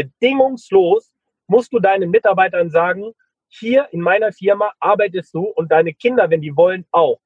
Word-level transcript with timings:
bedingungslos 0.00 1.12
musst 1.46 1.72
du 1.72 1.78
deinen 1.78 2.10
Mitarbeitern 2.10 2.70
sagen, 2.70 3.12
hier 3.48 3.86
in 3.90 4.00
meiner 4.00 4.32
Firma 4.32 4.72
arbeitest 4.80 5.34
du 5.34 5.42
und 5.42 5.70
deine 5.70 5.92
Kinder, 5.92 6.30
wenn 6.30 6.40
die 6.40 6.56
wollen, 6.56 6.86
auch. 6.90 7.18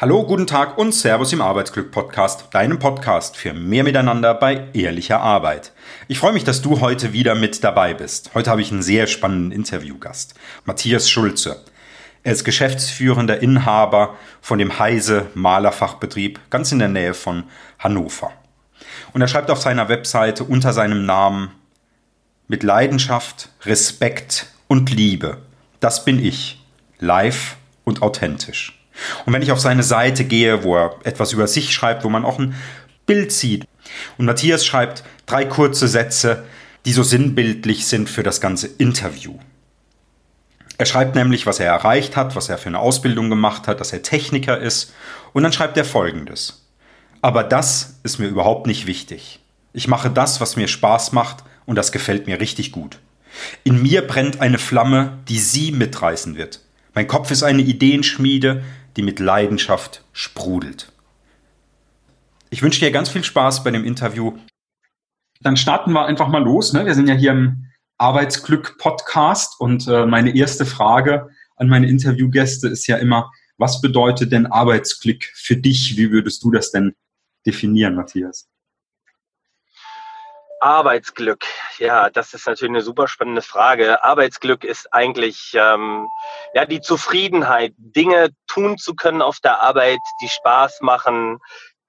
Hallo, 0.00 0.24
guten 0.24 0.46
Tag 0.46 0.78
und 0.78 0.92
Servus 0.92 1.32
im 1.32 1.40
Arbeitsglück 1.40 1.90
Podcast, 1.90 2.54
deinem 2.54 2.78
Podcast 2.78 3.36
für 3.36 3.52
mehr 3.52 3.82
Miteinander 3.82 4.32
bei 4.32 4.68
ehrlicher 4.74 5.20
Arbeit. 5.20 5.72
Ich 6.06 6.20
freue 6.20 6.32
mich, 6.32 6.44
dass 6.44 6.62
du 6.62 6.80
heute 6.80 7.12
wieder 7.12 7.34
mit 7.34 7.64
dabei 7.64 7.94
bist. 7.94 8.32
Heute 8.34 8.48
habe 8.48 8.60
ich 8.60 8.70
einen 8.70 8.82
sehr 8.82 9.08
spannenden 9.08 9.50
Interviewgast, 9.50 10.34
Matthias 10.64 11.10
Schulze. 11.10 11.64
Er 12.22 12.32
ist 12.32 12.44
geschäftsführender 12.44 13.42
Inhaber 13.42 14.16
von 14.40 14.60
dem 14.60 14.78
Heise 14.78 15.26
Malerfachbetrieb 15.34 16.38
ganz 16.48 16.70
in 16.70 16.78
der 16.78 16.88
Nähe 16.88 17.14
von 17.14 17.44
Hannover. 17.80 18.30
Und 19.12 19.20
er 19.20 19.28
schreibt 19.28 19.50
auf 19.50 19.60
seiner 19.60 19.88
Webseite 19.88 20.44
unter 20.44 20.72
seinem 20.72 21.06
Namen 21.06 21.50
mit 22.46 22.62
Leidenschaft, 22.62 23.50
Respekt 23.64 24.46
und 24.66 24.90
Liebe. 24.90 25.38
Das 25.80 26.04
bin 26.04 26.24
ich, 26.24 26.64
live 26.98 27.56
und 27.84 28.02
authentisch. 28.02 28.78
Und 29.26 29.32
wenn 29.32 29.42
ich 29.42 29.52
auf 29.52 29.60
seine 29.60 29.82
Seite 29.82 30.24
gehe, 30.24 30.64
wo 30.64 30.76
er 30.76 30.96
etwas 31.04 31.32
über 31.32 31.46
sich 31.46 31.72
schreibt, 31.72 32.04
wo 32.04 32.08
man 32.08 32.24
auch 32.24 32.38
ein 32.38 32.54
Bild 33.06 33.32
sieht, 33.32 33.66
und 34.16 34.26
Matthias 34.26 34.66
schreibt 34.66 35.04
drei 35.26 35.44
kurze 35.44 35.88
Sätze, 35.88 36.44
die 36.84 36.92
so 36.92 37.02
sinnbildlich 37.02 37.86
sind 37.86 38.08
für 38.08 38.22
das 38.22 38.40
ganze 38.40 38.66
Interview. 38.66 39.38
Er 40.78 40.86
schreibt 40.86 41.16
nämlich, 41.16 41.46
was 41.46 41.58
er 41.58 41.66
erreicht 41.66 42.16
hat, 42.16 42.36
was 42.36 42.48
er 42.48 42.58
für 42.58 42.68
eine 42.68 42.78
Ausbildung 42.78 43.30
gemacht 43.30 43.66
hat, 43.66 43.80
dass 43.80 43.92
er 43.92 44.02
Techniker 44.02 44.58
ist, 44.58 44.92
und 45.32 45.42
dann 45.42 45.52
schreibt 45.52 45.76
er 45.76 45.84
folgendes. 45.84 46.67
Aber 47.20 47.42
das 47.42 48.00
ist 48.04 48.18
mir 48.18 48.28
überhaupt 48.28 48.66
nicht 48.66 48.86
wichtig. 48.86 49.40
Ich 49.72 49.88
mache 49.88 50.10
das, 50.10 50.40
was 50.40 50.56
mir 50.56 50.68
Spaß 50.68 51.12
macht, 51.12 51.44
und 51.66 51.76
das 51.76 51.92
gefällt 51.92 52.26
mir 52.26 52.40
richtig 52.40 52.72
gut. 52.72 52.98
In 53.62 53.82
mir 53.82 54.06
brennt 54.06 54.40
eine 54.40 54.58
Flamme, 54.58 55.18
die 55.28 55.38
Sie 55.38 55.70
mitreißen 55.70 56.36
wird. 56.36 56.60
Mein 56.94 57.06
Kopf 57.06 57.30
ist 57.30 57.42
eine 57.42 57.62
Ideenschmiede, 57.62 58.64
die 58.96 59.02
mit 59.02 59.20
Leidenschaft 59.20 60.02
sprudelt. 60.12 60.90
Ich 62.50 62.62
wünsche 62.62 62.80
dir 62.80 62.90
ganz 62.90 63.10
viel 63.10 63.22
Spaß 63.22 63.62
bei 63.64 63.70
dem 63.70 63.84
Interview. 63.84 64.38
Dann 65.40 65.56
starten 65.56 65.92
wir 65.92 66.06
einfach 66.06 66.28
mal 66.28 66.42
los. 66.42 66.72
Ne? 66.72 66.86
Wir 66.86 66.94
sind 66.94 67.08
ja 67.08 67.14
hier 67.14 67.32
im 67.32 67.66
Arbeitsglück-Podcast 67.98 69.60
und 69.60 69.86
äh, 69.86 70.06
meine 70.06 70.34
erste 70.34 70.64
Frage 70.64 71.28
an 71.56 71.68
meine 71.68 71.88
Interviewgäste 71.88 72.68
ist 72.68 72.86
ja 72.86 72.96
immer, 72.96 73.30
was 73.58 73.80
bedeutet 73.80 74.32
denn 74.32 74.46
Arbeitsglück 74.46 75.24
für 75.34 75.56
dich? 75.56 75.96
Wie 75.96 76.10
würdest 76.10 76.42
du 76.42 76.50
das 76.50 76.70
denn 76.70 76.94
definieren, 77.46 77.94
Matthias? 77.94 78.48
Arbeitsglück, 80.60 81.44
ja, 81.78 82.10
das 82.10 82.34
ist 82.34 82.46
natürlich 82.46 82.70
eine 82.70 82.80
super 82.82 83.06
spannende 83.06 83.42
Frage. 83.42 84.02
Arbeitsglück 84.02 84.64
ist 84.64 84.92
eigentlich 84.92 85.52
ähm, 85.54 86.08
ja 86.52 86.64
die 86.64 86.80
Zufriedenheit, 86.80 87.74
Dinge 87.76 88.30
tun 88.48 88.76
zu 88.76 88.94
können 88.94 89.22
auf 89.22 89.38
der 89.38 89.62
Arbeit, 89.62 90.00
die 90.20 90.28
Spaß 90.28 90.80
machen, 90.80 91.38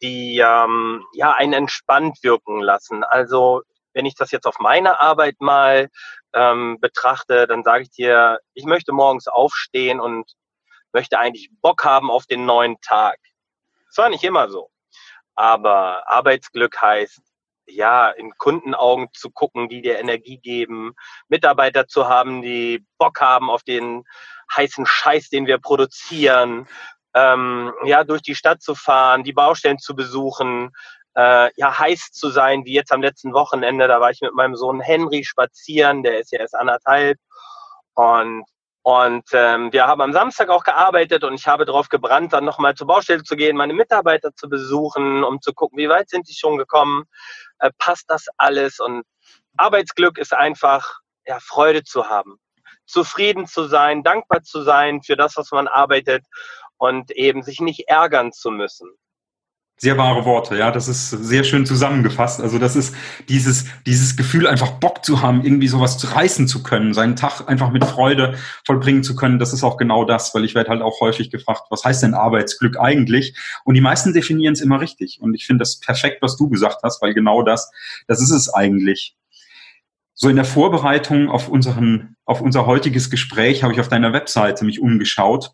die 0.04 0.38
ähm, 0.38 1.04
ja 1.14 1.34
einen 1.34 1.54
entspannt 1.54 2.20
wirken 2.22 2.62
lassen. 2.62 3.04
Also 3.04 3.64
wenn 3.94 4.06
ich 4.06 4.16
das 4.16 4.32
jetzt 4.32 4.46
auf 4.46 4.60
meine 4.60 5.02
Arbeit 5.02 5.36
mal 5.40 5.90
ähm, 6.34 6.78
betrachte, 6.80 7.48
dann 7.48 7.64
sage 7.64 7.84
ich 7.84 7.90
dir, 7.90 8.40
ich 8.54 8.66
möchte 8.66 8.92
morgens 8.92 9.28
aufstehen 9.28 10.00
und 10.00 10.32
möchte 10.94 11.18
eigentlich 11.18 11.50
Bock 11.62 11.84
haben 11.84 12.12
auf 12.12 12.26
den 12.26 12.46
neuen 12.46 12.80
Tag. 12.82 13.18
Das 13.88 13.98
war 13.98 14.10
nicht 14.10 14.24
immer 14.24 14.50
so. 14.50 14.69
Aber 15.40 16.04
Arbeitsglück 16.10 16.82
heißt, 16.82 17.22
ja, 17.66 18.10
in 18.10 18.32
Kundenaugen 18.38 19.08
zu 19.14 19.30
gucken, 19.32 19.70
die 19.70 19.82
dir 19.82 19.98
Energie 19.98 20.38
geben, 20.38 20.96
Mitarbeiter 21.30 21.88
zu 21.88 22.10
haben, 22.10 22.42
die 22.42 22.86
Bock 22.98 23.22
haben 23.22 23.50
auf 23.50 23.64
den 23.64 24.04
heißen 24.54 24.86
Scheiß, 24.86 25.30
den 25.30 25.48
wir 25.48 25.58
produzieren, 25.58 26.68
ähm, 27.14 27.72
ja, 27.86 28.04
durch 28.04 28.22
die 28.22 28.36
Stadt 28.36 28.62
zu 28.62 28.76
fahren, 28.76 29.24
die 29.24 29.32
Baustellen 29.32 29.80
zu 29.80 29.96
besuchen, 29.96 30.72
äh, 31.16 31.50
ja, 31.56 31.80
heiß 31.80 32.12
zu 32.12 32.30
sein, 32.32 32.66
wie 32.66 32.74
jetzt 32.74 32.92
am 32.92 33.02
letzten 33.02 33.32
Wochenende, 33.32 33.88
da 33.88 34.02
war 34.02 34.12
ich 34.12 34.20
mit 34.20 34.34
meinem 34.34 34.58
Sohn 34.58 34.82
Henry 34.82 35.24
spazieren, 35.24 36.04
der 36.04 36.20
ist 36.20 36.34
ja 36.34 36.40
erst 36.40 36.56
anderthalb. 36.56 37.18
Und 37.94 38.44
und 38.82 39.26
ähm, 39.34 39.74
wir 39.74 39.88
haben 39.88 40.02
am 40.02 40.14
Samstag 40.14 40.50
auch 40.50 40.64
gearbeitet 40.64 41.24
und 41.24 41.34
ich 41.34 41.48
habe 41.48 41.66
darauf 41.66 41.90
gebrannt, 41.90 42.34
dann 42.34 42.46
nochmal 42.46 42.76
zur 42.76 42.88
Baustelle 42.88 43.24
zu 43.24 43.36
gehen, 43.36 43.58
meine 43.58 43.74
Mitarbeiter 43.74 44.34
zu 44.34 44.48
besuchen, 44.48 45.24
um 45.24 45.42
zu 45.42 45.54
gucken, 45.54 45.78
wie 45.78 45.90
weit 45.90 46.10
sind 46.10 46.30
die 46.30 46.34
schon 46.34 46.58
gekommen, 46.58 47.04
äh, 47.60 47.72
passt 47.78 48.06
das 48.10 48.28
alles. 48.38 48.80
Und 48.80 49.04
Arbeitsglück 49.58 50.18
ist 50.18 50.34
einfach, 50.34 51.00
ja, 51.26 51.40
Freude 51.42 51.84
zu 51.84 52.10
haben, 52.10 52.40
zufrieden 52.86 53.48
zu 53.48 53.66
sein, 53.66 54.04
dankbar 54.04 54.44
zu 54.44 54.64
sein 54.64 55.04
für 55.04 55.18
das, 55.18 55.36
was 55.36 55.52
man 55.52 55.68
arbeitet 55.68 56.26
und 56.78 57.12
eben 57.12 57.44
sich 57.44 57.60
nicht 57.60 57.90
ärgern 57.90 58.32
zu 58.32 58.50
müssen. 58.50 58.90
Sehr 59.82 59.98
wahre 59.98 60.26
Worte, 60.26 60.58
ja, 60.58 60.72
das 60.72 60.90
ist 60.90 61.10
sehr 61.10 61.46
schön 61.46 61.66
zusammengefasst. 61.66 62.42
Also 62.42 62.60
das 62.60 62.76
ist 62.76 62.94
dieses, 63.30 63.64
dieses 63.86 64.18
Gefühl, 64.18 64.46
einfach 64.46 64.72
Bock 64.72 65.06
zu 65.06 65.22
haben, 65.22 65.42
irgendwie 65.42 65.70
sowas 65.70 65.98
zu 65.98 66.08
reißen 66.08 66.50
zu 66.50 66.64
können, 66.64 66.94
seinen 66.94 67.16
Tag 67.16 67.48
einfach 67.48 67.72
mit 67.72 67.86
Freude 67.86 68.36
vollbringen 68.66 69.04
zu 69.04 69.16
können. 69.16 69.40
Das 69.40 69.54
ist 69.54 69.64
auch 69.64 69.78
genau 69.78 70.04
das, 70.04 70.36
weil 70.36 70.44
ich 70.44 70.54
werde 70.54 70.70
halt 70.70 70.82
auch 70.82 71.00
häufig 71.00 71.32
gefragt, 71.32 71.62
was 71.70 71.86
heißt 71.86 72.04
denn 72.04 72.14
Arbeitsglück 72.14 72.78
eigentlich? 72.78 73.38
Und 73.64 73.76
die 73.76 73.80
meisten 73.80 74.12
definieren 74.12 74.52
es 74.52 74.60
immer 74.60 74.82
richtig. 74.82 75.20
Und 75.22 75.34
ich 75.34 75.46
finde 75.46 75.62
das 75.62 75.80
perfekt, 75.80 76.22
was 76.22 76.36
du 76.36 76.50
gesagt 76.50 76.80
hast, 76.84 77.02
weil 77.02 77.14
genau 77.14 77.42
das, 77.42 77.72
das 78.06 78.22
ist 78.22 78.32
es 78.32 78.54
eigentlich. 78.54 79.16
So 80.14 80.28
in 80.28 80.36
der 80.36 80.44
Vorbereitung 80.44 81.30
auf 81.30 81.48
unseren, 81.48 82.18
auf 82.26 82.42
unser 82.42 82.66
heutiges 82.66 83.10
Gespräch 83.10 83.64
habe 83.64 83.72
ich 83.72 83.80
auf 83.80 83.88
deiner 83.88 84.12
Webseite 84.12 84.66
mich 84.66 84.82
umgeschaut. 84.82 85.52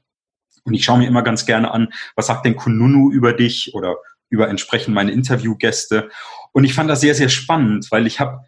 Und 0.63 0.73
ich 0.73 0.83
schaue 0.83 0.97
mir 0.97 1.07
immer 1.07 1.21
ganz 1.21 1.45
gerne 1.45 1.69
an, 1.69 1.89
was 2.15 2.25
sagt 2.25 2.43
denn 2.43 2.55
Kununu 2.55 3.11
über 3.11 3.31
dich 3.33 3.75
oder 3.75 3.97
über 4.35 4.49
entsprechend 4.49 4.93
meine 4.93 5.11
Interviewgäste. 5.11 6.09
Und 6.51 6.65
ich 6.65 6.73
fand 6.73 6.89
das 6.89 7.01
sehr, 7.01 7.15
sehr 7.15 7.29
spannend, 7.29 7.87
weil 7.89 8.05
ich 8.05 8.19
habe 8.19 8.45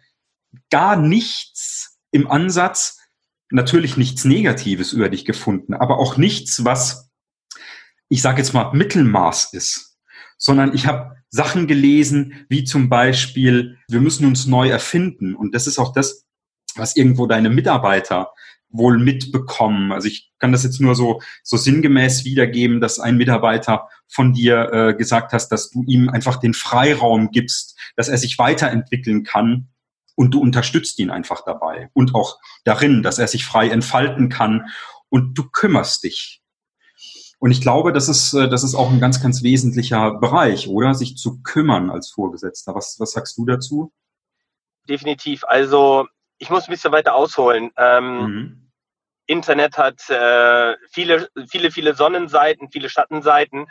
gar 0.70 0.96
nichts 0.96 1.98
im 2.10 2.30
Ansatz, 2.30 2.98
natürlich 3.50 3.96
nichts 3.96 4.24
Negatives 4.24 4.92
über 4.92 5.08
dich 5.08 5.24
gefunden, 5.24 5.74
aber 5.74 5.98
auch 5.98 6.18
nichts, 6.18 6.64
was, 6.64 7.10
ich 8.08 8.20
sage 8.20 8.38
jetzt 8.38 8.52
mal, 8.52 8.72
Mittelmaß 8.72 9.54
ist, 9.54 9.98
sondern 10.36 10.74
ich 10.74 10.86
habe 10.86 11.16
Sachen 11.30 11.66
gelesen, 11.66 12.46
wie 12.48 12.64
zum 12.64 12.88
Beispiel, 12.88 13.78
wir 13.88 14.00
müssen 14.00 14.26
uns 14.26 14.46
neu 14.46 14.68
erfinden. 14.68 15.34
Und 15.34 15.54
das 15.54 15.66
ist 15.66 15.78
auch 15.78 15.92
das, 15.92 16.26
was 16.76 16.96
irgendwo 16.96 17.26
deine 17.26 17.50
Mitarbeiter 17.50 18.32
wohl 18.70 18.98
mitbekommen. 18.98 19.92
Also 19.92 20.08
ich 20.08 20.30
kann 20.38 20.52
das 20.52 20.62
jetzt 20.62 20.80
nur 20.80 20.94
so, 20.94 21.20
so 21.42 21.56
sinngemäß 21.56 22.24
wiedergeben, 22.24 22.80
dass 22.80 23.00
ein 23.00 23.16
Mitarbeiter 23.16 23.88
von 24.08 24.32
dir 24.32 24.72
äh, 24.72 24.94
gesagt 24.94 25.32
hast, 25.32 25.48
dass 25.48 25.70
du 25.70 25.84
ihm 25.84 26.08
einfach 26.08 26.36
den 26.36 26.54
Freiraum 26.54 27.30
gibst, 27.30 27.78
dass 27.96 28.08
er 28.08 28.18
sich 28.18 28.38
weiterentwickeln 28.38 29.22
kann 29.22 29.68
und 30.16 30.32
du 30.32 30.40
unterstützt 30.40 30.98
ihn 30.98 31.10
einfach 31.10 31.44
dabei 31.44 31.90
und 31.92 32.14
auch 32.14 32.38
darin, 32.64 33.02
dass 33.02 33.18
er 33.18 33.28
sich 33.28 33.44
frei 33.44 33.68
entfalten 33.68 34.28
kann 34.28 34.66
und 35.10 35.34
du 35.34 35.48
kümmerst 35.48 36.04
dich. 36.04 36.42
Und 37.38 37.52
ich 37.52 37.60
glaube, 37.60 37.92
das 37.92 38.08
ist, 38.08 38.34
äh, 38.34 38.48
das 38.48 38.64
ist 38.64 38.74
auch 38.74 38.90
ein 38.90 39.00
ganz, 39.00 39.22
ganz 39.22 39.42
wesentlicher 39.42 40.14
Bereich, 40.14 40.68
oder? 40.68 40.94
Sich 40.94 41.16
zu 41.16 41.40
kümmern 41.42 41.90
als 41.90 42.10
Vorgesetzter. 42.10 42.74
Was, 42.74 42.96
was 42.98 43.12
sagst 43.12 43.38
du 43.38 43.46
dazu? 43.46 43.92
Definitiv. 44.88 45.44
Also 45.44 46.08
ich 46.38 46.50
muss 46.50 46.66
ein 46.66 46.72
bisschen 46.72 46.92
weiter 46.92 47.14
ausholen. 47.14 47.70
Ähm, 47.76 48.18
mhm. 48.18 48.70
Internet 49.26 49.76
hat 49.76 50.08
äh, 50.08 50.74
viele, 50.90 51.28
viele, 51.48 51.70
viele 51.70 51.94
Sonnenseiten, 51.94 52.70
viele 52.72 52.88
Schattenseiten. 52.88 53.66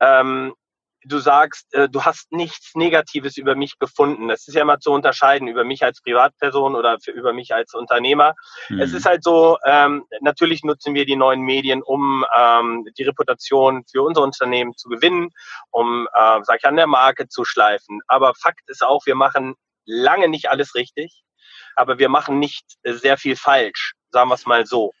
Ähm, 0.00 0.54
du 1.04 1.18
sagst, 1.18 1.72
äh, 1.74 1.88
du 1.88 2.04
hast 2.04 2.30
nichts 2.32 2.74
Negatives 2.74 3.36
über 3.36 3.54
mich 3.54 3.78
gefunden. 3.78 4.28
Das 4.28 4.46
ist 4.46 4.54
ja 4.54 4.62
immer 4.62 4.80
zu 4.80 4.90
unterscheiden 4.90 5.48
über 5.48 5.64
mich 5.64 5.82
als 5.82 6.02
Privatperson 6.02 6.74
oder 6.74 6.98
für, 7.00 7.12
über 7.12 7.32
mich 7.32 7.54
als 7.54 7.74
Unternehmer. 7.74 8.34
Mhm. 8.68 8.80
Es 8.80 8.92
ist 8.92 9.06
halt 9.06 9.24
so, 9.24 9.56
ähm, 9.64 10.04
natürlich 10.20 10.62
nutzen 10.62 10.94
wir 10.94 11.06
die 11.06 11.16
neuen 11.16 11.40
Medien, 11.40 11.82
um 11.82 12.24
ähm, 12.36 12.86
die 12.98 13.04
Reputation 13.04 13.84
für 13.90 14.02
unser 14.02 14.22
Unternehmen 14.22 14.76
zu 14.76 14.88
gewinnen, 14.88 15.30
um, 15.70 16.06
äh, 16.12 16.40
sag 16.42 16.58
ich, 16.58 16.66
an 16.66 16.76
der 16.76 16.86
Marke 16.86 17.28
zu 17.28 17.44
schleifen. 17.44 18.00
Aber 18.06 18.34
Fakt 18.34 18.68
ist 18.68 18.84
auch, 18.84 19.06
wir 19.06 19.14
machen 19.14 19.54
lange 19.86 20.28
nicht 20.28 20.50
alles 20.50 20.74
richtig 20.74 21.22
aber 21.76 21.98
wir 21.98 22.08
machen 22.08 22.38
nicht 22.38 22.64
sehr 22.84 23.16
viel 23.16 23.36
falsch, 23.36 23.94
sagen 24.10 24.28
wir 24.28 24.34
es 24.34 24.46
mal 24.46 24.66
so. 24.66 24.92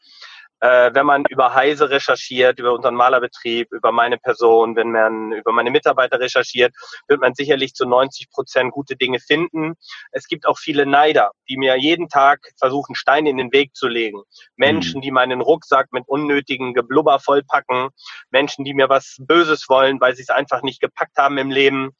Äh, 0.60 0.90
wenn 0.92 1.06
man 1.06 1.24
über 1.28 1.54
Heise 1.54 1.90
recherchiert, 1.90 2.58
über 2.58 2.72
unseren 2.72 2.94
Malerbetrieb, 2.94 3.72
über 3.72 3.92
meine 3.92 4.18
Person, 4.18 4.76
wenn 4.76 4.92
man 4.92 5.32
über 5.32 5.52
meine 5.52 5.70
Mitarbeiter 5.70 6.20
recherchiert, 6.20 6.74
wird 7.08 7.20
man 7.20 7.34
sicherlich 7.34 7.74
zu 7.74 7.86
90 7.86 8.30
Prozent 8.30 8.72
gute 8.72 8.96
Dinge 8.96 9.18
finden. 9.20 9.74
Es 10.12 10.26
gibt 10.26 10.46
auch 10.46 10.58
viele 10.58 10.86
Neider, 10.86 11.32
die 11.48 11.56
mir 11.56 11.76
jeden 11.76 12.08
Tag 12.08 12.40
versuchen, 12.58 12.94
Steine 12.94 13.30
in 13.30 13.38
den 13.38 13.52
Weg 13.52 13.74
zu 13.74 13.88
legen. 13.88 14.22
Menschen, 14.56 14.98
mhm. 14.98 15.02
die 15.02 15.10
meinen 15.10 15.40
Rucksack 15.40 15.88
mit 15.92 16.04
unnötigen 16.06 16.74
Geblubber 16.74 17.18
vollpacken. 17.20 17.88
Menschen, 18.30 18.64
die 18.64 18.74
mir 18.74 18.88
was 18.88 19.16
Böses 19.18 19.68
wollen, 19.68 20.00
weil 20.00 20.14
sie 20.14 20.22
es 20.22 20.30
einfach 20.30 20.62
nicht 20.62 20.80
gepackt 20.80 21.16
haben 21.16 21.38
im 21.38 21.50
Leben. 21.50 21.90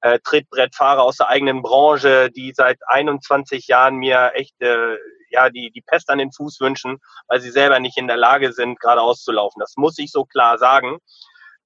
Äh, 0.00 0.18
Trittbrettfahrer 0.22 1.02
aus 1.02 1.16
der 1.16 1.28
eigenen 1.28 1.62
Branche, 1.62 2.30
die 2.30 2.52
seit 2.54 2.78
21 2.86 3.66
Jahren 3.66 3.96
mir 3.96 4.32
echt 4.34 4.60
äh, 4.60 4.96
ja, 5.30 5.50
die, 5.50 5.70
die 5.70 5.82
Pest 5.82 6.10
an 6.10 6.18
den 6.18 6.32
Fuß 6.32 6.60
wünschen, 6.60 6.98
weil 7.26 7.40
sie 7.40 7.50
selber 7.50 7.80
nicht 7.80 7.98
in 7.98 8.08
der 8.08 8.16
Lage 8.16 8.52
sind, 8.52 8.80
geradeaus 8.80 9.22
zu 9.22 9.32
laufen. 9.32 9.60
Das 9.60 9.74
muss 9.76 9.98
ich 9.98 10.10
so 10.10 10.24
klar 10.24 10.58
sagen. 10.58 10.98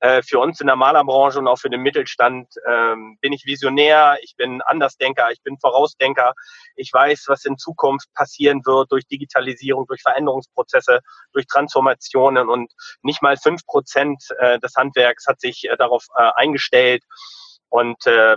Äh, 0.03 0.21
für 0.23 0.41
uns 0.41 0.61
in 0.61 0.67
der 0.67 0.75
Malerbranche 0.75 1.39
und 1.39 1.47
auch 1.47 1.61
für 1.61 1.71
den 1.71 1.81
Mittelstand 1.81 2.49
ähm, 2.69 3.19
bin 3.21 3.33
ich 3.33 3.47
Visionär, 3.47 4.19
ich 4.21 4.35
bin 4.35 4.61
Andersdenker, 4.63 5.31
ich 5.31 5.41
bin 5.43 5.61
Vorausdenker. 5.61 6.33
Ich 6.75 6.93
weiß, 6.93 7.27
was 7.29 7.45
in 7.45 7.57
Zukunft 7.57 8.13
passieren 8.13 8.63
wird 8.65 8.91
durch 8.91 9.07
Digitalisierung, 9.07 9.87
durch 9.87 10.03
Veränderungsprozesse, 10.03 11.03
durch 11.33 11.47
Transformationen 11.47 12.49
und 12.49 12.73
nicht 13.03 13.23
mal 13.23 13.37
fünf 13.37 13.65
Prozent 13.65 14.25
äh, 14.41 14.59
des 14.59 14.75
Handwerks 14.75 15.29
hat 15.29 15.41
sich 15.41 15.71
äh, 15.71 15.77
darauf 15.77 16.05
äh, 16.17 16.31
eingestellt. 16.35 17.05
Und 17.69 18.05
äh, 18.07 18.37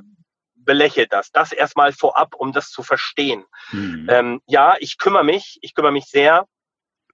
belächelt 0.66 1.14
das. 1.14 1.32
Das 1.32 1.52
erstmal 1.52 1.94
vorab, 1.94 2.36
um 2.36 2.52
das 2.52 2.70
zu 2.70 2.84
verstehen. 2.84 3.46
Mhm. 3.72 4.08
Ähm, 4.10 4.42
ja, 4.48 4.76
ich 4.80 4.98
kümmere 4.98 5.24
mich, 5.24 5.58
ich 5.62 5.74
kümmere 5.74 5.92
mich 5.92 6.06
sehr. 6.06 6.46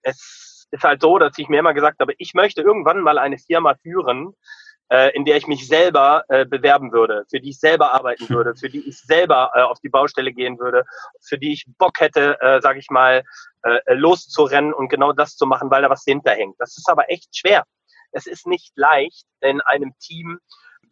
Es 0.02 0.68
ist 0.72 0.84
halt 0.84 1.02
so, 1.02 1.20
dass 1.20 1.38
ich 1.38 1.50
mir 1.50 1.60
immer 1.60 1.74
gesagt 1.74 2.00
habe, 2.00 2.14
ich 2.18 2.34
möchte 2.34 2.62
irgendwann 2.62 3.02
mal 3.02 3.18
eine 3.18 3.38
Firma 3.38 3.76
führen, 3.82 4.34
äh, 4.92 5.16
in 5.16 5.26
der 5.26 5.38
ich 5.38 5.48
mich 5.48 5.68
selber 5.68 6.24
äh, 6.28 6.46
bewerben 6.46 6.92
würde, 6.92 7.26
für 7.30 7.40
die 7.40 7.50
ich 7.50 7.60
selber 7.60 7.94
arbeiten 7.94 8.30
würde, 8.30 8.56
für 8.56 8.70
die 8.70 8.88
ich 8.88 9.00
selber 9.00 9.52
äh, 9.56 9.62
auf 9.62 9.80
die 9.80 9.90
Baustelle 9.90 10.34
gehen 10.34 10.60
würde, 10.60 10.84
für 11.22 11.38
die 11.38 11.54
ich 11.54 11.66
Bock 11.78 12.00
hätte, 12.00 12.40
äh, 12.42 12.62
sage 12.62 12.80
ich 12.80 12.90
mal, 12.90 13.24
äh, 13.64 13.94
loszurennen 13.94 14.74
und 14.74 14.90
genau 14.90 15.14
das 15.14 15.36
zu 15.36 15.46
machen, 15.46 15.72
weil 15.72 15.82
da 15.82 15.90
was 15.90 16.04
hinterhängt. 16.04 16.56
Das 16.60 16.78
ist 16.78 16.90
aber 16.90 17.10
echt 17.10 17.36
schwer. 17.36 17.64
Es 18.12 18.28
ist 18.28 18.46
nicht 18.46 18.74
leicht, 18.76 19.26
in 19.40 19.62
einem 19.62 19.94
Team 20.00 20.40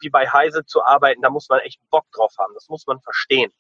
wie 0.02 0.10
bei 0.10 0.30
Heise 0.30 0.66
zu 0.66 0.84
arbeiten, 0.84 1.22
da 1.22 1.30
muss 1.30 1.50
man 1.50 1.60
echt 1.60 1.80
Bock 1.90 2.06
drauf 2.12 2.34
haben. 2.38 2.54
Das 2.54 2.70
muss 2.70 2.86
man 2.88 3.00
verstehen. 3.02 3.52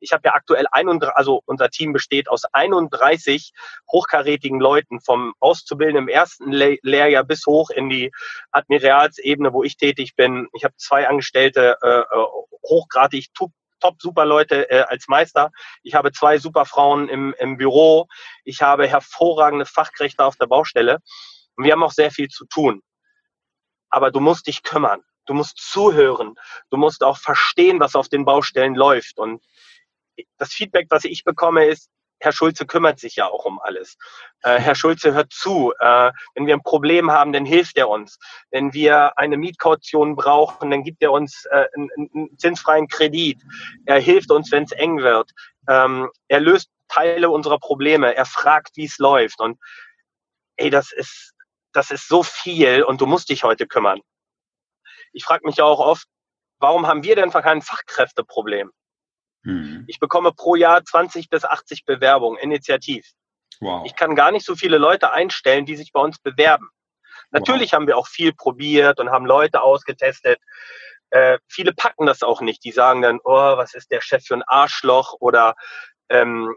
Ich 0.00 0.12
habe 0.12 0.22
ja 0.26 0.34
aktuell 0.34 0.66
31, 0.70 1.16
also 1.16 1.42
unser 1.44 1.70
Team 1.70 1.92
besteht 1.92 2.28
aus 2.28 2.44
31 2.52 3.52
hochkarätigen 3.90 4.60
Leuten 4.60 5.00
vom 5.00 5.34
Auszubildenden 5.40 6.04
im 6.04 6.08
ersten 6.08 6.52
Le 6.52 6.78
Lehrjahr 6.82 7.24
bis 7.24 7.46
hoch 7.46 7.70
in 7.70 7.88
die 7.88 8.12
Admiralsebene, 8.52 9.52
wo 9.52 9.64
ich 9.64 9.76
tätig 9.76 10.14
bin. 10.14 10.48
Ich 10.52 10.64
habe 10.64 10.74
zwei 10.76 11.08
Angestellte, 11.08 11.76
äh, 11.82 12.00
äh 12.00 12.26
hochgradig 12.68 13.32
top, 13.34 13.50
top 13.80 14.00
super 14.00 14.24
Leute 14.24 14.70
äh, 14.70 14.82
als 14.82 15.08
Meister. 15.08 15.50
Ich 15.82 15.94
habe 15.94 16.12
zwei 16.12 16.38
super 16.38 16.64
Frauen 16.64 17.08
im, 17.08 17.34
im 17.38 17.56
Büro. 17.56 18.06
Ich 18.44 18.62
habe 18.62 18.86
hervorragende 18.86 19.66
Fachkräfte 19.66 20.24
auf 20.24 20.36
der 20.36 20.46
Baustelle. 20.46 20.98
Und 21.56 21.64
wir 21.64 21.72
haben 21.72 21.82
auch 21.82 21.92
sehr 21.92 22.10
viel 22.10 22.28
zu 22.28 22.46
tun. 22.46 22.82
Aber 23.90 24.10
du 24.10 24.20
musst 24.20 24.46
dich 24.46 24.62
kümmern. 24.62 25.02
Du 25.28 25.34
musst 25.34 25.58
zuhören. 25.58 26.36
Du 26.70 26.78
musst 26.78 27.04
auch 27.04 27.18
verstehen, 27.18 27.80
was 27.80 27.94
auf 27.94 28.08
den 28.08 28.24
Baustellen 28.24 28.74
läuft. 28.74 29.18
Und 29.18 29.44
das 30.38 30.54
Feedback, 30.54 30.86
was 30.88 31.04
ich 31.04 31.22
bekomme, 31.22 31.66
ist, 31.66 31.90
Herr 32.18 32.32
Schulze 32.32 32.66
kümmert 32.66 32.98
sich 32.98 33.16
ja 33.16 33.26
auch 33.28 33.44
um 33.44 33.60
alles. 33.60 33.96
Äh, 34.42 34.58
Herr 34.58 34.74
Schulze 34.74 35.12
hört 35.12 35.30
zu. 35.30 35.74
Äh, 35.78 36.12
wenn 36.34 36.46
wir 36.46 36.54
ein 36.54 36.62
Problem 36.62 37.12
haben, 37.12 37.32
dann 37.32 37.44
hilft 37.44 37.76
er 37.76 37.90
uns. 37.90 38.18
Wenn 38.50 38.72
wir 38.72 39.18
eine 39.18 39.36
Mietkaution 39.36 40.16
brauchen, 40.16 40.70
dann 40.70 40.82
gibt 40.82 41.02
er 41.02 41.12
uns 41.12 41.44
äh, 41.50 41.66
einen, 41.76 41.90
einen, 42.14 42.38
zinsfreien 42.38 42.88
Kredit. 42.88 43.40
Er 43.84 44.00
hilft 44.00 44.32
uns, 44.32 44.50
wenn 44.50 44.64
es 44.64 44.72
eng 44.72 44.98
wird. 45.02 45.30
Ähm, 45.68 46.10
er 46.28 46.40
löst 46.40 46.70
Teile 46.88 47.28
unserer 47.28 47.58
Probleme. 47.58 48.16
Er 48.16 48.24
fragt, 48.24 48.76
wie 48.76 48.86
es 48.86 48.96
läuft. 48.96 49.40
Und 49.40 49.60
ey, 50.56 50.70
das 50.70 50.90
ist, 50.90 51.34
das 51.72 51.90
ist 51.90 52.08
so 52.08 52.22
viel 52.22 52.82
und 52.82 53.02
du 53.02 53.06
musst 53.06 53.28
dich 53.28 53.44
heute 53.44 53.66
kümmern 53.66 54.00
ich 55.18 55.24
frage 55.24 55.44
mich 55.44 55.60
auch 55.60 55.80
oft, 55.80 56.06
warum 56.60 56.86
haben 56.86 57.02
wir 57.02 57.16
denn 57.16 57.32
kein 57.32 57.60
Fachkräfteproblem? 57.60 58.70
Mhm. 59.42 59.84
Ich 59.88 59.98
bekomme 59.98 60.32
pro 60.32 60.54
Jahr 60.54 60.84
20 60.84 61.28
bis 61.28 61.44
80 61.44 61.84
Bewerbungen, 61.84 62.38
initiativ. 62.38 63.04
Wow. 63.58 63.84
Ich 63.84 63.96
kann 63.96 64.14
gar 64.14 64.30
nicht 64.30 64.46
so 64.46 64.54
viele 64.54 64.78
Leute 64.78 65.10
einstellen, 65.10 65.66
die 65.66 65.74
sich 65.74 65.90
bei 65.92 66.00
uns 66.00 66.20
bewerben. 66.20 66.68
Natürlich 67.32 67.72
wow. 67.72 67.78
haben 67.78 67.86
wir 67.88 67.98
auch 67.98 68.06
viel 68.06 68.32
probiert 68.32 69.00
und 69.00 69.10
haben 69.10 69.26
Leute 69.26 69.62
ausgetestet. 69.62 70.38
Äh, 71.10 71.38
viele 71.48 71.72
packen 71.72 72.06
das 72.06 72.22
auch 72.22 72.40
nicht. 72.40 72.62
Die 72.62 72.70
sagen 72.70 73.02
dann, 73.02 73.18
oh, 73.24 73.56
was 73.56 73.74
ist 73.74 73.90
der 73.90 74.00
Chef 74.00 74.24
für 74.24 74.34
ein 74.34 74.44
Arschloch 74.46 75.14
oder 75.18 75.56
ähm, 76.10 76.54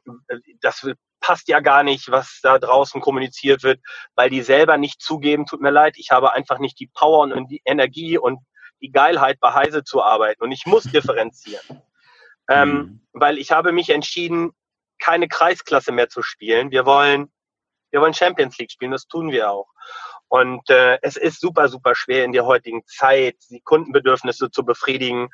das 0.61 0.87
passt 1.19 1.47
ja 1.47 1.61
gar 1.61 1.81
nicht, 1.81 2.11
was 2.11 2.41
da 2.43 2.59
draußen 2.59 3.01
kommuniziert 3.01 3.63
wird, 3.63 3.79
weil 4.13 4.29
die 4.29 4.43
selber 4.43 4.77
nicht 4.77 5.01
zugeben, 5.01 5.47
tut 5.47 5.61
mir 5.61 5.71
leid, 5.71 5.95
ich 5.97 6.11
habe 6.11 6.33
einfach 6.33 6.59
nicht 6.59 6.79
die 6.79 6.91
Power 6.93 7.21
und 7.21 7.47
die 7.49 7.61
Energie 7.65 8.19
und 8.19 8.39
die 8.81 8.91
Geilheit 8.91 9.39
bei 9.39 9.53
Heise 9.53 9.83
zu 9.83 10.03
arbeiten 10.03 10.43
und 10.43 10.51
ich 10.51 10.65
muss 10.65 10.83
differenzieren. 10.91 11.81
Ähm, 12.49 12.69
mhm. 12.69 13.01
Weil 13.13 13.37
ich 13.37 13.51
habe 13.51 13.71
mich 13.71 13.89
entschieden, 13.89 14.51
keine 14.99 15.27
Kreisklasse 15.27 15.91
mehr 15.91 16.09
zu 16.09 16.21
spielen. 16.21 16.71
Wir 16.71 16.85
wollen, 16.85 17.31
wir 17.91 18.01
wollen 18.01 18.13
Champions 18.13 18.57
League 18.57 18.71
spielen, 18.71 18.91
das 18.91 19.07
tun 19.07 19.31
wir 19.31 19.51
auch. 19.51 19.67
Und 20.29 20.69
äh, 20.69 20.97
es 21.01 21.17
ist 21.17 21.41
super, 21.41 21.67
super 21.67 21.93
schwer 21.93 22.23
in 22.23 22.31
der 22.31 22.45
heutigen 22.45 22.85
Zeit, 22.87 23.35
die 23.49 23.59
Kundenbedürfnisse 23.59 24.49
zu 24.49 24.63
befriedigen, 24.63 25.27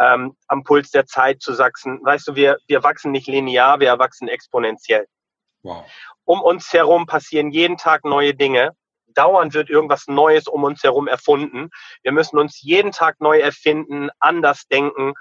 ähm, 0.00 0.36
am 0.48 0.64
Puls 0.64 0.90
der 0.90 1.06
Zeit 1.06 1.40
zu 1.40 1.52
sachsen. 1.52 2.00
Weißt 2.02 2.26
du, 2.26 2.34
wir, 2.34 2.56
wir 2.66 2.82
wachsen 2.82 3.12
nicht 3.12 3.28
linear, 3.28 3.78
wir 3.78 3.96
wachsen 4.00 4.26
exponentiell. 4.26 5.06
Wow. 5.62 5.84
Um 6.24 6.40
uns 6.40 6.72
herum 6.72 7.06
passieren 7.06 7.52
jeden 7.52 7.76
Tag 7.76 8.04
neue 8.04 8.34
Dinge. 8.34 8.72
Dauernd 9.14 9.54
wird 9.54 9.70
irgendwas 9.70 10.06
Neues 10.06 10.46
um 10.46 10.64
uns 10.64 10.82
herum 10.82 11.08
erfunden. 11.08 11.70
Wir 12.02 12.12
müssen 12.12 12.38
uns 12.38 12.60
jeden 12.60 12.92
Tag 12.92 13.20
neu 13.20 13.38
erfinden, 13.38 14.10
anders 14.18 14.66
denken. 14.66 15.14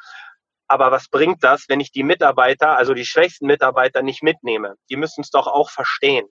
Aber 0.68 0.92
was 0.92 1.08
bringt 1.08 1.44
das, 1.44 1.66
wenn 1.68 1.80
ich 1.80 1.92
die 1.92 2.04
Mitarbeiter, 2.04 2.78
also 2.78 2.94
die 2.94 3.06
schwächsten 3.06 3.48
Mitarbeiter, 3.48 4.02
nicht 4.02 4.22
mitnehme? 4.22 4.76
Die 4.90 4.98
müssen 4.98 5.22
es 5.22 5.32
doch 5.32 5.48
auch 5.48 5.72
verstehen. 5.72 6.28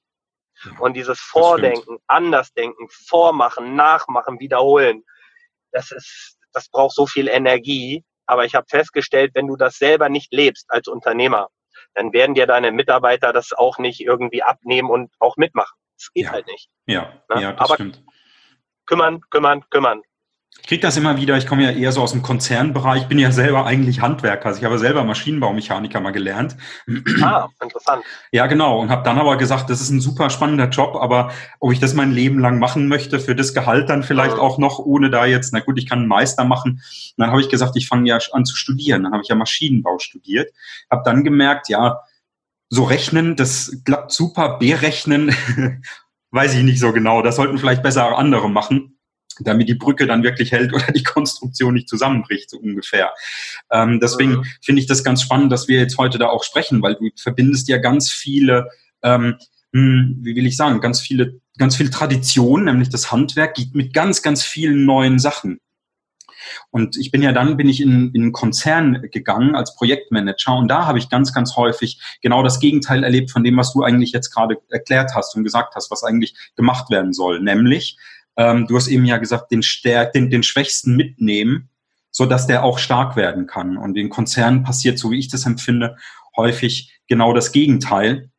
Und 0.79 0.95
dieses 0.95 1.21
Vordenken, 1.21 1.99
Andersdenken, 2.07 2.89
Vormachen, 2.91 3.77
Nachmachen, 3.77 4.41
Wiederholen, 4.41 5.05
das 5.73 5.91
ist, 5.91 6.39
das 6.53 6.69
braucht 6.69 6.95
so 6.95 7.07
viel 7.07 7.29
Energie. 7.29 8.05
Aber 8.27 8.45
ich 8.45 8.55
habe 8.55 8.67
festgestellt, 8.69 9.33
wenn 9.35 9.47
du 9.47 9.57
das 9.57 9.79
selber 9.79 10.09
nicht 10.09 10.33
lebst 10.33 10.67
als 10.71 10.89
Unternehmer, 10.89 11.49
dann 11.95 12.13
werden 12.13 12.35
dir 12.35 12.47
deine 12.47 12.73
Mitarbeiter 12.73 13.33
das 13.33 13.53
auch 13.53 13.79
nicht 13.79 14.01
irgendwie 14.01 14.43
abnehmen 14.43 14.91
und 14.91 15.13
auch 15.19 15.37
mitmachen. 15.37 15.77
Das 15.99 16.13
geht 16.13 16.25
ja. 16.25 16.33
halt 16.33 16.47
nicht. 16.47 16.71
Ja, 16.87 17.13
ne? 17.35 17.43
ja 17.43 17.53
das 17.53 17.61
Aber 17.61 17.75
stimmt. 17.75 18.03
Kümmern, 18.87 19.21
kümmern, 19.31 19.65
kümmern. 19.71 20.03
Ich 20.61 20.67
kriege 20.67 20.83
das 20.83 20.97
immer 20.97 21.17
wieder, 21.17 21.37
ich 21.37 21.47
komme 21.47 21.63
ja 21.63 21.71
eher 21.71 21.93
so 21.93 22.03
aus 22.03 22.13
dem 22.13 22.23
Konzernbereich, 22.23 23.07
bin 23.07 23.19
ja 23.19 23.31
selber 23.31 23.65
eigentlich 23.65 24.01
Handwerker, 24.01 24.47
also 24.47 24.59
ich 24.59 24.65
habe 24.65 24.79
selber 24.79 25.05
Maschinenbaumechaniker 25.05 26.01
mal 26.01 26.11
gelernt. 26.11 26.57
Ah, 27.23 27.49
interessant. 27.63 28.03
Ja, 28.33 28.47
genau, 28.49 28.81
und 28.81 28.91
habe 28.91 29.03
dann 29.03 29.19
aber 29.19 29.37
gesagt, 29.37 29.71
das 29.71 29.81
ist 29.81 29.91
ein 29.91 30.01
super 30.01 30.31
spannender 30.31 30.69
Job, 30.69 30.97
aber 30.97 31.33
ob 31.61 31.73
ich 31.73 31.81
das 31.81 31.95
mein 31.95 32.11
Leben 32.13 32.39
lang 32.41 32.59
machen 32.59 32.89
möchte, 32.89 33.21
für 33.21 33.37
das 33.37 33.55
Gehalt 33.55 33.89
dann 33.89 34.03
vielleicht 34.03 34.35
mhm. 34.35 34.41
auch 34.41 34.59
noch, 34.59 34.79
ohne 34.79 35.11
da 35.11 35.27
jetzt, 35.27 35.53
na 35.53 35.61
gut, 35.61 35.79
ich 35.79 35.89
kann 35.89 36.01
einen 36.01 36.09
Meister 36.09 36.45
machen. 36.45 36.73
Und 36.73 37.15
dann 37.19 37.31
habe 37.31 37.41
ich 37.41 37.49
gesagt, 37.49 37.77
ich 37.77 37.87
fange 37.87 38.09
ja 38.09 38.19
an 38.33 38.45
zu 38.45 38.57
studieren, 38.57 39.05
dann 39.05 39.13
habe 39.13 39.23
ich 39.23 39.29
ja 39.29 39.37
Maschinenbau 39.37 39.99
studiert, 39.99 40.53
habe 40.91 41.03
dann 41.05 41.25
gemerkt, 41.25 41.69
ja, 41.69 42.01
so 42.69 42.85
rechnen, 42.85 43.37
das 43.37 43.81
klappt 43.85 44.13
super, 44.13 44.59
berechnen, 44.59 45.35
weiß 46.31 46.55
ich 46.55 46.63
nicht 46.63 46.81
so 46.81 46.93
genau, 46.93 47.23
das 47.23 47.37
sollten 47.37 47.59
vielleicht 47.59 47.83
besser 47.83 48.17
andere 48.19 48.51
machen 48.51 48.99
damit 49.41 49.69
die 49.69 49.75
Brücke 49.75 50.07
dann 50.07 50.23
wirklich 50.23 50.53
hält 50.53 50.73
oder 50.73 50.93
die 50.93 51.03
Konstruktion 51.03 51.75
nicht 51.75 51.89
zusammenbricht, 51.89 52.51
so 52.51 52.59
ungefähr. 52.59 53.13
Ähm, 53.71 54.01
deswegen 54.01 54.39
mhm. 54.39 54.45
finde 54.63 54.81
ich 54.81 54.89
das 54.89 55.05
ganz 55.05 55.23
spannend, 55.23 55.53
dass 55.53 55.69
wir 55.69 55.79
jetzt 55.79 55.99
heute 55.99 56.19
da 56.19 56.29
auch 56.29 56.45
sprechen, 56.45 56.83
weil 56.83 56.95
du 56.95 57.09
verbindest 57.17 57.69
ja 57.69 57.79
ganz 57.79 58.11
viele, 58.11 58.69
ähm, 59.03 59.37
hm, 59.73 60.19
wie 60.23 60.35
will 60.35 60.47
ich 60.47 60.57
sagen, 60.57 60.81
ganz 60.81 61.01
viele, 61.01 61.41
ganz 61.59 61.77
viel 61.77 61.91
Tradition, 61.91 62.65
nämlich 62.65 62.89
das 62.89 63.13
Handwerk, 63.13 63.57
mit 63.73 63.93
ganz, 63.93 64.23
ganz 64.23 64.43
vielen 64.43 64.85
neuen 64.85 65.19
Sachen. 65.19 65.61
Und 66.71 66.97
ich 66.97 67.11
bin 67.11 67.23
ja 67.23 67.33
dann, 67.33 67.57
bin 67.57 67.69
ich 67.69 67.81
in, 67.81 68.11
in 68.15 68.23
einen 68.23 68.33
Konzern 68.33 69.03
gegangen 69.11 69.55
als 69.55 69.75
Projektmanager 69.75 70.57
und 70.57 70.69
da 70.69 70.87
habe 70.87 70.99
ich 70.99 71.09
ganz, 71.09 71.33
ganz 71.33 71.57
häufig 71.57 72.01
genau 72.23 72.43
das 72.43 72.61
Gegenteil 72.61 73.05
erlebt 73.05 73.31
von 73.31 73.45
dem, 73.45 73.57
was 73.57 73.73
du 73.73 73.83
eigentlich 73.83 74.13
jetzt 74.13 74.31
gerade 74.31 74.57
erklärt 74.71 75.15
hast 75.15 75.37
und 75.37 75.45
gesagt 75.45 75.75
hast, 75.75 75.91
was 75.91 76.05
eigentlich 76.05 76.35
gemacht 76.57 76.91
werden 76.91 77.13
soll. 77.13 77.41
Nämlich, 77.41 77.97
ähm, 78.37 78.67
du 78.67 78.77
hast 78.77 78.89
eben 78.89 79.05
ja 79.05 79.19
gesagt, 79.19 79.51
den, 79.51 79.63
Stärk, 79.63 80.13
den, 80.13 80.31
den 80.31 80.43
Schwächsten 80.43 80.97
mitnehmen, 80.97 81.71
so 82.11 82.27
dass 82.27 82.47
der 82.47 82.65
auch 82.65 82.79
stark 82.79 83.17
werden 83.17 83.47
kann. 83.47 83.77
Und 83.77 83.97
in 83.97 84.09
Konzernen 84.09 84.63
passiert, 84.63 84.99
so 84.99 85.11
wie 85.11 85.19
ich 85.19 85.29
das 85.29 85.47
empfinde, 85.47 85.97
häufig 86.37 86.99
genau 87.07 87.33
das 87.33 87.53
Gegenteil, 87.53 88.31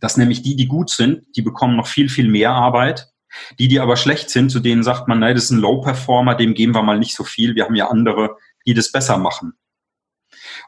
dass 0.00 0.16
nämlich 0.16 0.42
die, 0.42 0.56
die 0.56 0.66
gut 0.66 0.90
sind, 0.90 1.24
die 1.36 1.42
bekommen 1.42 1.76
noch 1.76 1.86
viel, 1.86 2.08
viel 2.08 2.28
mehr 2.28 2.50
Arbeit 2.50 3.13
Die, 3.58 3.68
die 3.68 3.80
aber 3.80 3.96
schlecht 3.96 4.30
sind, 4.30 4.50
zu 4.50 4.60
denen 4.60 4.82
sagt 4.82 5.08
man, 5.08 5.18
nein, 5.18 5.34
das 5.34 5.44
ist 5.44 5.50
ein 5.50 5.60
Low-Performer, 5.60 6.34
dem 6.34 6.54
geben 6.54 6.74
wir 6.74 6.82
mal 6.82 6.98
nicht 6.98 7.16
so 7.16 7.24
viel. 7.24 7.54
Wir 7.54 7.64
haben 7.64 7.74
ja 7.74 7.88
andere, 7.88 8.36
die 8.66 8.74
das 8.74 8.92
besser 8.92 9.18
machen. 9.18 9.54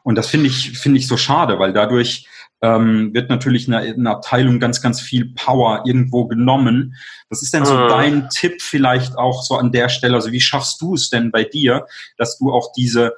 Und 0.03 0.15
das 0.15 0.27
finde 0.27 0.47
ich, 0.47 0.77
finde 0.77 0.99
ich 0.99 1.07
so 1.07 1.17
schade, 1.17 1.59
weil 1.59 1.73
dadurch 1.73 2.27
ähm, 2.61 3.13
wird 3.13 3.29
natürlich 3.29 3.67
eine, 3.67 3.79
eine 3.79 4.09
Abteilung 4.09 4.59
ganz, 4.59 4.81
ganz 4.81 5.01
viel 5.01 5.33
Power 5.33 5.83
irgendwo 5.85 6.25
genommen. 6.25 6.95
Was 7.29 7.43
ist 7.43 7.53
denn 7.53 7.65
so 7.65 7.75
mhm. 7.75 7.89
dein 7.89 8.29
Tipp 8.29 8.61
vielleicht 8.61 9.17
auch 9.17 9.43
so 9.43 9.57
an 9.57 9.71
der 9.71 9.89
Stelle? 9.89 10.15
Also 10.15 10.31
wie 10.31 10.41
schaffst 10.41 10.81
du 10.81 10.95
es 10.95 11.09
denn 11.09 11.31
bei 11.31 11.43
dir, 11.43 11.85
dass 12.17 12.37
du 12.37 12.51
auch 12.51 12.71
diese 12.75 13.13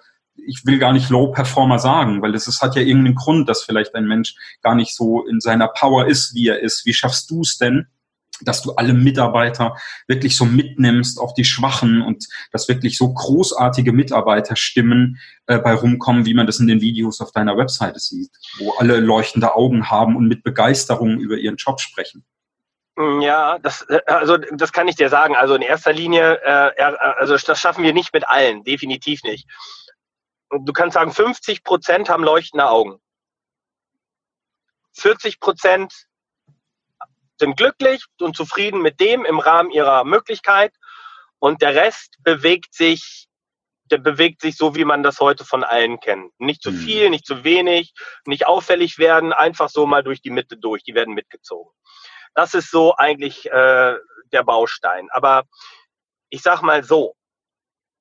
ich 0.47 0.65
will 0.65 0.79
gar 0.79 0.93
nicht 0.93 1.09
Low 1.09 1.31
Performer 1.31 1.79
sagen, 1.79 2.21
weil 2.21 2.31
das 2.31 2.47
ist, 2.47 2.61
hat 2.61 2.75
ja 2.75 2.81
irgendeinen 2.81 3.15
Grund, 3.15 3.49
dass 3.49 3.63
vielleicht 3.63 3.93
ein 3.93 4.07
Mensch 4.07 4.35
gar 4.61 4.73
nicht 4.73 4.95
so 4.95 5.25
in 5.25 5.41
seiner 5.41 5.67
Power 5.67 6.07
ist, 6.07 6.33
wie 6.33 6.47
er 6.47 6.59
ist. 6.59 6.85
Wie 6.85 6.93
schaffst 6.93 7.29
du 7.29 7.41
es 7.41 7.57
denn, 7.57 7.87
dass 8.41 8.61
du 8.61 8.73
alle 8.73 8.93
Mitarbeiter 8.93 9.75
wirklich 10.07 10.35
so 10.35 10.45
mitnimmst, 10.45 11.19
auch 11.19 11.33
die 11.33 11.45
Schwachen 11.45 12.01
und 12.01 12.27
dass 12.51 12.67
wirklich 12.67 12.97
so 12.97 13.13
großartige 13.13 13.91
Mitarbeiterstimmen 13.91 15.19
äh, 15.47 15.59
bei 15.59 15.73
rumkommen, 15.73 16.25
wie 16.25 16.33
man 16.33 16.45
das 16.45 16.59
in 16.59 16.67
den 16.67 16.81
Videos 16.81 17.21
auf 17.21 17.31
deiner 17.31 17.57
Webseite 17.57 17.99
sieht, 17.99 18.31
wo 18.57 18.73
alle 18.73 18.99
leuchtende 18.99 19.55
Augen 19.55 19.89
haben 19.89 20.15
und 20.15 20.27
mit 20.27 20.43
Begeisterung 20.43 21.19
über 21.19 21.35
ihren 21.35 21.57
Job 21.57 21.79
sprechen. 21.79 22.23
Mm, 22.95 23.21
ja, 23.21 23.59
das, 23.59 23.83
äh, 23.83 24.01
also 24.05 24.37
das 24.37 24.73
kann 24.73 24.87
ich 24.87 24.95
dir 24.95 25.09
sagen. 25.09 25.35
Also 25.35 25.55
in 25.55 25.61
erster 25.61 25.93
Linie, 25.93 26.41
äh, 26.43 26.81
also 27.17 27.37
das 27.37 27.59
schaffen 27.59 27.83
wir 27.83 27.93
nicht 27.93 28.13
mit 28.13 28.27
allen, 28.27 28.63
definitiv 28.63 29.23
nicht. 29.23 29.47
Du 30.51 30.73
kannst 30.73 30.95
sagen, 30.95 31.11
50 31.11 31.63
Prozent 31.63 32.09
haben 32.09 32.23
leuchtende 32.23 32.67
Augen. 32.67 32.99
40 34.93 35.39
Prozent 35.39 36.07
sind 37.39 37.57
glücklich 37.57 38.03
und 38.19 38.35
zufrieden 38.35 38.81
mit 38.81 38.99
dem 38.99 39.25
im 39.25 39.39
Rahmen 39.39 39.71
ihrer 39.71 40.03
Möglichkeit 40.03 40.73
und 41.39 41.61
der 41.61 41.75
Rest 41.75 42.15
bewegt 42.23 42.73
sich 42.73 43.29
der 43.91 43.97
bewegt 43.97 44.41
sich 44.41 44.55
so, 44.55 44.75
wie 44.75 44.85
man 44.85 45.03
das 45.03 45.19
heute 45.19 45.43
von 45.45 45.63
allen 45.63 45.99
kennt. 45.99 46.31
Nicht 46.39 46.61
zu 46.61 46.71
mhm. 46.71 46.77
viel, 46.77 47.09
nicht 47.09 47.25
zu 47.25 47.43
wenig, 47.43 47.93
nicht 48.25 48.45
auffällig 48.45 48.97
werden, 48.97 49.33
einfach 49.33 49.69
so 49.69 49.85
mal 49.85 50.03
durch 50.03 50.21
die 50.21 50.29
Mitte 50.29 50.57
durch. 50.57 50.83
Die 50.83 50.93
werden 50.93 51.13
mitgezogen. 51.13 51.71
Das 52.35 52.53
ist 52.53 52.69
so 52.69 52.95
eigentlich 52.95 53.47
äh, 53.47 53.95
der 54.31 54.43
Baustein. 54.43 55.07
Aber 55.11 55.43
ich 56.29 56.41
sag 56.41 56.61
mal 56.61 56.83
so, 56.83 57.15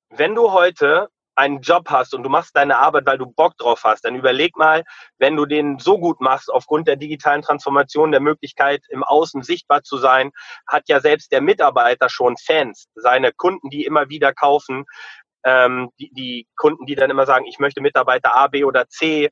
wenn 0.09 0.35
du 0.35 0.51
heute 0.51 1.09
einen 1.39 1.61
Job 1.61 1.89
hast 1.89 2.13
und 2.13 2.23
du 2.23 2.29
machst 2.29 2.55
deine 2.55 2.77
Arbeit, 2.77 3.05
weil 3.05 3.17
du 3.17 3.25
Bock 3.25 3.57
drauf 3.57 3.83
hast, 3.85 4.03
dann 4.03 4.15
überleg 4.15 4.57
mal, 4.57 4.83
wenn 5.17 5.37
du 5.37 5.45
den 5.45 5.79
so 5.79 5.97
gut 5.97 6.19
machst, 6.19 6.51
aufgrund 6.51 6.87
der 6.87 6.97
digitalen 6.97 7.41
Transformation, 7.41 8.11
der 8.11 8.19
Möglichkeit, 8.19 8.83
im 8.89 9.03
Außen 9.03 9.41
sichtbar 9.41 9.81
zu 9.81 9.97
sein, 9.97 10.31
hat 10.67 10.83
ja 10.89 10.99
selbst 10.99 11.31
der 11.31 11.41
Mitarbeiter 11.41 12.09
schon 12.09 12.35
Fans, 12.37 12.87
seine 12.93 13.31
Kunden, 13.31 13.69
die 13.69 13.85
immer 13.85 14.09
wieder 14.09 14.33
kaufen, 14.33 14.83
ähm, 15.45 15.89
die, 15.97 16.11
die 16.13 16.47
Kunden, 16.57 16.85
die 16.85 16.95
dann 16.95 17.09
immer 17.09 17.25
sagen, 17.25 17.45
ich 17.45 17.59
möchte 17.59 17.79
Mitarbeiter 17.79 18.35
A, 18.35 18.47
B 18.47 18.65
oder 18.65 18.89
C, 18.89 19.29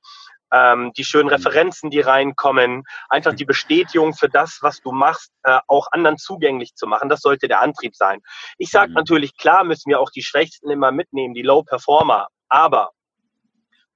ähm, 0.52 0.92
die 0.96 1.04
schönen. 1.04 1.30
Referenzen, 1.30 1.90
die 1.90 2.00
reinkommen, 2.00 2.84
einfach 3.10 3.34
die 3.34 3.46
Bestätigung 3.46 4.14
für 4.14 4.30
das, 4.30 4.60
was 4.62 4.82
du 4.82 4.92
machst, 4.92 5.32
äh, 5.44 5.60
auch 5.68 5.88
anderen 5.92 6.18
zugänglich 6.18 6.76
zu 6.76 6.88
machen. 6.88 7.10
Das 7.10 7.22
sollte 7.22 7.48
der 7.48 7.62
Antrieb 7.62 7.96
sein. 7.96 8.22
Ich 8.58 8.70
sage 8.70 8.90
mhm. 8.90 8.96
natürlich, 8.96 9.36
klar 9.38 9.64
müssen 9.64 9.90
wir 9.90 10.00
auch 10.00 10.10
die 10.10 10.24
Schwächsten 10.24 10.70
immer 10.70 10.92
mitnehmen, 10.92 11.34
die 11.34 11.42
Low 11.42 11.64
Performer. 11.64 12.28
Aber 12.50 12.92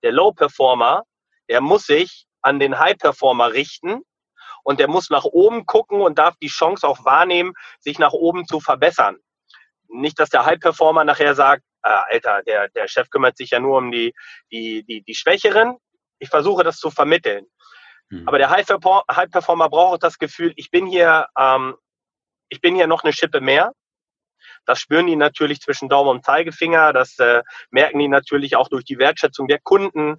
der 0.04 0.12
Low 0.12 0.32
Performer, 0.32 1.04
der 1.50 1.62
muss 1.62 1.86
sich 1.86 2.26
an 2.42 2.60
den 2.60 2.80
High 2.80 2.98
Performer 2.98 3.54
richten 3.54 4.02
und 4.64 4.80
der 4.80 4.88
muss 4.88 5.10
nach 5.10 5.26
oben 5.26 5.66
gucken 5.66 6.02
und 6.02 6.18
darf 6.18 6.36
die 6.42 6.48
Chance 6.48 6.88
auch 6.88 7.06
wahrnehmen, 7.06 7.54
sich 7.80 8.00
nach 8.00 8.14
oben 8.14 8.46
zu 8.46 8.60
verbessern. 8.60 9.18
Nicht, 9.88 10.20
dass 10.20 10.30
der 10.30 10.46
High 10.46 10.60
Performer 10.60 11.04
nachher 11.04 11.36
sagt, 11.36 11.64
äh, 11.84 11.90
Alter, 11.90 12.44
der, 12.44 12.70
der 12.70 12.88
Chef 12.88 13.10
kümmert 13.10 13.38
sich 13.38 13.52
ja 13.52 13.60
nur 13.60 13.78
um 13.78 13.92
die, 13.92 14.14
die, 14.52 14.84
die, 14.84 15.02
die 15.02 15.16
Schwächeren, 15.16 15.78
ich 16.22 16.30
versuche 16.30 16.64
das 16.64 16.78
zu 16.78 16.90
vermitteln. 16.90 17.46
Mhm. 18.10 18.28
Aber 18.28 18.38
der 18.38 18.50
High-Performer 18.50 19.70
braucht 19.70 20.04
das 20.04 20.18
Gefühl, 20.18 20.54
ich 20.56 20.70
bin 20.72 20.86
hier, 20.86 21.28
ähm, 21.38 21.76
ich 22.50 22.62
bin 22.62 22.76
hier 22.76 22.88
noch 22.88 23.04
eine 23.04 23.14
Schippe 23.14 23.42
mehr. 23.42 23.74
Das 24.66 24.80
spüren 24.80 25.08
die 25.08 25.16
natürlich 25.16 25.60
zwischen 25.60 25.90
Daumen 25.90 26.10
und 26.10 26.26
Zeigefinger. 26.26 26.94
Das 26.94 27.18
äh, 27.20 27.42
merken 27.72 28.00
die 28.00 28.08
natürlich 28.08 28.56
auch 28.56 28.70
durch 28.70 28.86
die 28.86 29.00
Wertschätzung 29.00 29.48
der 29.48 29.60
Kunden. 29.60 30.18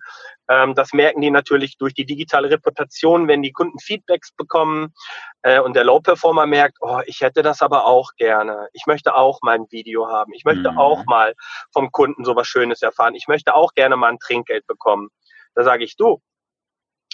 Ähm, 0.49 0.75
das 0.75 0.93
merken 0.93 1.21
die 1.21 1.31
natürlich 1.31 1.77
durch 1.79 1.95
die 1.95 2.07
digitale 2.07 2.51
Reputation, 2.51 3.29
wenn 3.29 3.43
die 3.43 3.53
Kunden 3.53 3.79
Feedbacks 3.79 4.33
bekommen. 4.33 4.95
Äh, 5.43 5.61
und 5.61 5.75
der 5.75 5.85
Low-Performer 5.85 6.47
merkt, 6.47 6.79
oh, 6.81 7.01
ich 7.07 7.21
hätte 7.21 7.43
das 7.43 7.63
aber 7.63 7.87
auch 7.87 8.13
gerne. 8.17 8.69
Ich 8.73 8.87
möchte 8.87 9.15
auch 9.15 9.41
mal 9.43 9.55
ein 9.55 9.67
Video 9.71 10.09
haben. 10.09 10.33
Ich 10.35 10.45
möchte 10.45 10.73
mhm. 10.73 10.79
auch 10.79 11.05
mal 11.07 11.35
vom 11.73 11.93
Kunden 11.93 12.25
sowas 12.25 12.47
Schönes 12.47 12.83
erfahren. 12.83 13.15
Ich 13.15 13.29
möchte 13.29 13.55
auch 13.55 13.75
gerne 13.75 13.97
mal 13.97 14.11
ein 14.11 14.19
Trinkgeld 14.19 14.67
bekommen. 14.67 15.11
Da 15.55 15.65
sage 15.65 15.85
ich, 15.85 15.97
du, 15.97 16.21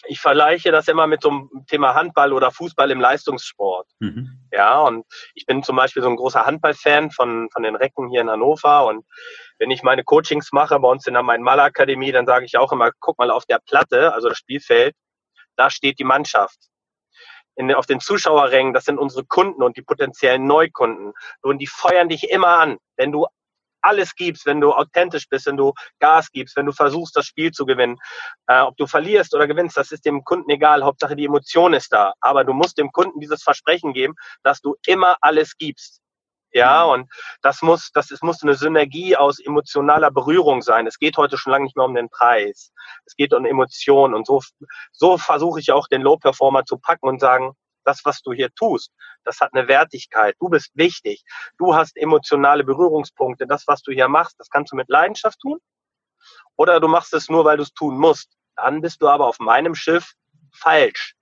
ich 0.07 0.21
vergleiche 0.21 0.71
das 0.71 0.89
immer 0.89 1.07
mit 1.07 1.23
so 1.23 1.31
einem 1.31 1.51
Thema 1.67 1.95
Handball 1.95 2.33
oder 2.33 2.51
Fußball 2.51 2.91
im 2.91 3.01
Leistungssport. 3.01 3.89
Mhm. 3.99 4.47
Ja, 4.53 4.81
und 4.81 5.05
ich 5.35 5.47
bin 5.47 5.63
zum 5.63 5.77
Beispiel 5.77 6.03
so 6.03 6.09
ein 6.09 6.17
großer 6.17 6.47
Handballfan 6.47 7.11
von, 7.11 7.49
von 7.51 7.63
den 7.63 7.77
Recken 7.77 8.09
hier 8.09 8.21
in 8.21 8.31
Hannover. 8.31 8.87
Und 8.87 9.05
wenn 9.59 9.71
ich 9.71 9.83
meine 9.83 10.05
Coachings 10.05 10.53
mache 10.53 10.79
bei 10.79 10.89
uns 10.89 11.07
in 11.07 11.15
der 11.15 11.23
Main-Mal-Akademie, 11.23 12.13
dann 12.13 12.27
sage 12.27 12.45
ich 12.45 12.57
auch 12.57 12.73
immer, 12.73 12.91
guck 13.01 13.19
mal 13.19 13.31
auf 13.31 13.47
der 13.47 13.59
Platte, 13.59 14.13
also 14.13 14.29
das 14.29 14.39
Spielfeld, 14.39 14.95
da 15.57 15.71
steht 15.71 15.99
die 15.99 16.05
Mannschaft. 16.05 16.59
In, 17.57 17.75
auf 17.75 17.87
den 17.87 17.99
Zuschauerrängen, 17.99 18.73
das 18.73 18.85
sind 18.85 18.99
unsere 18.99 19.25
Kunden 19.25 19.65
und 19.65 19.77
die 19.77 19.83
potenziellen 19.83 20.47
Neukunden. 20.47 21.13
Und 21.43 21.59
die 21.59 21.67
feuern 21.67 22.09
dich 22.09 22.31
immer 22.31 22.59
an. 22.59 22.79
Wenn 22.97 23.11
du 23.11 23.27
alles 23.83 24.15
gibst, 24.15 24.47
wenn 24.47 24.61
du 24.61 24.73
authentisch 24.73 25.29
bist, 25.29 25.47
wenn 25.47 25.57
du 25.57 25.73
Gas 25.99 26.31
gibst, 26.31 26.57
wenn 26.57 26.67
du 26.67 26.73
versuchst, 26.73 27.17
das 27.17 27.27
Spiel 27.27 27.53
zu 27.53 27.67
gewinnen. 27.67 27.97
Äh, 28.47 28.61
ob 28.61 28.77
du 28.77 28.87
verlierst 28.87 29.35
oder 29.35 29.47
gewinnst, 29.47 29.77
das 29.77 29.93
ist 29.93 30.05
dem 30.05 30.25
Kunden 30.25 30.51
egal. 30.51 30.85
Hauptsache 30.85 31.17
die 31.17 31.25
Emotion 31.27 31.75
ist 31.75 31.93
da. 31.93 32.13
Aber 32.21 32.45
du 32.45 32.53
musst 32.53 32.79
dem 32.79 32.93
Kunden 32.93 33.21
dieses 33.21 33.43
Versprechen 33.43 33.93
geben, 33.93 34.15
dass 34.43 34.61
du 34.61 34.77
immer 34.87 35.17
alles 35.21 35.57
gibst. 35.57 36.01
Ja, 36.53 36.87
mhm. 36.87 36.93
und 36.93 37.13
das 37.43 37.63
muss, 37.63 37.91
das 37.93 38.11
ist, 38.11 38.23
muss 38.23 38.43
eine 38.43 38.55
Synergie 38.55 39.17
aus 39.17 39.39
emotionaler 39.39 40.11
Berührung 40.11 40.63
sein. 40.63 40.87
Es 40.87 40.99
geht 40.99 41.17
heute 41.17 41.37
schon 41.37 41.53
lange 41.53 41.65
nicht 41.65 41.77
mehr 41.77 41.85
um 41.85 41.95
den 41.95 42.09
Preis. 42.09 42.73
Es 43.05 43.15
geht 43.17 43.35
um 43.35 43.45
Emotionen. 43.45 44.15
Und 44.15 44.27
so, 44.27 44.43
so 44.93 45.19
versuche 45.19 45.61
ich 45.61 45.73
auch 45.73 45.89
den 45.89 46.03
Low 46.03 46.17
Performer 46.17 46.65
zu 46.65 46.79
packen 46.79 47.09
und 47.09 47.21
sagen, 47.21 47.53
das, 47.89 48.05
was 48.05 48.21
du 48.23 48.33
hier 48.33 48.53
tust, 48.55 48.93
das 49.25 49.41
hat 49.41 49.55
eine 49.55 49.67
Wertigkeit. 49.67 50.37
Du 50.39 50.49
bist 50.49 50.71
wichtig. 50.75 51.25
Du 51.57 51.75
hast 51.75 51.97
emotionale 51.97 52.65
Berührungspunkte. 52.65 53.47
Das, 53.47 53.67
was 53.67 53.83
du 53.83 53.93
hier 53.93 54.09
machst, 54.09 54.39
das 54.39 54.51
kannst 54.51 54.73
du 54.73 54.77
mit 54.77 54.89
Leidenschaft 54.89 55.41
tun. 55.41 55.59
Oder 56.57 56.81
du 56.81 56.89
machst 56.89 57.15
es 57.15 57.29
nur, 57.29 57.45
weil 57.45 57.57
du 57.57 57.63
es 57.63 57.73
tun 57.73 57.99
musst. 57.99 58.37
Dann 58.57 58.83
bist 58.83 59.01
du 59.01 59.09
aber 59.09 59.27
auf 59.27 59.39
meinem 59.39 59.75
Schiff 59.75 60.13
falsch. 60.53 61.15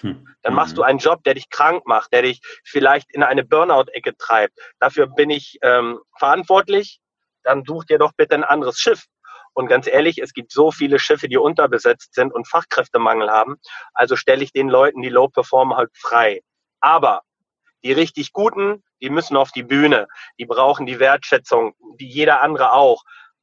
Hm. 0.00 0.28
Dann 0.42 0.54
machst 0.54 0.76
du 0.76 0.82
mhm. 0.82 0.88
einen 0.88 0.98
Job, 0.98 1.24
der 1.24 1.34
dich 1.34 1.48
krank 1.50 1.86
macht, 1.86 2.12
der 2.12 2.22
dich 2.22 2.40
vielleicht 2.64 3.12
in 3.14 3.22
eine 3.22 3.44
Burnout-Ecke 3.44 4.16
treibt. 4.16 4.58
Dafür 4.78 5.06
bin 5.06 5.30
ich 5.30 5.58
ähm, 5.62 5.98
verantwortlich. 6.18 7.00
Dann 7.42 7.64
such 7.64 7.84
dir 7.84 7.98
doch 7.98 8.12
bitte 8.16 8.34
ein 8.34 8.44
anderes 8.44 8.78
Schiff. 8.78 9.06
Und 9.54 9.66
ganz 9.66 9.86
ehrlich, 9.86 10.18
es 10.18 10.32
gibt 10.32 10.52
so 10.52 10.70
viele 10.70 10.98
Schiffe, 10.98 11.28
die 11.28 11.36
unterbesetzt 11.36 12.14
sind 12.14 12.32
und 12.32 12.48
Fachkräftemangel 12.48 13.30
haben. 13.30 13.56
Also 13.92 14.16
stelle 14.16 14.42
ich 14.42 14.52
den 14.52 14.68
Leuten, 14.68 15.02
die 15.02 15.08
Low 15.08 15.28
performen, 15.28 15.76
halt 15.76 15.90
frei. 15.96 16.40
Aber 16.80 17.22
die 17.84 17.92
richtig 17.92 18.32
Guten, 18.32 18.82
die 19.00 19.10
müssen 19.10 19.36
auf 19.36 19.50
die 19.50 19.62
Bühne. 19.62 20.06
Die 20.38 20.46
brauchen 20.46 20.86
die 20.86 21.00
Wertschätzung, 21.00 21.74
wie 21.98 22.08
jeder 22.08 22.40
andere 22.42 22.72
auch. 22.72 23.02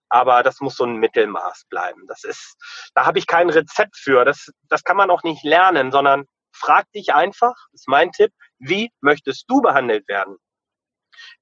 Aber 0.10 0.42
das 0.42 0.60
muss 0.60 0.76
so 0.76 0.86
ein 0.86 0.96
Mittelmaß 0.96 1.66
bleiben. 1.70 2.06
Das 2.08 2.24
ist, 2.24 2.56
da 2.96 3.06
habe 3.06 3.20
ich 3.20 3.28
kein 3.28 3.50
Rezept 3.50 3.96
für. 3.96 4.26
Das, 4.26 4.50
das 4.68 4.84
kann 4.84 4.98
man 4.98 5.12
auch 5.12 5.24
nicht 5.24 5.44
lernen, 5.44 5.92
sondern 5.92 6.26
frag 6.52 6.92
dich 6.94 7.14
einfach, 7.14 7.54
ist 7.74 7.88
mein 7.88 8.12
Tipp, 8.12 8.32
wie 8.58 8.92
möchtest 9.02 9.46
du 9.48 9.62
behandelt 9.62 10.08
werden? 10.08 10.38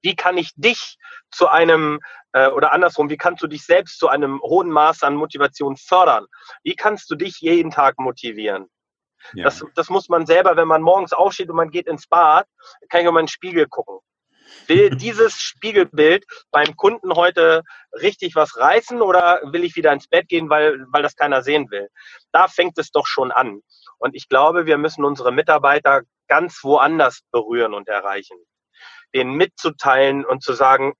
Wie 0.02 0.16
kann 0.16 0.36
ich 0.36 0.52
dich 0.56 0.96
zu 1.30 1.48
einem, 1.48 2.00
äh, 2.32 2.48
oder 2.48 2.72
andersrum, 2.72 3.10
wie 3.10 3.16
kannst 3.16 3.42
du 3.42 3.46
dich 3.46 3.64
selbst 3.64 3.98
zu 3.98 4.08
einem 4.08 4.40
hohen 4.42 4.70
Maß 4.70 5.02
an 5.02 5.14
Motivation 5.14 5.76
fördern? 5.76 6.26
Wie 6.62 6.74
kannst 6.74 7.10
du 7.10 7.16
dich 7.16 7.40
jeden 7.40 7.70
Tag 7.70 7.98
motivieren? 7.98 8.66
Ja. 9.32 9.44
Das, 9.44 9.64
das 9.74 9.90
muss 9.90 10.08
man 10.08 10.26
selber, 10.26 10.56
wenn 10.56 10.68
man 10.68 10.82
morgens 10.82 11.12
aufsteht 11.12 11.50
und 11.50 11.56
man 11.56 11.70
geht 11.70 11.86
ins 11.86 12.06
Bad, 12.06 12.46
kann 12.88 13.02
ich 13.02 13.08
auf 13.08 13.14
meinen 13.14 13.28
Spiegel 13.28 13.66
gucken. 13.66 13.98
Will 14.66 14.90
dieses 14.96 15.40
Spiegelbild 15.40 16.24
beim 16.50 16.76
Kunden 16.76 17.14
heute 17.14 17.62
richtig 17.92 18.34
was 18.34 18.56
reißen 18.56 19.02
oder 19.02 19.40
will 19.52 19.64
ich 19.64 19.76
wieder 19.76 19.92
ins 19.92 20.08
Bett 20.08 20.28
gehen, 20.28 20.48
weil, 20.48 20.86
weil 20.90 21.02
das 21.02 21.16
keiner 21.16 21.42
sehen 21.42 21.70
will? 21.70 21.88
Da 22.32 22.48
fängt 22.48 22.78
es 22.78 22.90
doch 22.90 23.06
schon 23.06 23.32
an. 23.32 23.60
Und 23.98 24.14
ich 24.14 24.28
glaube, 24.28 24.66
wir 24.66 24.78
müssen 24.78 25.04
unsere 25.04 25.32
Mitarbeiter 25.32 26.02
ganz 26.28 26.62
woanders 26.62 27.20
berühren 27.32 27.74
und 27.74 27.88
erreichen 27.88 28.38
denen 29.14 29.32
mitzuteilen 29.34 30.24
und 30.24 30.42
zu 30.42 30.52
sagen, 30.52 30.94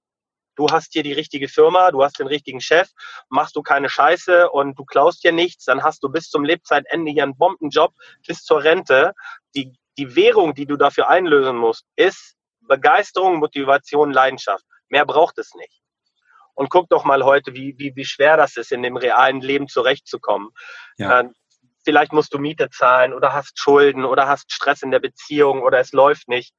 du 0.56 0.68
hast 0.70 0.92
hier 0.92 1.02
die 1.02 1.12
richtige 1.12 1.48
Firma, 1.48 1.90
du 1.90 2.02
hast 2.02 2.18
den 2.18 2.26
richtigen 2.26 2.60
Chef, 2.60 2.88
machst 3.28 3.54
du 3.56 3.62
keine 3.62 3.88
Scheiße 3.88 4.50
und 4.50 4.78
du 4.78 4.84
klaust 4.84 5.20
hier 5.22 5.32
nichts, 5.32 5.64
dann 5.64 5.82
hast 5.82 6.02
du 6.02 6.08
bis 6.08 6.28
zum 6.28 6.44
Lebzeitende 6.44 7.12
hier 7.12 7.22
einen 7.22 7.36
Bombenjob 7.36 7.94
bis 8.26 8.42
zur 8.42 8.64
Rente. 8.64 9.12
Die, 9.54 9.72
die 9.96 10.16
Währung, 10.16 10.54
die 10.54 10.66
du 10.66 10.76
dafür 10.76 11.08
einlösen 11.08 11.56
musst, 11.56 11.84
ist 11.96 12.36
Begeisterung, 12.60 13.38
Motivation, 13.38 14.12
Leidenschaft. 14.12 14.64
Mehr 14.88 15.06
braucht 15.06 15.38
es 15.38 15.54
nicht. 15.54 15.80
Und 16.54 16.70
guck 16.70 16.88
doch 16.88 17.04
mal 17.04 17.24
heute, 17.24 17.54
wie, 17.54 17.78
wie, 17.78 17.94
wie 17.94 18.04
schwer 18.04 18.36
das 18.36 18.56
ist, 18.56 18.72
in 18.72 18.82
dem 18.82 18.96
realen 18.96 19.40
Leben 19.40 19.68
zurechtzukommen. 19.68 20.50
Ja. 20.96 21.20
Äh, 21.20 21.28
vielleicht 21.84 22.12
musst 22.12 22.34
du 22.34 22.38
Miete 22.38 22.68
zahlen 22.68 23.14
oder 23.14 23.32
hast 23.32 23.58
Schulden 23.60 24.04
oder 24.04 24.26
hast 24.26 24.52
Stress 24.52 24.82
in 24.82 24.90
der 24.90 24.98
Beziehung 24.98 25.62
oder 25.62 25.78
es 25.78 25.92
läuft 25.92 26.28
nicht. 26.28 26.52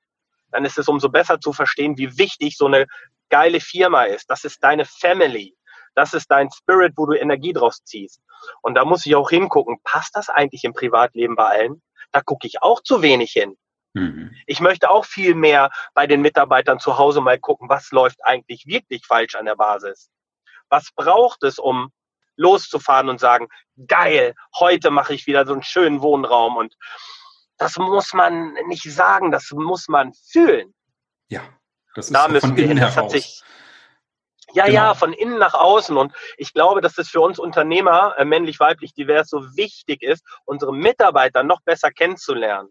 Dann 0.51 0.65
ist 0.65 0.77
es 0.77 0.87
umso 0.87 1.09
besser 1.09 1.39
zu 1.39 1.53
verstehen, 1.53 1.97
wie 1.97 2.17
wichtig 2.17 2.57
so 2.57 2.65
eine 2.65 2.87
geile 3.29 3.59
Firma 3.59 4.03
ist. 4.03 4.29
Das 4.29 4.43
ist 4.43 4.63
deine 4.63 4.85
Family. 4.85 5.55
Das 5.95 6.13
ist 6.13 6.29
dein 6.31 6.49
Spirit, 6.51 6.93
wo 6.95 7.05
du 7.05 7.13
Energie 7.13 7.53
draus 7.53 7.83
ziehst. 7.83 8.21
Und 8.61 8.75
da 8.75 8.85
muss 8.85 9.05
ich 9.05 9.15
auch 9.15 9.29
hingucken, 9.29 9.79
passt 9.83 10.15
das 10.15 10.29
eigentlich 10.29 10.63
im 10.63 10.73
Privatleben 10.73 11.35
bei 11.35 11.45
allen? 11.45 11.81
Da 12.11 12.21
gucke 12.21 12.47
ich 12.47 12.61
auch 12.61 12.81
zu 12.81 13.01
wenig 13.01 13.31
hin. 13.31 13.57
Mhm. 13.93 14.35
Ich 14.45 14.59
möchte 14.59 14.89
auch 14.89 15.05
viel 15.05 15.35
mehr 15.35 15.71
bei 15.93 16.07
den 16.07 16.21
Mitarbeitern 16.21 16.79
zu 16.79 16.97
Hause 16.97 17.21
mal 17.21 17.39
gucken, 17.39 17.69
was 17.69 17.91
läuft 17.91 18.23
eigentlich 18.23 18.65
wirklich 18.65 19.05
falsch 19.05 19.35
an 19.35 19.45
der 19.45 19.55
Basis. 19.55 20.09
Was 20.69 20.91
braucht 20.95 21.43
es, 21.43 21.59
um 21.59 21.91
loszufahren 22.35 23.09
und 23.09 23.19
sagen, 23.19 23.49
geil, 23.87 24.33
heute 24.57 24.91
mache 24.91 25.13
ich 25.13 25.27
wieder 25.27 25.45
so 25.45 25.53
einen 25.53 25.63
schönen 25.63 26.01
Wohnraum 26.01 26.55
und 26.55 26.75
das 27.59 27.77
muss 27.77 28.13
man 28.13 28.53
nicht 28.67 28.83
sagen, 28.83 29.31
das 29.31 29.51
muss 29.51 29.87
man 29.87 30.13
fühlen. 30.13 30.73
Ja, 31.27 31.41
das 31.93 32.07
ist 32.07 32.15
da 32.15 32.27
von 32.39 32.57
innen 32.57 32.77
heraus. 32.77 33.11
Sich, 33.11 33.43
ja, 34.53 34.65
genau. 34.65 34.75
ja, 34.75 34.93
von 34.95 35.13
innen 35.13 35.37
nach 35.37 35.53
außen. 35.53 35.95
Und 35.95 36.13
ich 36.37 36.53
glaube, 36.53 36.81
dass 36.81 36.97
es 36.97 37.09
für 37.09 37.21
uns 37.21 37.37
Unternehmer, 37.37 38.15
äh, 38.17 38.25
männlich, 38.25 38.59
weiblich, 38.59 38.93
divers, 38.93 39.29
so 39.29 39.55
wichtig 39.55 40.01
ist, 40.01 40.23
unsere 40.45 40.73
Mitarbeiter 40.73 41.43
noch 41.43 41.61
besser 41.61 41.91
kennenzulernen. 41.91 42.69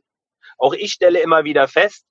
Auch 0.57 0.73
ich 0.73 0.93
stelle 0.93 1.21
immer 1.21 1.45
wieder 1.45 1.69
fest, 1.69 2.05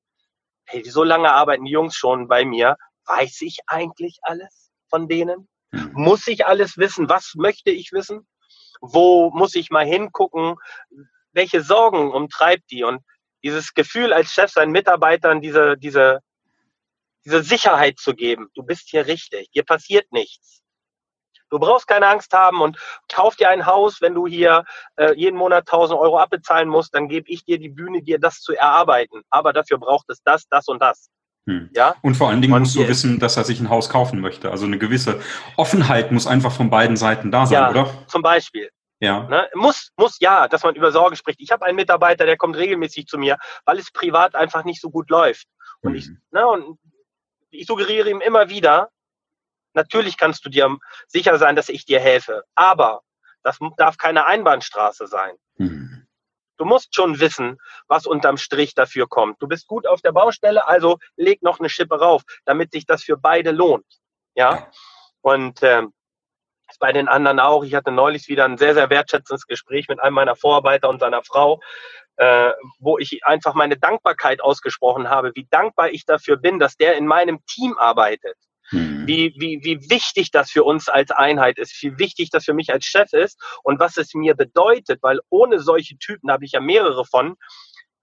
hey, 0.66 0.84
so 0.90 1.04
lange 1.04 1.32
arbeiten 1.34 1.66
die 1.66 1.72
Jungs 1.72 1.96
schon 1.96 2.28
bei 2.28 2.46
mir. 2.46 2.78
Weiß 3.06 3.42
ich 3.42 3.60
eigentlich 3.68 4.20
alles 4.22 4.72
von 4.90 5.08
denen? 5.08 5.50
Mhm. 5.72 5.92
Muss 5.94 6.28
ich 6.28 6.46
alles 6.46 6.78
wissen? 6.78 7.10
Was 7.10 7.34
möchte 7.36 7.72
ich 7.72 7.92
wissen? 7.92 8.28
Wo 8.82 9.32
muss 9.32 9.56
ich 9.56 9.72
mal 9.72 9.86
hingucken? 9.86 10.56
Welche 11.38 11.62
Sorgen 11.62 12.12
umtreibt 12.12 12.72
die? 12.72 12.84
Und 12.84 13.04
dieses 13.44 13.76
Gefühl 13.76 14.12
als 14.12 14.34
Chef 14.34 14.52
seinen 14.52 14.72
Mitarbeitern, 14.72 15.40
diese, 15.40 15.78
diese, 15.78 16.20
diese 17.24 17.44
Sicherheit 17.44 18.00
zu 18.00 18.16
geben. 18.16 18.48
Du 18.56 18.64
bist 18.64 18.90
hier 18.90 19.06
richtig. 19.06 19.48
Hier 19.52 19.64
passiert 19.64 20.12
nichts. 20.12 20.64
Du 21.50 21.60
brauchst 21.60 21.88
keine 21.88 22.08
Angst 22.08 22.34
haben 22.34 22.60
und 22.60 22.78
kauf 23.08 23.36
dir 23.36 23.50
ein 23.50 23.66
Haus, 23.68 24.02
wenn 24.02 24.16
du 24.16 24.26
hier 24.28 24.66
äh, 24.98 25.14
jeden 25.16 25.38
Monat 25.38 25.68
1000 25.68 25.98
Euro 25.98 26.18
abbezahlen 26.20 26.68
musst, 26.68 26.94
dann 26.94 27.08
gebe 27.08 27.30
ich 27.30 27.46
dir 27.46 27.58
die 27.58 27.70
Bühne, 27.70 28.02
dir 28.02 28.20
das 28.20 28.42
zu 28.42 28.54
erarbeiten. 28.54 29.22
Aber 29.30 29.54
dafür 29.54 29.78
braucht 29.78 30.10
es 30.10 30.22
das, 30.24 30.48
das 30.50 30.68
und 30.68 30.82
das. 30.82 31.10
Hm. 31.46 31.70
Ja? 31.74 31.96
Und 32.02 32.16
vor 32.16 32.30
allen 32.30 32.42
Dingen 32.42 32.54
und 32.54 32.62
musst 32.62 32.76
du 32.76 32.86
wissen, 32.88 33.20
dass 33.20 33.38
er 33.38 33.46
sich 33.46 33.62
ein 33.62 33.70
Haus 33.70 33.90
kaufen 33.90 34.20
möchte. 34.20 34.52
Also 34.52 34.66
eine 34.66 34.78
gewisse 34.78 35.22
Offenheit 35.56 36.12
muss 36.12 36.28
einfach 36.28 36.52
von 36.52 36.70
beiden 36.70 36.98
Seiten 36.98 37.32
da 37.32 37.46
sein, 37.46 37.54
ja, 37.54 37.70
oder? 37.70 37.90
Zum 38.08 38.24
Beispiel. 38.24 38.70
Ja. 39.00 39.24
Ne? 39.24 39.50
Muss, 39.54 39.92
muss 39.96 40.20
ja, 40.20 40.48
dass 40.48 40.64
man 40.64 40.76
über 40.76 40.92
Sorge 40.92 41.16
spricht. 41.16 41.40
Ich 41.40 41.52
habe 41.52 41.66
einen 41.66 41.76
Mitarbeiter, 41.76 42.26
der 42.26 42.38
kommt 42.38 42.56
regelmäßig 42.56 43.08
zu 43.08 43.18
mir, 43.18 43.38
weil 43.66 43.78
es 43.78 43.92
privat 43.92 44.36
einfach 44.36 44.64
nicht 44.64 44.82
so 44.82 44.90
gut 44.90 45.10
läuft. 45.10 45.48
Und 45.82 45.92
hm. 45.92 45.96
ich, 45.98 46.10
ne, 46.32 46.48
und 46.48 46.80
ich 47.52 47.68
suggeriere 47.68 48.10
ihm 48.10 48.22
immer 48.22 48.50
wieder, 48.50 48.90
Natürlich 49.78 50.18
kannst 50.18 50.44
du 50.44 50.50
dir 50.50 50.76
sicher 51.06 51.38
sein, 51.38 51.56
dass 51.56 51.70
ich 51.70 51.86
dir 51.86 52.00
helfe, 52.00 52.44
aber 52.56 53.02
das 53.44 53.60
darf 53.78 53.98
keine 53.98 54.26
Einbahnstraße 54.26 55.06
sein. 55.06 55.36
Mhm. 55.58 56.08
Du 56.58 56.66
musst 56.66 56.96
schon 56.96 57.20
wissen, 57.20 57.60
was 57.88 58.08
unterm 58.08 58.38
Strich 58.38 58.74
dafür 58.74 59.08
kommt. 59.08 59.40
Du 59.40 59.48
bist 59.48 59.68
gut 59.68 59.86
auf 59.86 60.02
der 60.02 60.14
Baustelle, 60.14 60.68
also 60.68 60.98
leg 61.16 61.44
noch 61.44 61.60
eine 61.60 61.70
Schippe 61.70 62.00
rauf, 62.00 62.24
damit 62.46 62.72
sich 62.72 62.88
das 62.88 63.04
für 63.04 63.18
beide 63.18 63.52
lohnt. 63.52 63.86
Ja. 64.34 64.72
Und 65.22 65.62
ähm, 65.62 65.94
bei 66.80 66.92
den 66.92 67.08
anderen 67.08 67.40
auch. 67.40 67.64
Ich 67.64 67.74
hatte 67.74 67.92
neulich 67.92 68.28
wieder 68.28 68.46
ein 68.46 68.58
sehr, 68.58 68.74
sehr 68.74 68.90
wertschätzendes 68.90 69.48
Gespräch 69.48 69.88
mit 69.88 70.00
einem 70.00 70.16
meiner 70.16 70.36
Vorarbeiter 70.36 70.90
und 70.90 71.00
seiner 71.00 71.24
Frau, 71.24 71.60
äh, 72.18 72.52
wo 72.80 72.98
ich 72.98 73.26
einfach 73.26 73.54
meine 73.54 73.78
Dankbarkeit 73.78 74.42
ausgesprochen 74.42 75.10
habe, 75.10 75.32
wie 75.36 75.48
dankbar 75.50 75.90
ich 75.92 76.06
dafür 76.06 76.38
bin, 76.38 76.60
dass 76.60 76.76
der 76.76 76.96
in 76.96 77.08
meinem 77.08 77.40
Team 77.46 77.78
arbeitet. 77.78 78.36
Mhm. 78.72 79.08
Wie, 79.08 79.34
wie, 79.38 79.60
wie 79.64 79.90
wichtig 79.90 80.32
das 80.32 80.52
für 80.52 80.64
uns 80.64 80.90
als 80.90 81.12
Einheit 81.12 81.58
ist, 81.58 81.82
wie 81.82 81.98
wichtig 81.98 82.30
das 82.32 82.46
für 82.46 82.54
mich 82.54 82.72
als 82.74 82.86
Chef 82.86 83.14
ist 83.14 83.42
und 83.64 83.80
was 83.80 83.98
es 83.98 84.14
mir 84.14 84.36
bedeutet, 84.36 85.02
weil 85.02 85.20
ohne 85.30 85.60
solche 85.60 85.98
Typen, 85.98 86.32
habe 86.32 86.46
ich 86.46 86.52
ja 86.52 86.60
mehrere 86.60 87.06
von, 87.06 87.36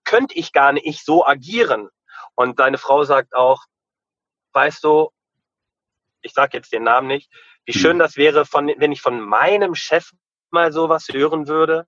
könnte 0.05 0.35
ich 0.35 0.53
gar 0.53 0.73
nicht 0.73 1.05
so 1.05 1.27
agieren. 1.27 1.89
Und 2.35 2.59
deine 2.59 2.79
Frau 2.79 3.05
sagt 3.05 3.35
auch, 3.35 3.65
weißt 4.53 4.85
du, 4.85 5.11
ich 6.25 6.33
sage 6.33 6.57
jetzt 6.57 6.73
den 6.73 6.83
Namen 6.83 7.07
nicht, 7.07 7.31
wie 7.65 7.73
hm. 7.73 7.81
schön 7.81 7.99
das 7.99 8.17
wäre, 8.17 8.45
von, 8.45 8.73
wenn 8.77 8.93
ich 8.93 9.01
von 9.01 9.21
meinem 9.21 9.75
Chef 9.75 10.11
mal 10.51 10.73
sowas 10.73 11.07
hören 11.13 11.49
würde 11.49 11.87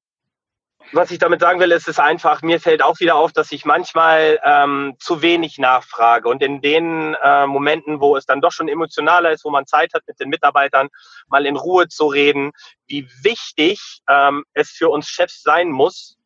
was 0.93 1.11
ich 1.11 1.19
damit 1.19 1.41
sagen 1.41 1.59
will, 1.61 1.73
ist 1.73 1.89
es 1.89 1.99
einfach, 1.99 2.43
mir 2.43 2.61
fällt 2.61 2.83
auch 2.83 3.01
wieder 3.01 3.17
auf, 3.17 3.33
dass 3.33 3.51
ich 3.53 3.65
manchmal 3.65 4.39
ähm, 4.45 4.95
zu 4.99 5.23
wenig 5.23 5.59
nachfrage. 5.59 6.29
Und 6.29 6.43
in 6.43 6.61
den 6.61 7.15
äh, 7.23 7.47
Momenten, 7.47 8.01
wo 8.01 8.17
es 8.17 8.27
dann 8.27 8.41
doch 8.41 8.53
schon 8.53 8.69
emotionaler 8.69 9.33
ist, 9.33 9.45
wo 9.45 9.51
man 9.51 9.67
Zeit 9.67 9.95
hat, 9.95 10.03
mit 10.07 10.21
den 10.21 10.29
Mitarbeitern 10.29 10.89
mal 11.29 11.47
in 11.47 11.57
Ruhe 11.57 11.89
zu 11.89 12.07
reden, 12.07 12.53
wie 12.87 13.09
wichtig 13.23 14.01
ähm, 14.09 14.45
es 14.53 14.71
für 14.71 14.89
uns 14.89 15.09
Chefs 15.09 15.43
sein 15.43 15.71
muss, 15.71 16.17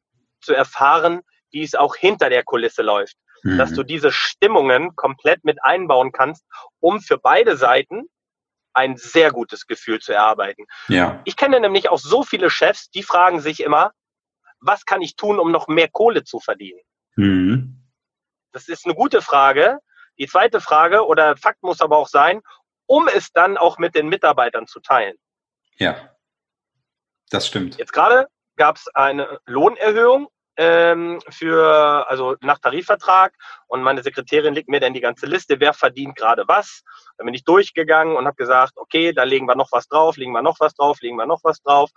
zu 0.40 0.55
erfahren, 0.55 1.20
wie 1.51 1.62
es 1.62 1.75
auch 1.75 1.96
hinter 1.96 2.29
der 2.29 2.44
Kulisse 2.44 2.83
läuft. 2.83 3.16
Mhm. 3.42 3.59
Dass 3.59 3.72
du 3.72 3.83
diese 3.83 4.12
Stimmungen 4.12 4.96
komplett 4.96 5.44
mit 5.44 5.62
einbauen 5.62 6.12
kannst, 6.12 6.44
um 6.79 7.00
für 7.00 7.18
beide 7.18 7.57
Seiten 7.57 8.05
ein 8.72 8.96
sehr 8.96 9.33
gutes 9.33 9.66
Gefühl 9.66 10.00
zu 10.00 10.12
erarbeiten. 10.12 10.66
Ja. 10.88 11.20
Ich 11.24 11.37
kenne 11.37 11.61
nämlich 11.61 11.88
auch 11.88 11.98
so 11.98 12.22
viele 12.22 12.50
Chefs, 12.50 12.90
die 12.90 13.03
fragen 13.03 13.40
sich 13.40 13.61
immer, 13.61 13.92
was 14.61 14.85
kann 14.85 15.03
ich 15.03 15.16
tun, 15.16 15.38
um 15.38 15.50
noch 15.50 15.68
mehr 15.68 15.88
Kohle 15.88 16.24
zu 16.24 16.38
verdienen? 16.38 16.81
Mhm. 17.16 17.88
Das 18.53 18.68
ist 18.68 18.85
eine 18.85 18.94
gute 18.94 19.22
Frage. 19.22 19.79
Die 20.18 20.26
zweite 20.26 20.61
Frage 20.61 21.07
oder 21.07 21.37
Fakt 21.37 21.62
muss 21.62 21.81
aber 21.81 21.96
auch 21.96 22.09
sein, 22.09 22.42
um 22.87 23.09
es 23.09 23.33
dann 23.33 23.57
auch 23.57 23.79
mit 23.79 23.94
den 23.94 24.09
Mitarbeitern 24.09 24.66
zu 24.66 24.81
teilen. 24.81 25.16
Ja, 25.76 26.11
das 27.31 27.46
stimmt. 27.46 27.79
Jetzt 27.79 27.92
gerade 27.92 28.26
gab 28.57 28.76
es 28.76 28.88
eine 28.88 29.40
Lohnerhöhung 29.46 30.29
ähm, 30.61 31.20
für, 31.31 32.07
also 32.11 32.37
nach 32.42 32.59
Tarifvertrag 32.59 33.33
und 33.66 33.83
meine 33.83 34.03
Sekretärin 34.03 34.53
legt 34.53 34.68
mir 34.68 34.79
dann 34.79 34.92
die 34.92 35.01
ganze 35.01 35.25
Liste, 35.25 35.59
wer 35.59 35.73
verdient 35.73 36.16
gerade 36.16 36.44
was. 36.49 36.83
Dann 37.16 37.25
bin 37.25 37.35
ich 37.35 37.44
durchgegangen 37.44 38.14
und 38.14 38.27
habe 38.27 38.37
gesagt, 38.37 38.75
okay, 38.77 39.14
da 39.14 39.23
legen 39.23 39.46
wir 39.46 39.55
noch 39.57 39.73
was 39.73 39.88
drauf, 39.88 40.18
legen 40.18 40.33
wir 40.33 40.42
noch 40.42 40.61
was 40.61 40.75
drauf, 40.75 41.01
legen 41.01 41.16
wir 41.16 41.25
noch 41.25 41.40
was 41.44 41.62
drauf. 41.62 41.88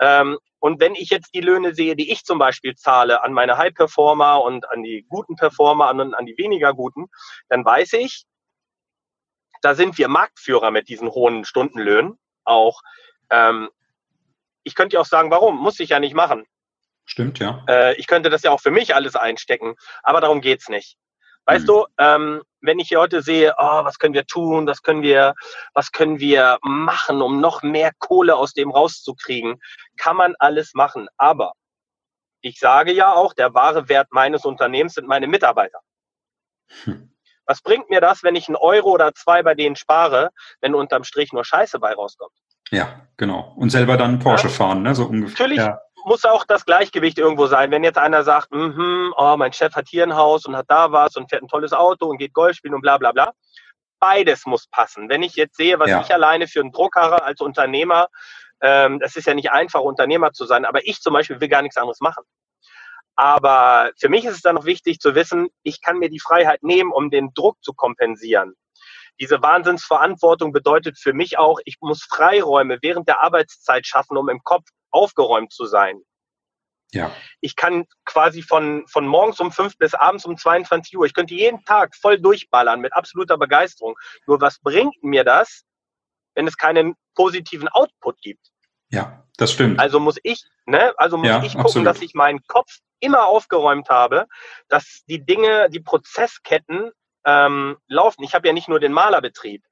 Ähm, 0.00 0.38
und 0.58 0.80
wenn 0.80 0.94
ich 0.94 1.08
jetzt 1.08 1.34
die 1.34 1.40
Löhne 1.40 1.74
sehe, 1.74 1.96
die 1.96 2.12
ich 2.12 2.24
zum 2.24 2.38
Beispiel 2.38 2.74
zahle 2.74 3.22
an 3.22 3.32
meine 3.32 3.56
High-Performer 3.56 4.42
und 4.42 4.68
an 4.70 4.82
die 4.82 5.06
guten 5.08 5.36
Performer 5.36 5.88
und 5.88 6.12
an 6.12 6.26
die 6.26 6.36
weniger 6.36 6.74
guten, 6.74 7.06
dann 7.48 7.64
weiß 7.64 7.94
ich, 7.94 8.24
da 9.62 9.74
sind 9.74 9.96
wir 9.96 10.08
Marktführer 10.08 10.70
mit 10.70 10.90
diesen 10.90 11.08
hohen 11.08 11.46
Stundenlöhnen 11.46 12.18
auch. 12.44 12.82
Ähm, 13.30 13.70
ich 14.62 14.74
könnte 14.74 14.94
ja 14.94 15.00
auch 15.00 15.06
sagen, 15.06 15.30
warum? 15.30 15.56
Muss 15.56 15.80
ich 15.80 15.88
ja 15.88 16.00
nicht 16.00 16.14
machen. 16.14 16.44
Stimmt, 17.06 17.38
ja. 17.38 17.62
Äh, 17.68 17.94
ich 17.96 18.06
könnte 18.06 18.30
das 18.30 18.42
ja 18.42 18.50
auch 18.50 18.60
für 18.60 18.70
mich 18.70 18.94
alles 18.94 19.16
einstecken, 19.16 19.74
aber 20.02 20.20
darum 20.20 20.40
geht's 20.40 20.68
nicht. 20.68 20.96
Weißt 21.46 21.64
mhm. 21.64 21.66
du, 21.66 21.86
ähm, 21.98 22.42
wenn 22.62 22.78
ich 22.78 22.88
hier 22.88 23.00
heute 23.00 23.20
sehe, 23.20 23.54
oh, 23.58 23.84
was 23.84 23.98
können 23.98 24.14
wir 24.14 24.26
tun, 24.26 24.66
was 24.66 24.82
können 24.82 25.02
wir, 25.02 25.34
was 25.74 25.92
können 25.92 26.18
wir 26.18 26.58
machen, 26.62 27.20
um 27.20 27.40
noch 27.40 27.62
mehr 27.62 27.92
Kohle 27.98 28.34
aus 28.36 28.54
dem 28.54 28.70
rauszukriegen, 28.70 29.60
kann 29.98 30.16
man 30.16 30.34
alles 30.38 30.72
machen. 30.74 31.08
Aber 31.18 31.52
ich 32.40 32.58
sage 32.58 32.92
ja 32.92 33.12
auch, 33.12 33.34
der 33.34 33.52
wahre 33.52 33.88
Wert 33.88 34.08
meines 34.10 34.44
Unternehmens 34.44 34.94
sind 34.94 35.06
meine 35.06 35.26
Mitarbeiter. 35.26 35.80
Hm. 36.84 37.10
Was 37.46 37.60
bringt 37.60 37.90
mir 37.90 38.00
das, 38.00 38.22
wenn 38.22 38.36
ich 38.36 38.48
einen 38.48 38.56
Euro 38.56 38.90
oder 38.90 39.12
zwei 39.12 39.42
bei 39.42 39.54
denen 39.54 39.76
spare, 39.76 40.30
wenn 40.62 40.74
unterm 40.74 41.04
Strich 41.04 41.34
nur 41.34 41.44
Scheiße 41.44 41.78
bei 41.78 41.92
rauskommt? 41.92 42.32
Ja, 42.70 43.06
genau. 43.18 43.52
Und 43.56 43.68
selber 43.68 43.98
dann 43.98 44.18
Porsche 44.18 44.48
ja? 44.48 44.54
fahren, 44.54 44.82
ne? 44.82 44.94
So 44.94 45.04
ungefähr. 45.04 45.46
Natürlich, 45.46 45.58
ja 45.58 45.78
muss 46.04 46.24
auch 46.24 46.44
das 46.44 46.64
Gleichgewicht 46.64 47.18
irgendwo 47.18 47.46
sein. 47.46 47.70
Wenn 47.70 47.84
jetzt 47.84 47.98
einer 47.98 48.22
sagt, 48.22 48.52
mm 48.52 48.56
-hmm, 48.56 49.12
oh, 49.16 49.36
mein 49.36 49.52
Chef 49.52 49.74
hat 49.74 49.88
hier 49.88 50.04
ein 50.04 50.16
Haus 50.16 50.46
und 50.46 50.56
hat 50.56 50.66
da 50.68 50.92
was 50.92 51.16
und 51.16 51.30
fährt 51.30 51.42
ein 51.42 51.48
tolles 51.48 51.72
Auto 51.72 52.06
und 52.06 52.18
geht 52.18 52.32
Golf 52.32 52.56
spielen 52.56 52.74
und 52.74 52.82
bla 52.82 52.98
bla 52.98 53.12
bla. 53.12 53.32
Beides 54.00 54.46
muss 54.46 54.66
passen. 54.68 55.08
Wenn 55.08 55.22
ich 55.22 55.34
jetzt 55.34 55.56
sehe, 55.56 55.78
was 55.78 55.90
ja. 55.90 56.00
ich 56.00 56.12
alleine 56.12 56.46
für 56.46 56.60
einen 56.60 56.72
Druck 56.72 56.96
habe 56.96 57.22
als 57.22 57.40
Unternehmer, 57.40 58.08
ähm, 58.60 58.98
das 59.00 59.16
ist 59.16 59.26
ja 59.26 59.34
nicht 59.34 59.50
einfach, 59.50 59.80
Unternehmer 59.80 60.32
zu 60.32 60.46
sein, 60.46 60.64
aber 60.64 60.86
ich 60.86 61.00
zum 61.00 61.14
Beispiel 61.14 61.40
will 61.40 61.48
gar 61.48 61.62
nichts 61.62 61.76
anderes 61.76 62.00
machen. 62.00 62.24
Aber 63.16 63.92
für 63.98 64.08
mich 64.08 64.24
ist 64.24 64.34
es 64.34 64.42
dann 64.42 64.56
noch 64.56 64.64
wichtig 64.64 64.98
zu 64.98 65.14
wissen, 65.14 65.48
ich 65.62 65.80
kann 65.80 65.98
mir 65.98 66.10
die 66.10 66.20
Freiheit 66.20 66.62
nehmen, 66.62 66.92
um 66.92 67.10
den 67.10 67.32
Druck 67.34 67.62
zu 67.62 67.72
kompensieren. 67.72 68.54
Diese 69.20 69.42
Wahnsinnsverantwortung 69.42 70.52
bedeutet 70.52 70.98
für 70.98 71.12
mich 71.12 71.38
auch, 71.38 71.60
ich 71.64 71.76
muss 71.80 72.02
Freiräume 72.04 72.78
während 72.82 73.08
der 73.08 73.22
Arbeitszeit 73.22 73.86
schaffen, 73.86 74.16
um 74.16 74.28
im 74.28 74.42
Kopf 74.42 74.64
aufgeräumt 74.90 75.52
zu 75.52 75.66
sein. 75.66 76.00
Ja. 76.92 77.10
Ich 77.40 77.56
kann 77.56 77.86
quasi 78.04 78.42
von, 78.42 78.86
von 78.86 79.06
morgens 79.06 79.40
um 79.40 79.50
fünf 79.50 79.76
bis 79.78 79.94
abends 79.94 80.24
um 80.24 80.36
22 80.36 80.96
Uhr, 80.96 81.06
ich 81.06 81.14
könnte 81.14 81.34
jeden 81.34 81.64
Tag 81.64 81.96
voll 81.96 82.20
durchballern 82.20 82.80
mit 82.80 82.92
absoluter 82.92 83.36
Begeisterung. 83.36 83.96
Nur 84.26 84.40
was 84.40 84.60
bringt 84.60 85.02
mir 85.02 85.24
das, 85.24 85.64
wenn 86.34 86.46
es 86.46 86.56
keinen 86.56 86.94
positiven 87.14 87.68
Output 87.68 88.20
gibt? 88.20 88.46
Ja, 88.90 89.24
das 89.36 89.52
stimmt. 89.52 89.80
Also 89.80 89.98
muss 89.98 90.18
ich, 90.22 90.44
ne, 90.66 90.94
also 90.96 91.16
muss 91.16 91.26
ja, 91.26 91.42
ich 91.42 91.52
gucken, 91.52 91.60
absolut. 91.66 91.86
dass 91.86 92.00
ich 92.00 92.14
meinen 92.14 92.40
Kopf 92.46 92.78
immer 93.00 93.26
aufgeräumt 93.26 93.88
habe, 93.88 94.26
dass 94.68 95.02
die 95.08 95.24
Dinge, 95.24 95.68
die 95.70 95.80
Prozessketten 95.80 96.92
ähm, 97.24 97.76
laufen. 97.88 98.22
Ich 98.24 98.34
habe 98.34 98.46
ja 98.46 98.52
nicht 98.52 98.68
nur 98.68 98.80
den 98.80 98.92
Malerbetrieb. 98.92 99.62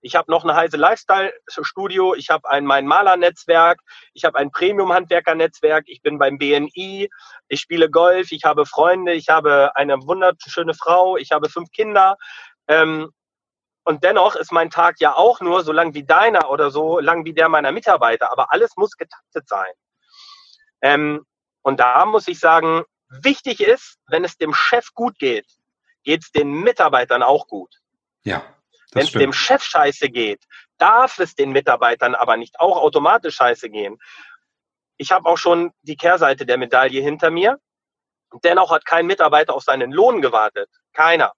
Ich 0.00 0.14
habe 0.14 0.30
noch 0.30 0.44
eine 0.44 0.54
heiße 0.54 0.76
Lifestyle-Studio, 0.76 2.14
ich 2.14 2.30
habe 2.30 2.48
ein 2.48 2.64
mein 2.64 2.86
Malernetzwerk, 2.86 3.80
ich 4.14 4.24
habe 4.24 4.38
ein 4.38 4.52
Premium-Handwerker-Netzwerk, 4.52 5.84
ich 5.88 6.02
bin 6.02 6.18
beim 6.18 6.38
BNI, 6.38 7.10
ich 7.48 7.60
spiele 7.60 7.90
Golf, 7.90 8.30
ich 8.30 8.44
habe 8.44 8.64
Freunde, 8.64 9.14
ich 9.14 9.28
habe 9.28 9.72
eine 9.74 9.96
wunderschöne 10.06 10.74
Frau, 10.74 11.16
ich 11.16 11.32
habe 11.32 11.48
fünf 11.48 11.72
Kinder. 11.72 12.16
Ähm, 12.68 13.10
und 13.84 14.04
dennoch 14.04 14.36
ist 14.36 14.52
mein 14.52 14.70
Tag 14.70 14.96
ja 15.00 15.14
auch 15.14 15.40
nur 15.40 15.64
so 15.64 15.72
lang 15.72 15.94
wie 15.94 16.04
deiner 16.04 16.50
oder 16.50 16.70
so 16.70 17.00
lang 17.00 17.24
wie 17.24 17.32
der 17.32 17.48
meiner 17.48 17.72
Mitarbeiter. 17.72 18.30
Aber 18.30 18.52
alles 18.52 18.76
muss 18.76 18.96
getaktet 18.96 19.48
sein. 19.48 19.72
Ähm, 20.82 21.24
und 21.62 21.80
da 21.80 22.04
muss 22.04 22.28
ich 22.28 22.38
sagen, 22.38 22.84
wichtig 23.08 23.60
ist, 23.60 23.96
wenn 24.06 24.24
es 24.24 24.36
dem 24.36 24.54
Chef 24.54 24.92
gut 24.94 25.18
geht, 25.18 25.46
geht 26.04 26.22
es 26.22 26.30
den 26.30 26.50
Mitarbeitern 26.50 27.22
auch 27.22 27.46
gut. 27.46 27.74
Ja. 28.24 28.42
Wenn 28.92 29.04
es 29.04 29.12
dem 29.12 29.32
Chef 29.32 29.62
scheiße 29.62 30.08
geht, 30.08 30.44
darf 30.78 31.18
es 31.18 31.34
den 31.34 31.50
Mitarbeitern 31.50 32.14
aber 32.14 32.36
nicht 32.36 32.58
auch 32.58 32.78
automatisch 32.78 33.36
scheiße 33.36 33.68
gehen. 33.68 33.98
Ich 34.96 35.12
habe 35.12 35.28
auch 35.28 35.38
schon 35.38 35.72
die 35.82 35.96
Kehrseite 35.96 36.46
der 36.46 36.58
Medaille 36.58 37.02
hinter 37.02 37.30
mir. 37.30 37.58
Dennoch 38.44 38.70
hat 38.70 38.84
kein 38.84 39.06
Mitarbeiter 39.06 39.54
auf 39.54 39.62
seinen 39.62 39.92
Lohn 39.92 40.22
gewartet. 40.22 40.70
Keiner. 40.92 41.32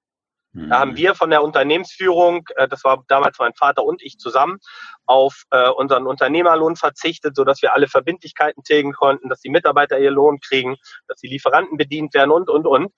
Da 0.53 0.81
haben 0.81 0.93
mhm. 0.93 0.97
wir 0.97 1.15
von 1.15 1.31
der 1.31 1.45
Unternehmensführung, 1.45 2.49
äh, 2.57 2.67
das 2.67 2.83
war 2.83 3.05
damals 3.07 3.39
mein 3.39 3.55
Vater 3.55 3.85
und 3.85 4.03
ich 4.03 4.19
zusammen, 4.19 4.59
auf 5.07 5.45
äh, 5.51 5.69
unseren 5.69 6.09
Unternehmerlohn 6.09 6.75
verzichtet, 6.75 7.37
sodass 7.37 7.63
wir 7.63 7.73
alle 7.73 7.87
Verbindlichkeiten 7.87 8.65
tilgen 8.65 8.93
konnten, 8.93 9.29
dass 9.29 9.41
die 9.41 9.49
Mitarbeiter 9.49 10.01
ihr 10.01 10.11
Lohn 10.11 10.41
kriegen, 10.41 10.77
dass 11.07 11.21
die 11.21 11.29
Lieferanten 11.29 11.77
bedient 11.77 12.15
werden 12.15 12.33
und, 12.33 12.51
und, 12.51 12.67
und. 12.67 12.93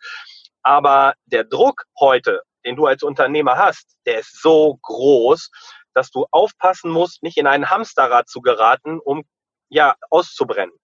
Aber 0.62 1.14
der 1.26 1.44
Druck 1.44 1.84
heute, 1.98 2.42
den 2.64 2.76
du 2.76 2.86
als 2.86 3.02
Unternehmer 3.02 3.56
hast, 3.56 3.96
der 4.06 4.20
ist 4.20 4.40
so 4.40 4.78
groß, 4.82 5.50
dass 5.94 6.10
du 6.10 6.26
aufpassen 6.30 6.90
musst, 6.90 7.22
nicht 7.22 7.36
in 7.36 7.46
ein 7.46 7.70
Hamsterrad 7.70 8.28
zu 8.28 8.40
geraten, 8.40 8.98
um 8.98 9.24
ja 9.68 9.96
auszubrennen. 10.10 10.74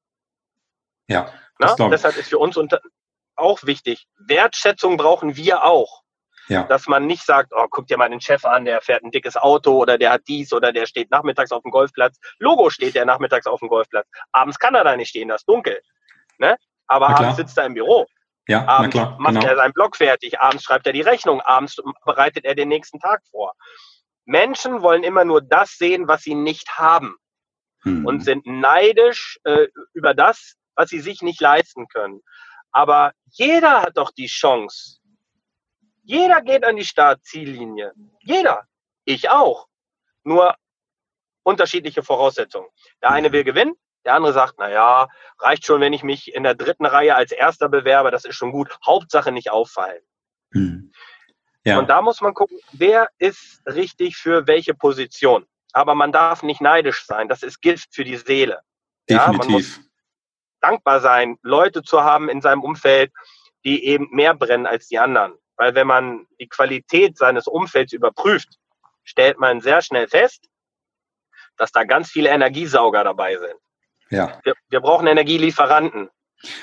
Ja. 1.07 1.33
Na? 1.59 1.75
Deshalb 1.89 2.17
ist 2.17 2.29
für 2.29 2.39
uns 2.39 2.57
unter 2.57 2.81
auch 3.37 3.63
wichtig. 3.65 4.07
Wertschätzung 4.19 4.97
brauchen 4.97 5.37
wir 5.37 5.65
auch. 5.65 6.03
Ja. 6.49 6.63
Dass 6.65 6.87
man 6.87 7.07
nicht 7.07 7.25
sagt, 7.25 7.53
oh, 7.55 7.67
guck 7.71 7.87
dir 7.87 7.99
mal 7.99 8.09
den 8.09 8.23
Chef 8.23 8.45
an, 8.45 8.65
der 8.65 8.81
fährt 8.81 9.05
ein 9.05 9.11
dickes 9.11 9.37
Auto 9.37 9.77
oder 9.77 9.99
der 9.99 10.11
hat 10.13 10.23
dies 10.29 10.53
oder 10.53 10.73
der 10.73 10.87
steht 10.87 11.11
nachmittags 11.11 11.53
auf 11.53 11.63
dem 11.63 11.71
Golfplatz. 11.71 12.19
Logo 12.39 12.71
steht 12.71 12.95
der 12.95 13.05
nachmittags 13.05 13.47
auf 13.47 13.61
dem 13.61 13.69
Golfplatz. 13.69 14.09
Abends 14.33 14.59
kann 14.59 14.75
er 14.75 14.83
da 14.83 14.97
nicht 14.97 15.11
stehen, 15.11 15.29
das 15.29 15.43
ist 15.43 15.49
dunkel. 15.49 15.79
Ne? 16.39 16.57
Aber 16.87 17.11
abends 17.11 17.37
sitzt 17.37 17.59
er 17.59 17.67
im 17.67 17.75
Büro. 17.75 18.07
Ja, 18.49 18.67
abends 18.67 18.95
klar, 18.95 19.17
macht 19.19 19.35
genau. 19.35 19.47
er 19.47 19.57
seinen 19.57 19.75
Blog 19.75 19.97
fertig, 19.97 20.41
abends 20.41 20.65
schreibt 20.65 20.87
er 20.87 20.95
die 20.95 21.03
Rechnung, 21.03 21.43
abends 21.43 21.77
bereitet 22.05 22.47
er 22.47 22.55
den 22.55 22.69
nächsten 22.69 22.99
Tag 22.99 23.23
vor. 23.31 23.53
Menschen 24.25 24.81
wollen 24.83 25.05
immer 25.05 25.25
nur 25.25 25.43
das 25.43 25.77
sehen, 25.77 26.09
was 26.09 26.23
sie 26.23 26.35
nicht 26.35 26.79
haben 26.79 27.15
hm. 27.83 28.07
und 28.07 28.21
sind 28.21 28.47
neidisch 28.47 29.39
äh, 29.45 29.69
über 29.93 30.15
das, 30.15 30.55
was 30.75 30.89
sie 30.89 31.01
sich 31.01 31.21
nicht 31.21 31.41
leisten 31.41 31.89
können. 31.89 32.21
Aber 32.73 33.13
jeder 33.27 33.83
hat 33.83 33.99
doch 33.99 34.13
die 34.13 34.27
Chance. 34.27 34.99
Jeder 36.03 36.41
geht 36.41 36.65
an 36.65 36.77
die 36.77 36.85
Startziellinie. 36.85 37.93
Jeder. 38.21 38.63
Ich 39.05 39.29
auch. 39.29 39.67
Nur 40.25 40.55
unterschiedliche 41.43 42.03
Voraussetzungen. 42.03 42.69
Der 43.03 43.11
eine 43.11 43.33
will 43.33 43.45
gewinnen, 43.45 43.75
der 44.05 44.15
andere 44.15 44.33
sagt, 44.33 44.55
na 44.59 44.71
ja, 44.71 45.09
reicht 45.39 45.67
schon, 45.67 45.81
wenn 45.81 45.93
ich 45.93 46.03
mich 46.03 46.35
in 46.35 46.43
der 46.43 46.55
dritten 46.55 46.87
Reihe 46.87 47.15
als 47.15 47.33
Erster 47.33 47.69
bewerbe, 47.69 48.11
das 48.11 48.25
ist 48.25 48.37
schon 48.37 48.53
gut. 48.53 48.77
Hauptsache 48.85 49.33
nicht 49.33 49.51
auffallen. 49.51 50.03
Hm. 50.53 50.93
Ja. 51.65 51.79
Und 51.79 51.91
da 51.91 52.01
muss 52.01 52.21
man 52.21 52.35
gucken, 52.35 52.59
wer 52.73 53.09
ist 53.19 53.61
richtig 53.67 54.17
für 54.17 54.47
welche 54.47 54.75
Position. 54.75 55.47
Aber 55.73 55.95
man 55.95 56.13
darf 56.13 56.43
nicht 56.43 56.61
neidisch 56.61 57.05
sein. 57.05 57.29
Das 57.29 57.43
ist 57.43 57.61
Gift 57.61 57.95
für 57.95 58.05
die 58.05 58.17
Seele. 58.17 58.61
Definitiv. 59.09 59.33
Ja, 59.33 59.45
man 59.45 59.53
muss 59.53 59.81
dankbar 60.61 61.01
sein, 61.01 61.39
Leute 61.43 61.83
zu 61.83 62.03
haben 62.03 62.29
in 62.29 62.41
seinem 62.41 62.63
Umfeld, 62.63 63.13
die 63.65 63.85
eben 63.85 64.09
mehr 64.11 64.35
brennen 64.35 64.67
als 64.67 64.89
die 64.89 64.99
anderen. 64.99 65.35
Weil 65.57 65.75
wenn 65.75 65.87
man 65.87 66.27
die 66.41 66.49
Qualität 66.49 67.19
seines 67.19 67.47
Umfelds 67.47 67.93
überprüft, 67.93 68.49
stellt 69.05 69.39
man 69.39 69.61
sehr 69.61 69.83
schnell 69.83 70.09
fest, 70.09 70.49
dass 71.57 71.73
da 71.73 71.85
ganz 71.85 72.11
viele 72.11 72.31
Energiesauger 72.31 73.05
dabei 73.05 73.37
sind. 73.37 73.57
Ja. 74.11 74.39
Wir, 74.45 74.55
wir 74.71 74.81
brauchen 74.81 75.07
Energielieferanten. 75.07 76.09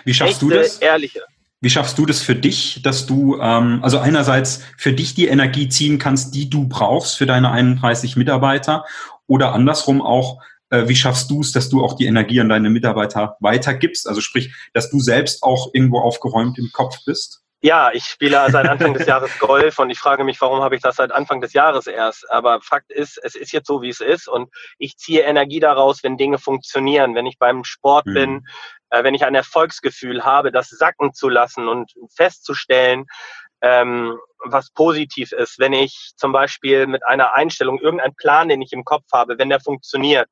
Wie 0.04 0.14
schaffst 0.14 0.36
Echte, 0.36 0.46
du 0.46 0.52
das? 0.52 0.80
Ehrliche. 0.80 1.22
Wie 1.62 1.70
schaffst 1.70 1.98
du 1.98 2.06
das 2.06 2.22
für 2.22 2.36
dich, 2.36 2.82
dass 2.84 3.06
du 3.06 3.40
ähm, 3.40 3.80
also 3.82 3.98
einerseits 4.00 4.62
für 4.78 4.94
dich 4.94 5.16
die 5.16 5.28
Energie 5.28 5.68
ziehen 5.70 5.98
kannst, 5.98 6.36
die 6.36 6.50
du 6.50 6.68
brauchst 6.68 7.18
für 7.18 7.26
deine 7.26 7.52
31 7.52 8.16
Mitarbeiter 8.16 8.86
oder 9.28 9.54
andersrum 9.54 10.02
auch, 10.02 10.42
äh, 10.70 10.88
wie 10.88 10.96
schaffst 10.96 11.32
du 11.32 11.42
es, 11.42 11.52
dass 11.52 11.70
du 11.70 11.84
auch 11.84 11.96
die 11.96 12.06
Energie 12.06 12.40
an 12.40 12.50
deine 12.50 12.70
Mitarbeiter 12.70 13.38
weitergibst? 13.40 14.08
Also 14.08 14.22
sprich, 14.22 14.54
dass 14.74 14.90
du 14.90 15.00
selbst 15.00 15.44
auch 15.44 15.70
irgendwo 15.74 16.00
aufgeräumt 16.00 16.58
im 16.58 16.70
Kopf 16.72 17.00
bist? 17.06 17.42
Ja, 17.66 17.90
ich 17.92 18.06
spiele 18.06 18.48
seit 18.52 18.68
Anfang 18.68 18.94
des 18.94 19.08
Jahres 19.08 19.32
Golf 19.40 19.80
und 19.80 19.90
ich 19.90 19.98
frage 19.98 20.24
mich, 20.24 20.40
warum 20.40 20.62
habe 20.62 20.76
ich 20.76 20.84
das 20.84 20.98
seit 20.98 21.12
Anfang 21.12 21.42
des 21.42 21.54
Jahres 21.54 21.88
erst? 21.88 22.30
Aber 22.30 22.62
Fakt 22.62 22.92
ist, 22.92 23.18
es 23.24 23.34
ist 23.34 23.52
jetzt 23.54 23.66
so, 23.66 23.82
wie 23.82 23.90
es 23.90 24.02
ist 24.02 24.28
und 24.28 24.54
ich 24.78 24.98
ziehe 24.98 25.22
Energie 25.22 25.60
daraus, 25.60 26.04
wenn 26.04 26.16
Dinge 26.16 26.38
funktionieren, 26.38 27.16
wenn 27.16 27.26
ich 27.26 27.40
beim 27.40 27.64
Sport 27.64 28.06
mhm. 28.06 28.14
bin, 28.14 28.48
äh, 28.92 29.04
wenn 29.04 29.16
ich 29.16 29.26
ein 29.26 29.34
Erfolgsgefühl 29.34 30.24
habe, 30.24 30.52
das 30.52 30.70
sacken 30.70 31.16
zu 31.16 31.28
lassen 31.28 31.68
und 31.68 31.92
festzustellen, 32.16 33.08
ähm, 33.62 34.16
was 34.44 34.70
positiv 34.70 35.32
ist, 35.32 35.58
wenn 35.58 35.74
ich 35.74 36.12
zum 36.18 36.32
Beispiel 36.32 36.86
mit 36.86 37.04
einer 37.04 37.34
Einstellung, 37.34 37.80
irgendein 37.80 38.14
Plan, 38.14 38.48
den 38.48 38.62
ich 38.62 38.74
im 38.74 38.86
Kopf 38.86 39.06
habe, 39.12 39.40
wenn 39.40 39.50
der 39.50 39.60
funktioniert, 39.60 40.30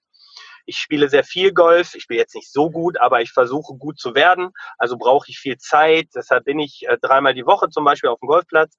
ich 0.65 0.77
spiele 0.77 1.09
sehr 1.09 1.23
viel 1.23 1.53
Golf. 1.53 1.95
Ich 1.95 2.03
spiele 2.03 2.19
jetzt 2.19 2.35
nicht 2.35 2.51
so 2.51 2.69
gut, 2.69 2.99
aber 2.99 3.21
ich 3.21 3.31
versuche 3.31 3.75
gut 3.75 3.99
zu 3.99 4.15
werden. 4.15 4.51
Also 4.77 4.97
brauche 4.97 5.29
ich 5.29 5.37
viel 5.37 5.57
Zeit. 5.57 6.09
Deshalb 6.15 6.45
bin 6.45 6.59
ich 6.59 6.87
äh, 6.87 6.97
dreimal 7.01 7.33
die 7.33 7.45
Woche 7.45 7.69
zum 7.69 7.83
Beispiel 7.83 8.09
auf 8.09 8.19
dem 8.19 8.27
Golfplatz. 8.27 8.77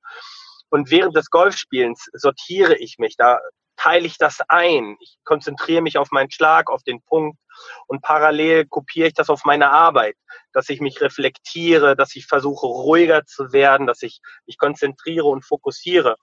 Und 0.71 0.91
während 0.91 1.17
des 1.17 1.31
Golfspielens 1.31 2.09
sortiere 2.13 2.77
ich 2.77 2.99
mich. 2.99 3.17
Da 3.17 3.39
teile 3.77 4.07
ich 4.07 4.19
das 4.19 4.41
ein. 4.49 4.97
Ich 5.01 5.19
konzentriere 5.25 5.83
mich 5.83 5.99
auf 5.99 6.11
meinen 6.11 6.31
Schlag, 6.31 6.71
auf 6.71 6.83
den 6.83 7.03
Punkt 7.03 7.39
und 7.87 8.03
parallel 8.03 8.67
kopiere 8.67 9.09
ich 9.09 9.15
das 9.15 9.31
auf 9.31 9.45
meine 9.45 9.71
Arbeit, 9.71 10.17
dass 10.53 10.69
ich 10.69 10.81
mich 10.81 11.01
reflektiere, 11.01 11.97
dass 11.97 12.17
ich 12.17 12.27
versuche 12.27 12.67
ruhiger 12.67 13.25
zu 13.25 13.53
werden, 13.53 13.87
dass 13.87 14.03
ich 14.03 14.21
mich 14.47 14.59
konzentriere 14.59 15.27
und 15.27 15.45
fokussiere. 15.45 16.17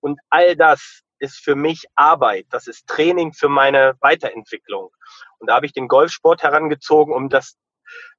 Und 0.00 0.18
all 0.30 0.56
das 0.56 1.02
ist 1.20 1.38
für 1.38 1.54
mich 1.54 1.84
Arbeit. 1.94 2.46
Das 2.50 2.66
ist 2.66 2.86
Training 2.86 3.32
für 3.32 3.48
meine 3.48 3.94
Weiterentwicklung. 4.00 4.90
Und 5.38 5.48
da 5.48 5.54
habe 5.54 5.66
ich 5.66 5.72
den 5.72 5.88
Golfsport 5.88 6.42
herangezogen, 6.42 7.14
um 7.14 7.28
das 7.28 7.56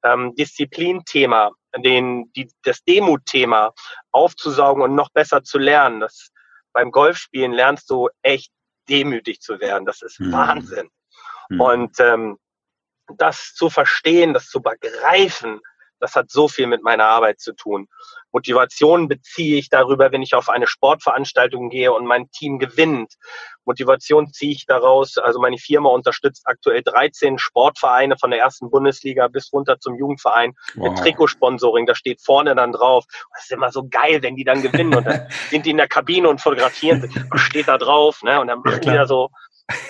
ähm, 0.04 0.36
Disziplinthema, 0.36 1.52
den, 1.78 2.32
die, 2.34 2.50
das 2.64 2.84
Demut-Thema 2.84 3.74
aufzusaugen 4.12 4.84
und 4.84 4.96
noch 4.96 5.10
besser 5.10 5.44
zu 5.44 5.58
lernen. 5.58 6.00
Das, 6.00 6.30
beim 6.74 6.92
Golfspielen 6.92 7.52
lernst 7.52 7.90
du 7.90 8.10
echt 8.22 8.52
demütig 8.90 9.42
zu 9.42 9.60
werden. 9.60 9.86
Das 9.86 10.02
ist 10.02 10.20
mhm. 10.20 10.32
Wahnsinn. 10.32 10.90
Mhm. 11.50 11.62
Und 11.62 12.00
ähm, 12.00 12.38
das 13.18 13.54
zu 13.54 13.70
verstehen, 13.70 14.34
das 14.34 14.48
zu 14.48 14.62
begreifen, 14.62 15.60
das 16.02 16.16
hat 16.16 16.30
so 16.30 16.48
viel 16.48 16.68
mit 16.68 16.84
meiner 16.84 17.06
Arbeit 17.06 17.40
zu 17.40 17.54
tun. 17.54 17.88
Motivation 18.32 19.08
beziehe 19.08 19.58
ich 19.58 19.70
darüber, 19.70 20.12
wenn 20.12 20.22
ich 20.22 20.34
auf 20.34 20.50
eine 20.50 20.68
Sportveranstaltung 20.68 21.70
gehe 21.70 21.94
und 21.94 22.06
mein 22.06 22.30
Team 22.32 22.60
gewinnt. 22.60 23.14
Motivation 23.66 24.32
ziehe 24.32 24.52
ich 24.54 24.66
daraus. 24.66 25.18
Also 25.18 25.40
meine 25.40 25.58
Firma 25.58 25.90
unterstützt 25.90 26.44
aktuell 26.46 26.82
13 26.82 27.38
Sportvereine 27.38 28.18
von 28.18 28.32
der 28.32 28.40
ersten 28.40 28.70
Bundesliga 28.70 29.28
bis 29.28 29.52
runter 29.54 29.80
zum 29.80 29.98
Jugendverein 29.98 30.54
wow. 30.76 30.90
mit 30.90 30.98
Trikotsponsoring. 31.00 31.86
Da 31.86 31.96
steht 31.96 32.22
vorne 32.22 32.56
dann 32.56 32.72
drauf. 32.72 33.06
Das 33.34 33.44
ist 33.44 33.52
immer 33.52 33.72
so 33.72 33.88
geil, 33.88 34.24
wenn 34.24 34.36
die 34.36 34.44
dann 34.44 34.62
gewinnen 34.62 34.96
und 34.96 35.06
dann 35.06 35.28
sind 35.50 35.66
die 35.66 35.72
in 35.72 35.78
der 35.78 35.88
Kabine 35.88 36.30
und 36.30 36.42
fotografieren. 36.42 37.10
Was 37.30 37.42
steht 37.42 37.68
da 37.68 37.78
drauf? 37.78 38.24
Ne? 38.24 38.40
Und 38.40 38.48
dann 38.48 38.60
machen 38.60 38.82
ja, 38.84 38.92
die 38.92 38.98
da 38.98 39.06
so. 39.06 39.30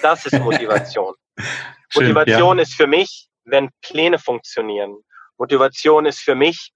Das 0.02 0.26
ist 0.26 0.38
Motivation. 0.40 1.14
Schön, 1.90 2.14
Motivation 2.14 2.58
ja. 2.58 2.64
ist 2.64 2.76
für 2.76 2.88
mich, 2.88 3.28
wenn 3.46 3.70
Pläne 3.82 4.20
funktionieren. 4.20 4.98
Motivation 5.42 6.06
ist 6.06 6.20
für 6.20 6.36
mich, 6.36 6.72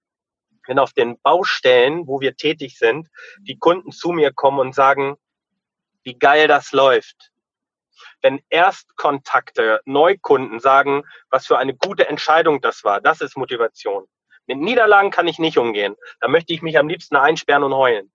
wenn 0.66 0.80
auf 0.80 0.92
den 0.92 1.20
Baustellen, 1.20 2.08
wo 2.08 2.20
wir 2.20 2.34
tätig 2.36 2.76
sind, 2.76 3.06
die 3.38 3.58
Kunden 3.58 3.92
zu 3.92 4.10
mir 4.10 4.32
kommen 4.32 4.58
und 4.58 4.74
sagen, 4.74 5.14
wie 6.02 6.18
geil 6.18 6.48
das 6.48 6.72
läuft. 6.72 7.30
wenn 8.22 8.40
Erstkontakte, 8.48 9.80
Neukunden 9.84 10.58
sagen, 10.58 11.04
was 11.30 11.46
für 11.46 11.58
eine 11.58 11.76
gute 11.76 12.08
Entscheidung 12.08 12.60
das 12.60 12.82
war. 12.82 13.00
Das 13.00 13.20
ist 13.20 13.36
Motivation. 13.36 14.06
Mit 14.46 14.58
Niederlagen 14.58 15.10
kann 15.10 15.28
ich 15.28 15.38
nicht 15.38 15.58
umgehen. 15.58 15.94
Da 16.20 16.26
möchte 16.28 16.52
ich 16.52 16.62
mich 16.62 16.76
am 16.78 16.88
liebsten 16.88 17.16
einsperren 17.16 17.62
und 17.62 17.74
heulen. 17.74 18.12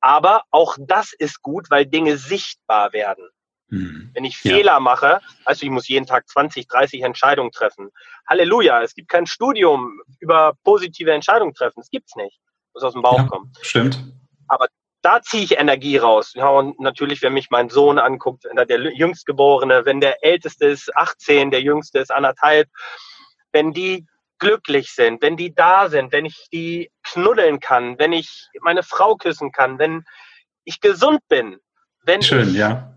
Aber 0.00 0.44
auch 0.50 0.76
das 0.78 1.12
ist 1.12 1.42
gut, 1.42 1.70
weil 1.70 1.84
Dinge 1.86 2.16
sichtbar 2.16 2.92
werden. 2.94 3.28
Mhm. 3.68 4.10
Wenn 4.14 4.24
ich 4.24 4.36
Fehler 4.36 4.72
ja. 4.72 4.80
mache, 4.80 5.20
also 5.44 5.64
ich 5.64 5.70
muss 5.70 5.88
jeden 5.88 6.06
Tag 6.06 6.28
20, 6.28 6.68
30 6.68 7.02
Entscheidungen 7.02 7.50
treffen. 7.50 7.90
Halleluja, 8.28 8.82
es 8.82 8.94
gibt 8.94 9.08
kein 9.08 9.26
Studium 9.26 10.00
über 10.20 10.54
positive 10.64 11.12
Entscheidungen 11.12 11.54
treffen. 11.54 11.80
Es 11.80 11.90
gibt's 11.90 12.16
nicht. 12.16 12.38
Muss 12.74 12.82
aus 12.82 12.92
dem 12.92 13.02
Bauch 13.02 13.18
ja, 13.18 13.26
kommen. 13.26 13.52
Stimmt. 13.62 13.98
Aber 14.48 14.66
da 15.02 15.20
ziehe 15.20 15.44
ich 15.44 15.58
Energie 15.58 15.98
raus. 15.98 16.32
Ja, 16.34 16.48
und 16.48 16.80
natürlich, 16.80 17.22
wenn 17.22 17.34
mich 17.34 17.50
mein 17.50 17.68
Sohn 17.68 17.98
anguckt, 17.98 18.44
der 18.44 18.80
Jüngstgeborene, 18.94 19.84
wenn 19.84 20.00
der 20.00 20.24
Älteste 20.24 20.66
ist 20.66 20.94
18, 20.96 21.50
der 21.50 21.60
Jüngste 21.60 21.98
ist 21.98 22.10
anderthalb, 22.10 22.68
wenn 23.52 23.72
die 23.72 24.06
glücklich 24.38 24.92
sind, 24.92 25.22
wenn 25.22 25.36
die 25.36 25.54
da 25.54 25.88
sind, 25.88 26.12
wenn 26.12 26.24
ich 26.24 26.48
die 26.52 26.90
knuddeln 27.02 27.60
kann, 27.60 27.98
wenn 27.98 28.12
ich 28.12 28.48
meine 28.62 28.82
Frau 28.82 29.16
küssen 29.16 29.52
kann, 29.52 29.78
wenn 29.78 30.04
ich 30.64 30.80
gesund 30.80 31.20
bin, 31.28 31.58
wenn 32.04 32.22
Schön, 32.22 32.48
ich 32.48 32.54
ja. 32.54 32.94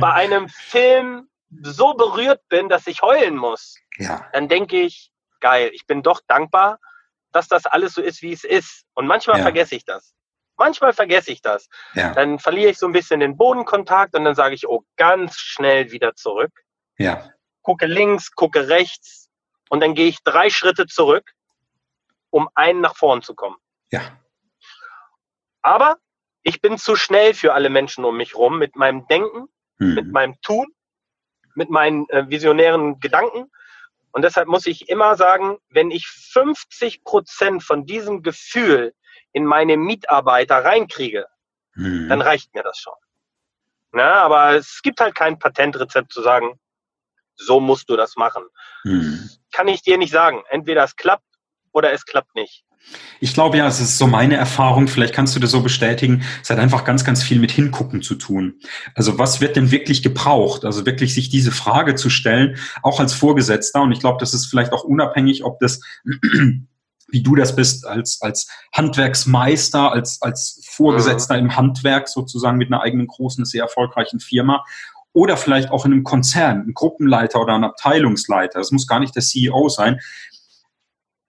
bei 0.00 0.12
einem 0.12 0.48
Film 0.48 1.28
so 1.62 1.94
berührt 1.94 2.46
bin, 2.48 2.68
dass 2.68 2.86
ich 2.86 3.02
heulen 3.02 3.36
muss, 3.36 3.76
ja. 3.98 4.26
dann 4.32 4.48
denke 4.48 4.80
ich, 4.80 5.10
geil, 5.40 5.70
ich 5.72 5.86
bin 5.86 6.02
doch 6.02 6.20
dankbar, 6.26 6.78
dass 7.32 7.48
das 7.48 7.66
alles 7.66 7.94
so 7.94 8.02
ist, 8.02 8.22
wie 8.22 8.32
es 8.32 8.44
ist. 8.44 8.84
Und 8.94 9.06
manchmal 9.06 9.38
ja. 9.38 9.42
vergesse 9.42 9.74
ich 9.74 9.84
das. 9.84 10.14
Manchmal 10.56 10.92
vergesse 10.92 11.32
ich 11.32 11.40
das. 11.40 11.68
Ja. 11.94 12.12
Dann 12.12 12.38
verliere 12.38 12.70
ich 12.70 12.78
so 12.78 12.86
ein 12.86 12.92
bisschen 12.92 13.20
den 13.20 13.36
Bodenkontakt 13.36 14.14
und 14.14 14.24
dann 14.24 14.34
sage 14.34 14.54
ich, 14.54 14.68
oh, 14.68 14.84
ganz 14.96 15.36
schnell 15.36 15.90
wieder 15.90 16.14
zurück. 16.14 16.52
Ja. 16.98 17.30
Gucke 17.62 17.86
links, 17.86 18.32
gucke 18.32 18.68
rechts 18.68 19.30
und 19.70 19.80
dann 19.80 19.94
gehe 19.94 20.06
ich 20.08 20.22
drei 20.22 20.50
Schritte 20.50 20.86
zurück, 20.86 21.32
um 22.30 22.48
einen 22.54 22.80
nach 22.80 22.96
vorn 22.96 23.22
zu 23.22 23.34
kommen. 23.34 23.56
Ja. 23.90 24.02
Aber 25.62 25.96
ich 26.42 26.60
bin 26.60 26.78
zu 26.78 26.96
schnell 26.96 27.34
für 27.34 27.52
alle 27.54 27.70
Menschen 27.70 28.04
um 28.04 28.16
mich 28.16 28.34
rum 28.34 28.58
mit 28.58 28.76
meinem 28.76 29.06
Denken, 29.08 29.48
mhm. 29.78 29.94
mit 29.94 30.12
meinem 30.12 30.40
Tun, 30.42 30.66
mit 31.54 31.70
meinen 31.70 32.08
äh, 32.10 32.28
visionären 32.28 33.00
Gedanken. 33.00 33.50
Und 34.12 34.22
deshalb 34.22 34.48
muss 34.48 34.66
ich 34.66 34.88
immer 34.88 35.16
sagen, 35.16 35.58
wenn 35.68 35.90
ich 35.90 36.06
50 36.06 37.04
Prozent 37.04 37.62
von 37.62 37.86
diesem 37.86 38.22
Gefühl 38.22 38.94
in 39.32 39.44
meine 39.44 39.76
Mitarbeiter 39.76 40.64
reinkriege, 40.64 41.26
mhm. 41.74 42.08
dann 42.08 42.20
reicht 42.20 42.54
mir 42.54 42.62
das 42.62 42.78
schon. 42.78 42.94
Na, 43.92 44.22
aber 44.22 44.54
es 44.54 44.82
gibt 44.82 45.00
halt 45.00 45.14
kein 45.14 45.38
Patentrezept 45.38 46.12
zu 46.12 46.22
sagen, 46.22 46.58
so 47.36 47.60
musst 47.60 47.88
du 47.88 47.96
das 47.96 48.16
machen. 48.16 48.44
Mhm. 48.84 49.30
Kann 49.52 49.68
ich 49.68 49.82
dir 49.82 49.98
nicht 49.98 50.12
sagen. 50.12 50.42
Entweder 50.48 50.84
es 50.84 50.96
klappt 50.96 51.24
oder 51.72 51.92
es 51.92 52.04
klappt 52.04 52.34
nicht. 52.34 52.64
Ich 53.20 53.34
glaube 53.34 53.58
ja, 53.58 53.68
es 53.68 53.80
ist 53.80 53.98
so 53.98 54.06
meine 54.06 54.36
Erfahrung, 54.36 54.88
vielleicht 54.88 55.14
kannst 55.14 55.36
du 55.36 55.40
das 55.40 55.50
so 55.50 55.60
bestätigen, 55.60 56.22
es 56.42 56.50
hat 56.50 56.58
einfach 56.58 56.84
ganz, 56.84 57.04
ganz 57.04 57.22
viel 57.22 57.38
mit 57.38 57.50
Hingucken 57.50 58.02
zu 58.02 58.14
tun. 58.14 58.54
Also 58.94 59.18
was 59.18 59.40
wird 59.40 59.56
denn 59.56 59.70
wirklich 59.70 60.02
gebraucht? 60.02 60.64
Also 60.64 60.86
wirklich 60.86 61.14
sich 61.14 61.28
diese 61.28 61.52
Frage 61.52 61.94
zu 61.94 62.08
stellen, 62.08 62.56
auch 62.82 62.98
als 62.98 63.12
Vorgesetzter. 63.12 63.82
Und 63.82 63.92
ich 63.92 64.00
glaube, 64.00 64.18
das 64.18 64.32
ist 64.32 64.46
vielleicht 64.46 64.72
auch 64.72 64.84
unabhängig, 64.84 65.44
ob 65.44 65.60
das 65.60 65.80
wie 67.12 67.22
du 67.22 67.34
das 67.34 67.56
bist, 67.56 67.86
als, 67.86 68.20
als 68.22 68.48
Handwerksmeister, 68.72 69.92
als, 69.92 70.22
als 70.22 70.60
Vorgesetzter 70.64 71.34
mhm. 71.34 71.46
im 71.46 71.56
Handwerk 71.56 72.08
sozusagen 72.08 72.56
mit 72.56 72.68
einer 72.68 72.82
eigenen 72.82 73.08
großen, 73.08 73.44
sehr 73.44 73.62
erfolgreichen 73.62 74.20
Firma 74.20 74.64
oder 75.12 75.36
vielleicht 75.36 75.70
auch 75.70 75.84
in 75.84 75.92
einem 75.92 76.04
Konzern, 76.04 76.64
ein 76.68 76.74
Gruppenleiter 76.74 77.40
oder 77.40 77.54
ein 77.54 77.64
Abteilungsleiter. 77.64 78.60
Es 78.60 78.70
muss 78.70 78.86
gar 78.86 79.00
nicht 79.00 79.14
der 79.16 79.22
CEO 79.22 79.68
sein 79.68 79.98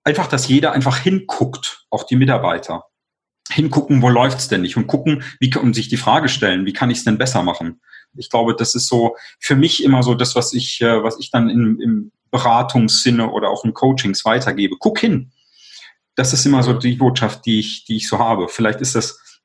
einfach, 0.03 0.27
dass 0.27 0.47
jeder 0.47 0.71
einfach 0.73 0.97
hinguckt, 0.97 1.85
auch 1.89 2.03
die 2.03 2.15
Mitarbeiter. 2.15 2.85
Hingucken, 3.49 4.01
wo 4.01 4.09
läuft's 4.09 4.47
denn 4.47 4.61
nicht 4.61 4.77
und 4.77 4.87
gucken, 4.87 5.23
wie 5.39 5.53
und 5.55 5.73
sich 5.73 5.89
die 5.89 5.97
Frage 5.97 6.29
stellen, 6.29 6.65
wie 6.65 6.73
kann 6.73 6.89
ich 6.89 6.99
es 6.99 7.03
denn 7.03 7.17
besser 7.17 7.43
machen? 7.43 7.81
Ich 8.15 8.29
glaube, 8.29 8.55
das 8.55 8.75
ist 8.75 8.87
so 8.87 9.15
für 9.39 9.55
mich 9.55 9.83
immer 9.83 10.03
so 10.03 10.15
das, 10.15 10.35
was 10.35 10.53
ich, 10.53 10.81
äh, 10.81 11.03
was 11.03 11.19
ich 11.19 11.31
dann 11.31 11.49
im, 11.49 11.79
im 11.79 12.11
Beratungssinne 12.29 13.29
oder 13.29 13.49
auch 13.49 13.65
in 13.65 13.73
Coachings 13.73 14.25
weitergebe. 14.25 14.75
Guck 14.79 14.99
hin. 14.99 15.31
Das 16.15 16.33
ist 16.33 16.45
immer 16.45 16.63
so 16.63 16.73
die 16.73 16.95
Botschaft, 16.95 17.45
die 17.45 17.59
ich, 17.59 17.85
die 17.85 17.97
ich 17.97 18.07
so 18.07 18.19
habe. 18.19 18.47
Vielleicht 18.47 18.81
ist 18.81 18.95
das 18.95 19.41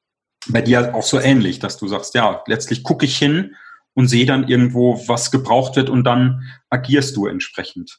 bei 0.49 0.63
dir 0.63 0.95
auch 0.95 1.03
so 1.03 1.21
ähnlich, 1.21 1.59
dass 1.59 1.77
du 1.77 1.89
sagst, 1.89 2.15
ja, 2.15 2.43
letztlich 2.47 2.83
gucke 2.83 3.07
ich 3.07 3.17
hin 3.17 3.57
und 3.95 4.09
sehe 4.09 4.27
dann 4.27 4.49
irgendwo, 4.49 5.09
was 5.09 5.31
gebraucht 5.31 5.77
wird 5.77 5.91
und 5.91 6.05
dann 6.05 6.43
agierst 6.71 7.17
du 7.17 7.27
entsprechend. 7.27 7.99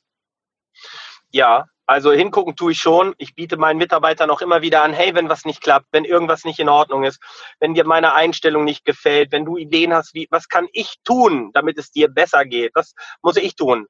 Ja, 1.31 1.65
also 1.87 2.11
hingucken 2.11 2.57
tue 2.57 2.73
ich 2.73 2.79
schon. 2.79 3.15
Ich 3.17 3.33
biete 3.33 3.55
meinen 3.55 3.77
Mitarbeitern 3.77 4.29
auch 4.29 4.41
immer 4.41 4.61
wieder 4.61 4.83
an, 4.83 4.91
hey, 4.91 5.15
wenn 5.15 5.29
was 5.29 5.45
nicht 5.45 5.61
klappt, 5.61 5.87
wenn 5.91 6.03
irgendwas 6.03 6.43
nicht 6.43 6.59
in 6.59 6.67
Ordnung 6.67 7.05
ist, 7.05 7.19
wenn 7.59 7.73
dir 7.73 7.85
meine 7.85 8.13
Einstellung 8.13 8.65
nicht 8.65 8.83
gefällt, 8.83 9.31
wenn 9.31 9.45
du 9.45 9.55
Ideen 9.55 9.93
hast, 9.93 10.13
wie, 10.13 10.27
was 10.29 10.49
kann 10.49 10.67
ich 10.73 10.95
tun, 11.05 11.51
damit 11.53 11.77
es 11.77 11.89
dir 11.89 12.09
besser 12.09 12.43
geht? 12.43 12.75
Was 12.75 12.93
muss 13.21 13.37
ich 13.37 13.55
tun? 13.55 13.87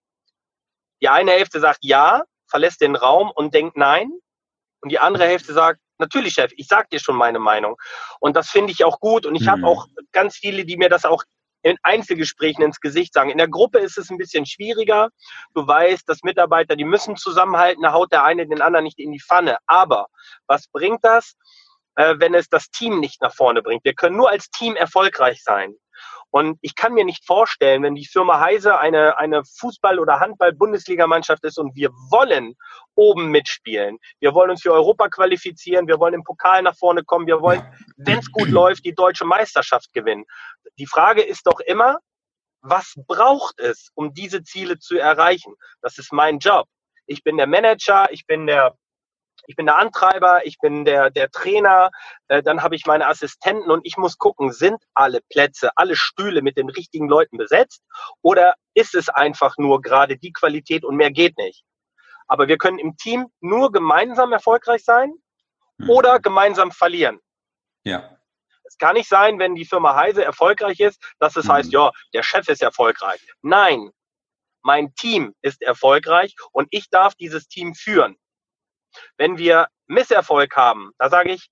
Die 1.02 1.10
eine 1.10 1.32
Hälfte 1.32 1.60
sagt 1.60 1.80
ja, 1.82 2.24
verlässt 2.48 2.82
den 2.82 2.96
Raum 2.96 3.32
und 3.32 3.56
denkt 3.56 3.76
nein. 3.78 4.12
Und 4.82 4.92
die 4.92 5.00
andere 5.00 5.26
Hälfte 5.26 5.54
sagt, 5.54 5.80
natürlich, 5.98 6.36
Chef, 6.36 6.52
ich 6.56 6.68
sag 6.68 6.92
dir 6.92 7.00
schon 7.00 7.16
meine 7.16 7.40
Meinung. 7.40 7.78
Und 8.20 8.36
das 8.36 8.52
finde 8.52 8.72
ich 8.72 8.84
auch 8.84 9.00
gut. 9.00 9.26
Und 9.26 9.36
ich 9.36 9.44
mhm. 9.44 9.50
habe 9.50 9.66
auch 9.66 9.88
ganz 10.12 10.38
viele, 10.38 10.66
die 10.66 10.78
mir 10.78 10.90
das 10.90 11.04
auch 11.04 11.24
in 11.62 11.78
Einzelgesprächen 11.84 12.64
ins 12.64 12.80
Gesicht 12.80 13.14
sagen. 13.14 13.30
In 13.30 13.38
der 13.38 13.48
Gruppe 13.48 13.80
ist 13.80 13.98
es 13.98 14.10
ein 14.10 14.18
bisschen 14.18 14.46
schwieriger. 14.46 15.10
Du 15.54 15.66
weißt, 15.68 16.08
dass 16.08 16.24
Mitarbeiter, 16.24 16.76
die 16.76 16.86
müssen 16.86 17.16
zusammenhalten, 17.16 17.84
da 17.84 17.94
haut 17.94 18.12
der 18.12 18.24
eine 18.24 18.48
den 18.48 18.62
anderen 18.62 18.84
nicht 18.84 19.00
in 19.00 19.12
die 19.12 19.22
Pfanne. 19.22 19.58
Aber 19.66 20.08
was 20.48 20.68
bringt 20.68 21.04
das, 21.04 21.34
äh, 21.96 22.16
wenn 22.20 22.34
es 22.34 22.50
das 22.50 22.70
Team 22.70 23.00
nicht 23.00 23.22
nach 23.22 23.34
vorne 23.34 23.62
bringt? 23.62 23.84
Wir 23.84 23.94
können 23.94 24.18
nur 24.18 24.30
als 24.30 24.50
Team 24.50 24.76
erfolgreich 24.76 25.44
sein. 25.44 25.76
Und 26.30 26.60
ich 26.62 26.76
kann 26.76 26.94
mir 26.94 27.06
nicht 27.06 27.26
vorstellen, 27.26 27.84
wenn 27.84 27.96
die 27.96 28.06
Firma 28.06 28.40
Heise 28.40 28.78
eine, 28.78 29.18
eine 29.18 29.44
Fußball- 29.44 30.00
oder 30.00 30.20
Handball-Bundesligamannschaft 30.20 31.44
ist 31.46 31.58
und 31.58 31.76
wir 31.76 31.90
wollen 32.12 32.56
oben 32.96 33.32
mitspielen. 33.32 33.98
Wir 34.20 34.34
wollen 34.34 34.52
uns 34.52 34.62
für 34.62 34.74
Europa 34.74 35.08
qualifizieren. 35.08 35.88
Wir 35.88 36.00
wollen 36.00 36.16
im 36.16 36.24
Pokal 36.24 36.64
nach 36.64 36.76
vorne 36.76 37.04
kommen. 37.04 37.28
Wir 37.28 37.42
wollen, 37.42 37.64
wenn 37.96 38.20
es 38.20 38.32
gut 38.32 38.50
läuft, 38.50 38.84
die 38.86 38.94
deutsche 38.94 39.26
Meisterschaft 39.26 39.94
gewinnen. 39.94 40.26
Die 40.78 40.88
Frage 40.88 41.24
ist 41.24 41.48
doch 41.48 41.60
immer, 41.60 42.00
was 42.62 42.94
braucht 43.08 43.60
es, 43.60 43.90
um 43.96 44.14
diese 44.14 44.44
Ziele 44.44 44.80
zu 44.80 44.98
erreichen? 44.98 45.54
Das 45.82 45.98
ist 45.98 46.12
mein 46.12 46.40
Job. 46.40 46.68
Ich 47.06 47.24
bin 47.24 47.38
der 47.38 47.48
Manager, 47.48 48.12
ich 48.12 48.26
bin 48.26 48.48
der 48.48 48.76
ich 49.46 49.56
bin 49.56 49.66
der 49.66 49.78
Antreiber, 49.78 50.46
ich 50.46 50.58
bin 50.60 50.84
der, 50.84 51.10
der 51.10 51.30
Trainer, 51.32 51.90
äh, 52.28 52.44
dann 52.44 52.64
habe 52.64 52.76
ich 52.76 52.86
meine 52.86 53.08
Assistenten 53.08 53.72
und 53.72 53.86
ich 53.86 53.96
muss 53.96 54.18
gucken, 54.18 54.52
sind 54.52 54.84
alle 54.94 55.22
Plätze, 55.30 55.72
alle 55.76 55.96
Stühle 55.96 56.42
mit 56.42 56.58
den 56.58 56.70
richtigen 56.70 57.08
Leuten 57.08 57.38
besetzt 57.38 57.82
oder 58.22 58.56
ist 58.74 58.94
es 58.94 59.10
einfach 59.10 59.58
nur 59.58 59.82
gerade 59.82 60.18
die 60.18 60.34
Qualität 60.34 60.84
und 60.84 60.98
mehr 60.98 61.12
geht 61.12 61.38
nicht? 61.38 61.64
Aber 62.28 62.48
wir 62.48 62.58
können 62.58 62.80
im 62.80 62.98
Team 62.98 63.28
nur 63.40 63.72
gemeinsam 63.72 64.34
erfolgreich 64.34 64.84
sein 64.84 65.14
mhm. 65.78 65.90
oder 65.90 66.20
gemeinsam 66.20 66.72
verlieren. 66.72 67.20
Ja. 67.84 68.17
Es 68.68 68.78
kann 68.78 68.96
nicht 68.96 69.10
sein, 69.10 69.40
wenn 69.40 69.56
die 69.56 69.66
Firma 69.66 69.96
Heise 69.96 70.24
erfolgreich 70.24 70.80
ist, 70.80 71.02
dass 71.20 71.36
es 71.36 71.46
mhm. 71.46 71.52
heißt, 71.54 71.72
ja, 71.72 71.92
der 72.14 72.24
Chef 72.24 72.48
ist 72.50 72.62
erfolgreich. 72.62 73.22
Nein, 73.42 73.92
mein 74.62 74.94
Team 74.96 75.34
ist 75.42 75.62
erfolgreich 75.62 76.36
und 76.52 76.68
ich 76.72 76.90
darf 76.90 77.16
dieses 77.16 77.48
Team 77.48 77.74
führen. 77.74 78.18
Wenn 79.18 79.38
wir 79.38 79.68
Misserfolg 79.88 80.56
haben, 80.56 80.92
da 80.98 81.10
sage 81.10 81.32
ich, 81.32 81.50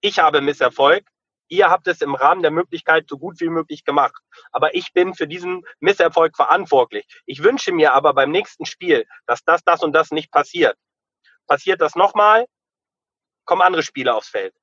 ich 0.00 0.18
habe 0.18 0.40
Misserfolg, 0.40 1.06
ihr 1.48 1.68
habt 1.68 1.86
es 1.88 2.00
im 2.00 2.14
Rahmen 2.14 2.42
der 2.42 2.50
Möglichkeit 2.50 3.06
so 3.08 3.18
gut 3.18 3.40
wie 3.40 3.48
möglich 3.48 3.84
gemacht. 3.84 4.16
Aber 4.52 4.74
ich 4.74 4.92
bin 4.92 5.14
für 5.14 5.26
diesen 5.26 5.62
Misserfolg 5.80 6.36
verantwortlich. 6.36 7.06
Ich 7.26 7.42
wünsche 7.42 7.72
mir 7.72 7.92
aber 7.92 8.14
beim 8.14 8.30
nächsten 8.30 8.64
Spiel, 8.64 9.06
dass 9.26 9.44
das, 9.44 9.62
das 9.64 9.82
und 9.82 9.92
das 9.92 10.10
nicht 10.10 10.30
passiert. 10.30 10.76
Passiert 11.46 11.80
das 11.80 11.96
nochmal, 11.96 12.46
kommen 13.44 13.62
andere 13.62 13.82
Spieler 13.82 14.16
aufs 14.16 14.28
Feld. 14.28 14.54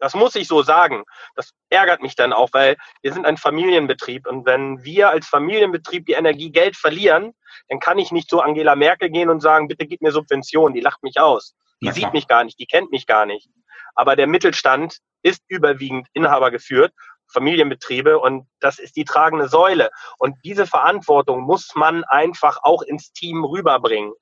Das 0.00 0.14
muss 0.14 0.34
ich 0.34 0.48
so 0.48 0.62
sagen. 0.62 1.04
Das 1.36 1.52
ärgert 1.68 2.02
mich 2.02 2.16
dann 2.16 2.32
auch, 2.32 2.48
weil 2.52 2.76
wir 3.02 3.12
sind 3.12 3.26
ein 3.26 3.36
Familienbetrieb. 3.36 4.26
Und 4.26 4.46
wenn 4.46 4.82
wir 4.82 5.10
als 5.10 5.28
Familienbetrieb 5.28 6.06
die 6.06 6.14
Energie 6.14 6.50
Geld 6.50 6.76
verlieren, 6.76 7.34
dann 7.68 7.80
kann 7.80 7.98
ich 7.98 8.10
nicht 8.10 8.28
zu 8.28 8.40
Angela 8.40 8.74
Merkel 8.74 9.10
gehen 9.10 9.28
und 9.28 9.40
sagen, 9.40 9.68
bitte 9.68 9.86
gib 9.86 10.00
mir 10.00 10.12
Subventionen. 10.12 10.74
Die 10.74 10.80
lacht 10.80 11.02
mich 11.02 11.20
aus. 11.20 11.54
Die 11.82 11.92
sieht 11.92 12.12
mich 12.12 12.26
gar 12.26 12.44
nicht, 12.44 12.58
die 12.58 12.66
kennt 12.66 12.90
mich 12.90 13.06
gar 13.06 13.24
nicht. 13.24 13.48
Aber 13.94 14.16
der 14.16 14.26
Mittelstand 14.26 14.98
ist 15.22 15.42
überwiegend 15.48 16.08
Inhaber 16.12 16.50
geführt, 16.50 16.92
Familienbetriebe 17.32 18.18
und 18.18 18.48
das 18.60 18.78
ist 18.78 18.96
die 18.96 19.04
tragende 19.04 19.48
Säule. 19.48 19.90
Und 20.18 20.36
diese 20.44 20.66
Verantwortung 20.66 21.42
muss 21.42 21.70
man 21.74 22.04
einfach 22.04 22.58
auch 22.62 22.82
ins 22.82 23.12
Team 23.12 23.44
rüberbringen. 23.44 24.12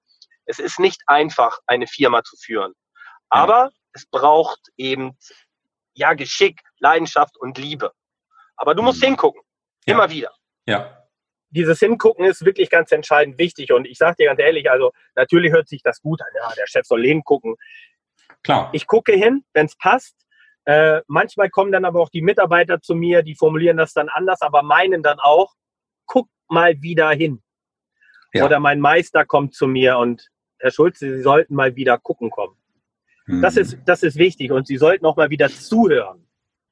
Es 0.45 0.59
ist 0.59 0.79
nicht 0.79 1.03
einfach, 1.07 1.59
eine 1.67 1.87
Firma 1.87 2.23
zu 2.23 2.37
führen. 2.37 2.75
Aber 3.29 3.71
es 3.93 4.07
braucht 4.07 4.61
eben 4.77 5.17
ja, 5.99 6.15
Geschick, 6.15 6.61
Leidenschaft 6.79 7.37
und 7.37 7.59
Liebe. 7.59 7.93
Aber 8.57 8.75
du 8.75 8.83
musst 8.83 9.03
mhm. 9.03 9.07
hingucken. 9.07 9.43
Immer 9.85 10.05
ja. 10.05 10.11
wieder. 10.11 10.31
Ja. 10.67 11.05
Dieses 11.51 11.79
Hingucken 11.79 12.25
ist 12.25 12.45
wirklich 12.45 12.69
ganz 12.69 12.93
entscheidend 12.93 13.39
wichtig. 13.39 13.73
Und 13.73 13.87
ich 13.87 13.97
sage 13.99 14.17
dir 14.19 14.27
ganz 14.27 14.41
ehrlich, 14.41 14.71
also 14.71 14.93
natürlich 15.15 15.53
hört 15.53 15.69
sich 15.69 15.83
das 15.83 16.01
gut 16.01 16.21
an. 16.21 16.29
Ja, 16.35 16.55
der 16.55 16.67
Chef 16.67 16.87
soll 16.87 17.05
hingucken. 17.05 17.57
Klar. 18.43 18.71
Ich 18.73 18.87
gucke 18.87 19.13
hin, 19.13 19.45
wenn 19.55 19.67
es 19.67 19.77
passt. 19.77 20.15
Äh, 20.67 21.01
manchmal 21.07 21.49
kommen 21.49 21.73
dann 21.73 21.87
aber 21.87 22.01
auch 22.01 22.11
die 22.11 22.21
Mitarbeiter 22.21 22.81
zu 22.81 22.95
mir, 22.95 23.23
die 23.23 23.35
formulieren 23.35 23.79
das 23.79 23.95
dann 23.95 24.11
anders, 24.11 24.43
aber 24.43 24.63
meinen 24.63 25.03
dann 25.03 25.19
auch, 25.19 25.55
guck 26.05 26.29
mal 26.49 26.83
wieder 26.83 27.11
hin. 27.11 27.43
Ja. 28.35 28.45
Oder 28.45 28.61
mein 28.61 28.79
Meister 28.79 29.25
kommt 29.25 29.55
zu 29.55 29.67
mir 29.67 29.97
und 29.97 30.29
Herr 30.59 30.71
Schulze, 30.71 31.17
Sie 31.17 31.23
sollten 31.23 31.55
mal 31.55 31.75
wieder 31.77 31.97
gucken 31.97 32.29
kommen. 32.29 32.57
Mhm. 33.29 33.43
Das, 33.43 33.57
ist, 33.57 33.79
das 33.85 34.03
ist 34.03 34.17
wichtig 34.17 34.51
und 34.51 34.67
Sie 34.67 34.79
sollten 34.79 35.07
auch 35.07 35.17
mal 35.17 35.31
wieder 35.31 35.49
zuhören. 35.49 36.27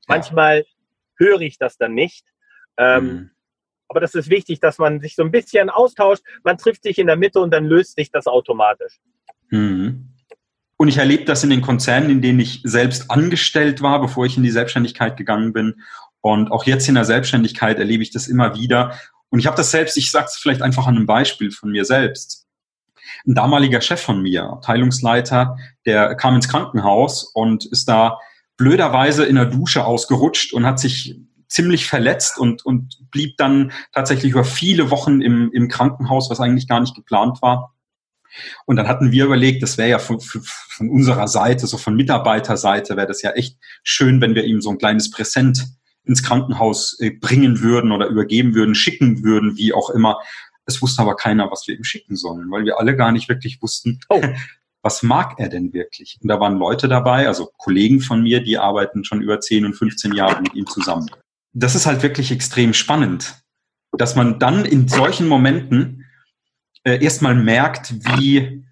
Manchmal 0.08 0.64
höre 1.16 1.40
ich 1.42 1.58
das 1.58 1.76
dann 1.76 1.94
nicht. 1.94 2.26
Ähm, 2.76 3.04
mhm. 3.04 3.30
Aber 3.88 4.00
das 4.00 4.14
ist 4.14 4.30
wichtig, 4.30 4.58
dass 4.60 4.78
man 4.78 5.00
sich 5.00 5.14
so 5.14 5.22
ein 5.22 5.30
bisschen 5.30 5.70
austauscht. 5.70 6.22
Man 6.42 6.58
trifft 6.58 6.82
sich 6.82 6.98
in 6.98 7.06
der 7.06 7.16
Mitte 7.16 7.40
und 7.40 7.52
dann 7.52 7.64
löst 7.64 7.96
sich 7.96 8.10
das 8.10 8.26
automatisch. 8.26 8.98
Mhm. 9.50 10.08
Und 10.78 10.88
ich 10.88 10.98
erlebe 10.98 11.24
das 11.24 11.44
in 11.44 11.50
den 11.50 11.62
Konzernen, 11.62 12.10
in 12.10 12.20
denen 12.20 12.40
ich 12.40 12.60
selbst 12.64 13.10
angestellt 13.10 13.80
war, 13.82 14.00
bevor 14.00 14.26
ich 14.26 14.36
in 14.36 14.42
die 14.42 14.50
Selbstständigkeit 14.50 15.16
gegangen 15.16 15.52
bin. 15.52 15.80
Und 16.20 16.50
auch 16.50 16.64
jetzt 16.64 16.88
in 16.88 16.96
der 16.96 17.04
Selbstständigkeit 17.04 17.78
erlebe 17.78 18.02
ich 18.02 18.10
das 18.10 18.28
immer 18.28 18.56
wieder. 18.56 18.98
Und 19.30 19.38
ich 19.38 19.46
habe 19.46 19.56
das 19.56 19.70
selbst, 19.70 19.96
ich 19.96 20.10
sage 20.10 20.26
es 20.26 20.36
vielleicht 20.36 20.62
einfach 20.62 20.86
an 20.86 20.96
einem 20.96 21.06
Beispiel 21.06 21.50
von 21.50 21.70
mir 21.70 21.84
selbst. 21.84 22.45
Ein 23.26 23.34
damaliger 23.34 23.80
Chef 23.80 24.00
von 24.00 24.22
mir, 24.22 24.44
Abteilungsleiter, 24.44 25.56
der 25.84 26.14
kam 26.14 26.36
ins 26.36 26.48
Krankenhaus 26.48 27.24
und 27.24 27.64
ist 27.66 27.88
da 27.88 28.18
blöderweise 28.56 29.24
in 29.24 29.36
der 29.36 29.46
Dusche 29.46 29.84
ausgerutscht 29.84 30.52
und 30.52 30.64
hat 30.64 30.78
sich 30.78 31.16
ziemlich 31.48 31.86
verletzt 31.86 32.38
und, 32.38 32.64
und 32.64 32.98
blieb 33.10 33.36
dann 33.36 33.72
tatsächlich 33.92 34.32
über 34.32 34.44
viele 34.44 34.90
Wochen 34.90 35.20
im, 35.20 35.50
im 35.52 35.68
Krankenhaus, 35.68 36.30
was 36.30 36.40
eigentlich 36.40 36.68
gar 36.68 36.80
nicht 36.80 36.94
geplant 36.94 37.40
war. 37.42 37.74
Und 38.66 38.76
dann 38.76 38.88
hatten 38.88 39.12
wir 39.12 39.24
überlegt, 39.24 39.62
das 39.62 39.78
wäre 39.78 39.88
ja 39.88 39.98
von, 39.98 40.20
von 40.20 40.90
unserer 40.90 41.28
Seite, 41.28 41.66
so 41.66 41.78
von 41.78 41.96
Mitarbeiterseite, 41.96 42.96
wäre 42.96 43.06
das 43.06 43.22
ja 43.22 43.30
echt 43.30 43.56
schön, 43.82 44.20
wenn 44.20 44.34
wir 44.34 44.44
ihm 44.44 44.60
so 44.60 44.70
ein 44.70 44.78
kleines 44.78 45.10
Präsent 45.10 45.66
ins 46.04 46.22
Krankenhaus 46.22 46.98
äh, 47.00 47.10
bringen 47.10 47.60
würden 47.60 47.92
oder 47.92 48.06
übergeben 48.06 48.54
würden, 48.54 48.74
schicken 48.74 49.24
würden, 49.24 49.56
wie 49.56 49.72
auch 49.72 49.90
immer. 49.90 50.20
Es 50.66 50.82
wusste 50.82 51.02
aber 51.02 51.16
keiner, 51.16 51.50
was 51.50 51.66
wir 51.66 51.76
ihm 51.76 51.84
schicken 51.84 52.16
sollen, 52.16 52.50
weil 52.50 52.64
wir 52.64 52.78
alle 52.78 52.96
gar 52.96 53.12
nicht 53.12 53.28
wirklich 53.28 53.62
wussten, 53.62 54.00
oh. 54.08 54.22
was 54.82 55.02
mag 55.02 55.34
er 55.38 55.48
denn 55.48 55.72
wirklich? 55.72 56.18
Und 56.22 56.28
da 56.28 56.38
waren 56.38 56.58
Leute 56.58 56.86
dabei, 56.86 57.26
also 57.26 57.50
Kollegen 57.56 58.00
von 58.00 58.22
mir, 58.22 58.40
die 58.40 58.56
arbeiten 58.56 59.04
schon 59.04 59.20
über 59.20 59.40
10 59.40 59.66
und 59.66 59.74
15 59.74 60.12
Jahre 60.12 60.40
mit 60.40 60.54
ihm 60.54 60.66
zusammen. 60.66 61.10
Das 61.52 61.74
ist 61.74 61.86
halt 61.86 62.04
wirklich 62.04 62.30
extrem 62.30 62.72
spannend, 62.72 63.42
dass 63.92 64.14
man 64.14 64.38
dann 64.38 64.64
in 64.64 64.86
solchen 64.86 65.26
Momenten 65.26 66.04
äh, 66.84 67.02
erstmal 67.02 67.34
merkt, 67.34 67.94
wie, 68.16 68.64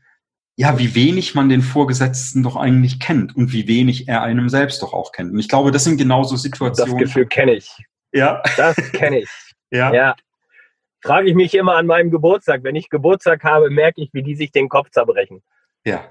ja, 0.57 0.79
wie 0.79 0.95
wenig 0.95 1.35
man 1.35 1.49
den 1.49 1.63
Vorgesetzten 1.63 2.45
doch 2.45 2.55
eigentlich 2.55 3.01
kennt 3.01 3.35
und 3.35 3.53
wie 3.53 3.67
wenig 3.67 4.07
er 4.07 4.23
einem 4.23 4.49
selbst 4.49 4.83
doch 4.83 4.93
auch 4.93 5.11
kennt. 5.11 5.33
Und 5.33 5.39
ich 5.41 5.49
glaube, 5.49 5.73
das 5.73 5.83
sind 5.83 5.97
genauso 5.97 6.37
Situationen. 6.37 6.97
Das 6.97 7.09
Gefühl 7.09 7.27
kenne 7.27 7.55
ich. 7.55 7.77
Ja. 8.13 8.41
Das 8.57 8.77
kenne 8.93 9.21
ich. 9.21 9.29
ja. 9.73 9.93
ja. 9.93 10.15
Frage 11.05 11.29
ich 11.29 11.35
mich 11.35 11.55
immer 11.55 11.77
an 11.77 11.87
meinem 11.87 12.11
Geburtstag. 12.11 12.65
Wenn 12.65 12.77
ich 12.77 12.89
Geburtstag 12.89 13.45
habe, 13.45 13.71
merke 13.71 14.03
ich, 14.03 14.11
wie 14.13 14.23
die 14.23 14.35
sich 14.35 14.53
den 14.53 14.69
Kopf 14.69 14.91
zerbrechen. 14.91 15.43
Ja, 15.85 16.11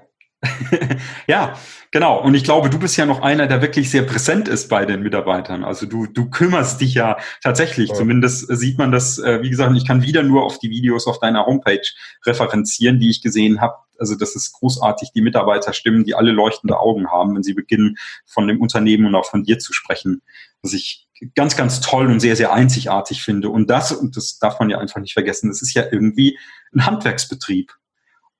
ja, 1.26 1.56
genau. 1.90 2.20
Und 2.22 2.34
ich 2.34 2.44
glaube, 2.44 2.70
du 2.70 2.78
bist 2.78 2.96
ja 2.96 3.06
noch 3.06 3.22
einer, 3.22 3.46
der 3.46 3.62
wirklich 3.62 3.90
sehr 3.90 4.02
präsent 4.02 4.48
ist 4.48 4.68
bei 4.68 4.84
den 4.84 5.02
Mitarbeitern. 5.02 5.64
Also 5.64 5.86
du, 5.86 6.06
du 6.06 6.30
kümmerst 6.30 6.80
dich 6.80 6.94
ja 6.94 7.16
tatsächlich. 7.42 7.90
Ja. 7.90 7.94
Zumindest 7.94 8.46
sieht 8.56 8.78
man 8.78 8.92
das, 8.92 9.18
äh, 9.18 9.42
wie 9.42 9.50
gesagt, 9.50 9.76
ich 9.76 9.86
kann 9.86 10.02
wieder 10.02 10.22
nur 10.22 10.44
auf 10.44 10.58
die 10.58 10.70
Videos 10.70 11.06
auf 11.06 11.18
deiner 11.18 11.46
Homepage 11.46 11.86
referenzieren, 12.26 12.98
die 12.98 13.10
ich 13.10 13.22
gesehen 13.22 13.60
habe. 13.60 13.76
Also 13.98 14.16
das 14.16 14.34
ist 14.34 14.52
großartig, 14.52 15.12
die 15.14 15.22
Mitarbeiterstimmen, 15.22 16.04
die 16.04 16.14
alle 16.14 16.32
leuchtende 16.32 16.78
Augen 16.78 17.10
haben, 17.10 17.34
wenn 17.34 17.44
sie 17.44 17.54
beginnen, 17.54 17.96
von 18.26 18.48
dem 18.48 18.60
Unternehmen 18.60 19.06
und 19.06 19.14
auch 19.14 19.26
von 19.26 19.44
dir 19.44 19.58
zu 19.58 19.72
sprechen. 19.72 20.22
Was 20.62 20.72
ich 20.72 21.06
ganz, 21.34 21.56
ganz 21.56 21.80
toll 21.80 22.06
und 22.06 22.20
sehr, 22.20 22.36
sehr 22.36 22.52
einzigartig 22.52 23.22
finde. 23.22 23.48
Und 23.48 23.68
das, 23.70 23.92
und 23.92 24.16
das 24.16 24.38
darf 24.38 24.58
man 24.58 24.70
ja 24.70 24.78
einfach 24.78 25.00
nicht 25.00 25.12
vergessen, 25.12 25.48
das 25.48 25.62
ist 25.62 25.74
ja 25.74 25.84
irgendwie 25.90 26.38
ein 26.74 26.86
Handwerksbetrieb. 26.86 27.72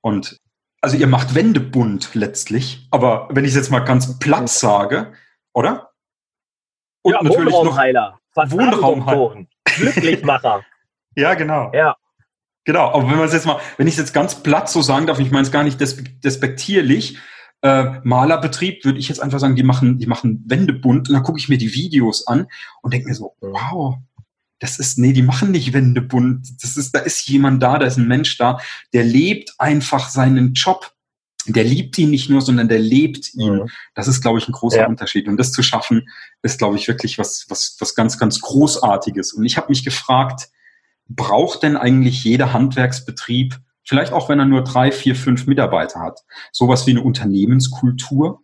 Und 0.01 0.39
also 0.81 0.97
ihr 0.97 1.07
macht 1.07 1.33
Wände 1.33 1.59
bunt 1.59 2.13
letztlich, 2.13 2.87
aber 2.91 3.27
wenn 3.31 3.43
ich 3.43 3.51
es 3.51 3.55
jetzt 3.55 3.71
mal 3.71 3.79
ganz 3.79 4.19
platt 4.19 4.49
sage, 4.49 5.13
oder? 5.53 5.91
Und 7.01 7.13
ja, 7.13 7.23
natürlich 7.23 7.53
Wohnraumheiler. 7.53 8.19
Wohnraumheiler. 8.35 9.45
Glücklichmacher. 9.63 10.63
ja, 11.15 11.33
genau. 11.33 11.71
Ja. 11.73 11.95
Genau, 12.65 12.89
aber 12.89 13.09
wenn 13.09 13.17
man 13.17 13.27
es 13.27 13.33
jetzt 13.33 13.45
mal, 13.45 13.59
wenn 13.77 13.87
ich 13.87 13.93
es 13.93 13.99
jetzt 13.99 14.13
ganz 14.13 14.41
platt 14.41 14.69
so 14.69 14.81
sagen 14.81 15.05
darf, 15.05 15.19
ich 15.19 15.31
meine 15.31 15.43
es 15.43 15.51
gar 15.51 15.63
nicht 15.63 15.79
despektierlich, 15.79 17.19
äh, 17.65 17.99
Malerbetrieb 18.03 18.85
würde 18.85 18.99
ich 18.99 19.09
jetzt 19.09 19.19
einfach 19.19 19.39
sagen, 19.39 19.55
die 19.55 19.63
machen, 19.63 19.97
die 19.97 20.05
machen 20.05 20.43
Wände 20.45 20.71
bunt 20.71 21.09
und 21.09 21.15
dann 21.15 21.23
gucke 21.23 21.39
ich 21.39 21.49
mir 21.49 21.57
die 21.57 21.73
Videos 21.73 22.27
an 22.27 22.45
und 22.83 22.93
denke 22.93 23.07
mir 23.07 23.15
so, 23.15 23.35
wow, 23.41 23.97
das 24.59 24.77
ist, 24.77 24.99
nee, 24.99 25.13
die 25.13 25.23
machen 25.23 25.49
nicht 25.49 25.73
Wände 25.73 26.03
bunt. 26.03 26.47
Das 26.61 26.77
ist, 26.77 26.93
da 26.93 26.99
ist 26.99 27.27
jemand 27.27 27.63
da, 27.63 27.79
da 27.79 27.87
ist 27.87 27.97
ein 27.97 28.07
Mensch 28.07 28.37
da, 28.37 28.59
der 28.93 29.03
lebt 29.03 29.55
einfach 29.57 30.09
seinen 30.09 30.53
Job. 30.53 30.91
Der 31.47 31.63
liebt 31.63 31.97
ihn 31.97 32.11
nicht 32.11 32.29
nur, 32.29 32.41
sondern 32.41 32.69
der 32.69 32.79
lebt 32.79 33.33
ihn. 33.33 33.55
Mhm. 33.55 33.69
Das 33.95 34.07
ist, 34.07 34.21
glaube 34.21 34.37
ich, 34.37 34.47
ein 34.47 34.51
großer 34.51 34.81
ja. 34.81 34.87
Unterschied. 34.87 35.27
Und 35.27 35.37
das 35.37 35.51
zu 35.51 35.63
schaffen, 35.63 36.07
ist, 36.43 36.59
glaube 36.59 36.77
ich, 36.77 36.87
wirklich 36.87 37.17
was, 37.17 37.47
was, 37.49 37.77
was 37.79 37.95
ganz, 37.95 38.19
ganz 38.19 38.41
Großartiges. 38.41 39.33
Und 39.33 39.43
ich 39.43 39.57
habe 39.57 39.69
mich 39.69 39.83
gefragt, 39.83 40.49
braucht 41.07 41.63
denn 41.63 41.77
eigentlich 41.77 42.23
jeder 42.23 42.53
Handwerksbetrieb, 42.53 43.59
vielleicht 43.85 44.13
auch 44.13 44.29
wenn 44.29 44.39
er 44.39 44.45
nur 44.45 44.63
drei, 44.63 44.91
vier, 44.91 45.15
fünf 45.15 45.47
Mitarbeiter 45.47 46.01
hat, 46.01 46.21
sowas 46.51 46.85
wie 46.87 46.91
eine 46.91 47.01
Unternehmenskultur? 47.01 48.41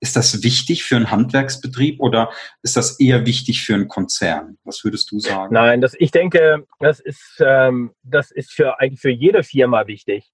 Ist 0.00 0.14
das 0.14 0.44
wichtig 0.44 0.84
für 0.84 0.94
einen 0.94 1.10
Handwerksbetrieb 1.10 2.00
oder 2.00 2.30
ist 2.62 2.76
das 2.76 3.00
eher 3.00 3.26
wichtig 3.26 3.64
für 3.64 3.74
einen 3.74 3.88
Konzern? 3.88 4.56
Was 4.62 4.84
würdest 4.84 5.10
du 5.10 5.18
sagen? 5.18 5.52
Nein, 5.52 5.80
das, 5.80 5.94
ich 5.98 6.12
denke, 6.12 6.64
das 6.78 7.00
ist, 7.00 7.42
ähm, 7.44 7.92
das 8.04 8.30
ist 8.30 8.52
für, 8.52 8.78
eigentlich 8.78 9.00
für 9.00 9.10
jede 9.10 9.42
Firma 9.42 9.88
wichtig 9.88 10.30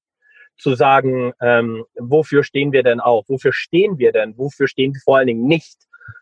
zu 0.59 0.75
sagen, 0.75 1.33
ähm, 1.41 1.85
wofür 1.99 2.45
stehen 2.45 2.73
wir 2.73 2.83
denn 2.83 3.01
auf? 3.01 3.29
Wofür 3.29 3.53
stehen 3.53 3.99
wir 3.99 4.13
denn? 4.13 4.37
Wofür 4.37 4.69
stehen 4.69 4.95
wir 4.95 5.01
vor 5.03 5.17
allen 5.17 5.27
Dingen 5.27 5.47
nicht? 5.47 5.79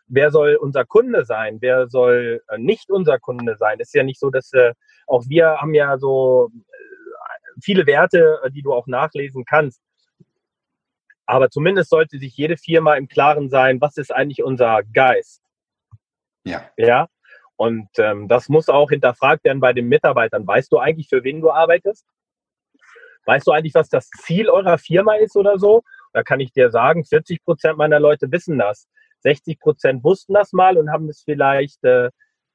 Wer 0.07 0.31
soll 0.31 0.55
unser 0.55 0.85
Kunde 0.85 1.25
sein? 1.25 1.57
Wer 1.59 1.87
soll 1.89 2.41
äh, 2.47 2.57
nicht 2.57 2.89
unser 2.89 3.19
Kunde 3.19 3.57
sein? 3.57 3.77
Es 3.79 3.89
ist 3.89 3.95
ja 3.95 4.03
nicht 4.03 4.19
so, 4.19 4.29
dass 4.29 4.53
äh, 4.53 4.73
auch 5.07 5.23
wir 5.27 5.57
haben 5.57 5.73
ja 5.73 5.97
so 5.97 6.49
viele 7.61 7.85
Werte, 7.85 8.39
äh, 8.43 8.51
die 8.51 8.61
du 8.61 8.73
auch 8.73 8.87
nachlesen 8.87 9.45
kannst. 9.45 9.81
Aber 11.25 11.49
zumindest 11.49 11.89
sollte 11.89 12.17
sich 12.19 12.35
jede 12.35 12.57
Firma 12.57 12.95
im 12.95 13.07
Klaren 13.07 13.49
sein, 13.49 13.79
was 13.79 13.97
ist 13.97 14.13
eigentlich 14.13 14.43
unser 14.43 14.81
Geist? 14.93 15.41
Ja. 16.43 16.69
Ja. 16.77 17.07
Und 17.55 17.87
ähm, 17.97 18.27
das 18.27 18.49
muss 18.49 18.67
auch 18.67 18.89
hinterfragt 18.89 19.45
werden 19.45 19.59
bei 19.59 19.73
den 19.73 19.87
Mitarbeitern. 19.87 20.45
Weißt 20.45 20.71
du 20.71 20.79
eigentlich, 20.79 21.07
für 21.07 21.23
wen 21.23 21.39
du 21.39 21.51
arbeitest? 21.51 22.05
Weißt 23.25 23.47
du 23.47 23.51
eigentlich, 23.51 23.75
was 23.75 23.89
das 23.89 24.09
Ziel 24.09 24.49
eurer 24.49 24.77
Firma 24.77 25.15
ist 25.15 25.37
oder 25.37 25.57
so? 25.57 25.83
Da 26.11 26.23
kann 26.23 26.39
ich 26.39 26.51
dir 26.51 26.71
sagen, 26.71 27.05
40 27.05 27.43
Prozent 27.43 27.77
meiner 27.77 27.99
Leute 27.99 28.31
wissen 28.31 28.57
das. 28.57 28.87
60 29.21 29.59
Prozent 29.59 30.03
wussten 30.03 30.33
das 30.33 30.51
mal 30.51 30.77
und 30.77 30.91
haben 30.91 31.07
es 31.07 31.21
vielleicht 31.23 31.83
äh, 31.85 32.09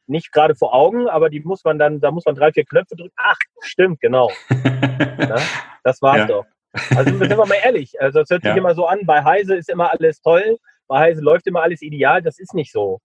nicht 0.09 0.33
gerade 0.33 0.55
vor 0.55 0.75
Augen, 0.75 1.09
aber 1.09 1.31
die 1.31 1.40
muss 1.40 1.64
man 1.64 1.79
dann, 1.79 2.01
da 2.01 2.11
muss 2.11 2.25
man 2.25 2.35
drei, 2.35 2.53
vier 2.53 2.64
Knöpfe 2.64 2.97
drücken. 2.97 3.14
Ach, 3.16 3.37
stimmt, 3.61 4.01
genau. 4.01 4.31
ja, 4.51 5.37
das 5.85 6.03
war's 6.03 6.18
ja. 6.18 6.27
doch. 6.27 6.47
Also 6.94 7.16
sind 7.16 7.31
wir 7.31 7.37
mal 7.37 7.59
ehrlich, 7.64 8.01
also 8.01 8.21
es 8.21 8.31
hört 8.31 8.42
sich 8.42 8.51
ja. 8.51 8.57
immer 8.57 8.75
so 8.75 8.87
an, 8.87 9.01
bei 9.07 9.25
Heise 9.25 9.57
ist 9.57 9.71
immer 9.71 9.90
alles 9.90 10.21
toll, 10.21 10.59
bei 10.87 10.99
Heise 10.99 11.23
läuft 11.23 11.47
immer 11.47 11.62
alles 11.62 11.83
ideal, 11.83 12.23
das 12.23 12.38
ist 12.38 12.55
nicht 12.55 12.73
so. 12.73 13.01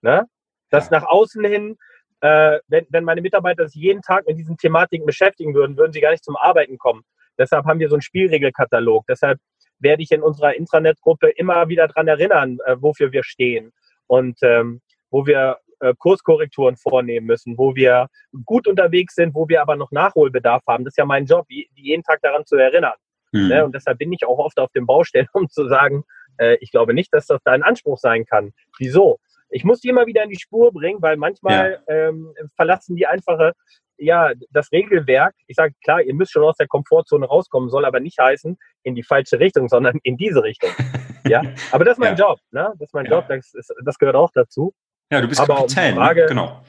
Ne? 0.00 0.24
Das 0.70 0.90
nach 0.90 1.04
außen 1.04 1.44
hin, 1.44 1.76
äh, 2.20 2.58
wenn, 2.68 2.86
wenn 2.88 3.04
meine 3.04 3.20
Mitarbeiter 3.20 3.68
sich 3.68 3.80
jeden 3.80 4.02
Tag 4.02 4.26
mit 4.26 4.38
diesen 4.38 4.56
Thematiken 4.56 5.06
beschäftigen 5.06 5.54
würden, 5.54 5.76
würden 5.76 5.92
sie 5.92 6.00
gar 6.00 6.10
nicht 6.10 6.24
zum 6.24 6.36
Arbeiten 6.36 6.78
kommen. 6.78 7.02
Deshalb 7.38 7.66
haben 7.66 7.80
wir 7.80 7.88
so 7.88 7.96
einen 7.96 8.02
Spielregelkatalog. 8.02 9.04
Deshalb 9.06 9.38
werde 9.78 10.02
ich 10.02 10.10
in 10.10 10.22
unserer 10.22 10.54
Intranet-Gruppe 10.54 11.30
immer 11.30 11.68
wieder 11.68 11.88
daran 11.88 12.08
erinnern, 12.08 12.58
äh, 12.64 12.76
wofür 12.78 13.12
wir 13.12 13.24
stehen 13.24 13.72
und 14.06 14.38
ähm, 14.42 14.80
wo 15.10 15.26
wir 15.26 15.58
Kurskorrekturen 15.98 16.76
vornehmen 16.76 17.26
müssen, 17.26 17.58
wo 17.58 17.74
wir 17.74 18.08
gut 18.44 18.66
unterwegs 18.66 19.14
sind, 19.14 19.34
wo 19.34 19.48
wir 19.48 19.62
aber 19.62 19.76
noch 19.76 19.90
Nachholbedarf 19.90 20.62
haben. 20.66 20.84
Das 20.84 20.92
ist 20.92 20.98
ja 20.98 21.04
mein 21.04 21.26
Job, 21.26 21.46
die, 21.48 21.68
jeden 21.74 22.02
Tag 22.02 22.20
daran 22.22 22.44
zu 22.46 22.56
erinnern. 22.56 22.94
Mhm. 23.32 23.48
Ne? 23.48 23.64
Und 23.64 23.74
deshalb 23.74 23.98
bin 23.98 24.12
ich 24.12 24.26
auch 24.26 24.38
oft 24.38 24.58
auf 24.58 24.70
den 24.72 24.86
Baustellen, 24.86 25.28
um 25.32 25.48
zu 25.48 25.68
sagen, 25.68 26.04
äh, 26.38 26.56
ich 26.60 26.70
glaube 26.70 26.94
nicht, 26.94 27.12
dass 27.12 27.26
das 27.26 27.40
dein 27.44 27.62
Anspruch 27.62 27.98
sein 27.98 28.24
kann. 28.24 28.52
Wieso? 28.78 29.18
Ich 29.50 29.64
muss 29.64 29.80
die 29.80 29.88
immer 29.88 30.06
wieder 30.06 30.22
in 30.24 30.30
die 30.30 30.38
Spur 30.38 30.72
bringen, 30.72 31.02
weil 31.02 31.16
manchmal 31.16 31.82
ja. 31.86 32.08
ähm, 32.08 32.32
verlassen 32.56 32.96
die 32.96 33.06
einfache, 33.06 33.52
ja, 33.96 34.32
das 34.50 34.72
Regelwerk. 34.72 35.34
Ich 35.46 35.56
sage, 35.56 35.74
klar, 35.82 36.02
ihr 36.02 36.14
müsst 36.14 36.32
schon 36.32 36.42
aus 36.42 36.56
der 36.56 36.66
Komfortzone 36.66 37.26
rauskommen, 37.26 37.70
soll 37.70 37.84
aber 37.84 38.00
nicht 38.00 38.18
heißen 38.18 38.56
in 38.82 38.94
die 38.94 39.02
falsche 39.02 39.38
Richtung, 39.38 39.68
sondern 39.68 39.98
in 40.02 40.16
diese 40.16 40.42
Richtung. 40.42 40.70
ja, 41.26 41.42
aber 41.70 41.84
das 41.84 41.94
ist 41.94 42.00
mein 42.00 42.16
ja. 42.16 42.28
Job, 42.28 42.38
ne? 42.50 42.72
Das 42.78 42.88
ist 42.88 42.94
mein 42.94 43.06
ja. 43.06 43.12
Job, 43.12 43.26
das, 43.28 43.54
ist, 43.54 43.72
das 43.84 43.98
gehört 43.98 44.16
auch 44.16 44.30
dazu. 44.32 44.74
Ja, 45.14 45.20
du 45.20 45.28
bist 45.28 45.40
Aber 45.40 45.54
Kapitän, 45.54 45.92
um 45.92 45.98
Frage, 45.98 46.26
genau. 46.26 46.64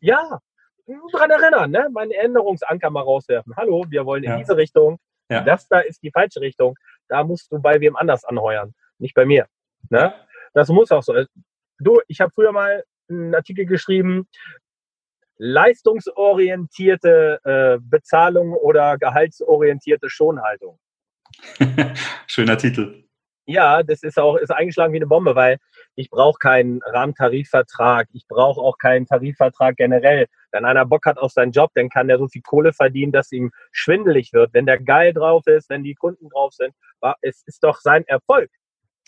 Ja, 0.00 0.40
dran 1.10 1.30
erinnern, 1.30 1.70
ne? 1.70 1.88
meinen 1.90 2.10
Erinnerungsanker 2.10 2.90
mal 2.90 3.00
rauswerfen. 3.00 3.56
Hallo, 3.56 3.86
wir 3.88 4.04
wollen 4.04 4.24
in 4.24 4.30
ja. 4.30 4.36
diese 4.36 4.58
Richtung. 4.58 4.98
Ja. 5.30 5.40
Das 5.40 5.66
da 5.68 5.80
ist 5.80 6.02
die 6.02 6.10
falsche 6.10 6.42
Richtung. 6.42 6.74
Da 7.08 7.24
musst 7.24 7.50
du 7.50 7.62
bei 7.62 7.80
wem 7.80 7.96
anders 7.96 8.26
anheuern, 8.26 8.74
nicht 8.98 9.14
bei 9.14 9.24
mir. 9.24 9.46
Ne? 9.88 10.12
Das 10.52 10.68
muss 10.68 10.90
auch 10.90 11.02
so. 11.02 11.14
Du, 11.78 11.98
ich 12.08 12.20
habe 12.20 12.30
früher 12.34 12.52
mal 12.52 12.84
einen 13.08 13.34
Artikel 13.34 13.64
geschrieben, 13.64 14.28
leistungsorientierte 15.38 17.40
äh, 17.42 17.78
Bezahlung 17.80 18.52
oder 18.52 18.98
gehaltsorientierte 18.98 20.10
Schonhaltung. 20.10 20.78
Schöner 22.26 22.58
Titel. 22.58 23.04
Ja, 23.46 23.82
das 23.82 24.02
ist 24.02 24.18
auch 24.18 24.36
ist 24.36 24.50
eingeschlagen 24.50 24.92
wie 24.92 24.98
eine 24.98 25.06
Bombe, 25.06 25.34
weil 25.34 25.56
ich 25.98 26.10
brauche 26.10 26.38
keinen 26.38 26.80
Rahmentarifvertrag, 26.84 28.06
ich 28.12 28.28
brauche 28.28 28.60
auch 28.60 28.78
keinen 28.78 29.06
Tarifvertrag 29.06 29.76
generell. 29.76 30.26
Wenn 30.52 30.64
einer 30.64 30.86
Bock 30.86 31.04
hat 31.06 31.18
auf 31.18 31.32
seinen 31.32 31.50
Job, 31.50 31.72
dann 31.74 31.88
kann 31.88 32.06
der 32.06 32.18
so 32.18 32.28
viel 32.28 32.40
Kohle 32.40 32.72
verdienen, 32.72 33.10
dass 33.10 33.32
ihm 33.32 33.50
schwindelig 33.72 34.32
wird. 34.32 34.54
Wenn 34.54 34.64
der 34.64 34.78
geil 34.78 35.12
drauf 35.12 35.48
ist, 35.48 35.68
wenn 35.70 35.82
die 35.82 35.94
Kunden 35.94 36.28
drauf 36.28 36.52
sind, 36.54 36.72
es 37.20 37.42
ist 37.46 37.64
doch 37.64 37.80
sein 37.80 38.04
Erfolg. 38.06 38.48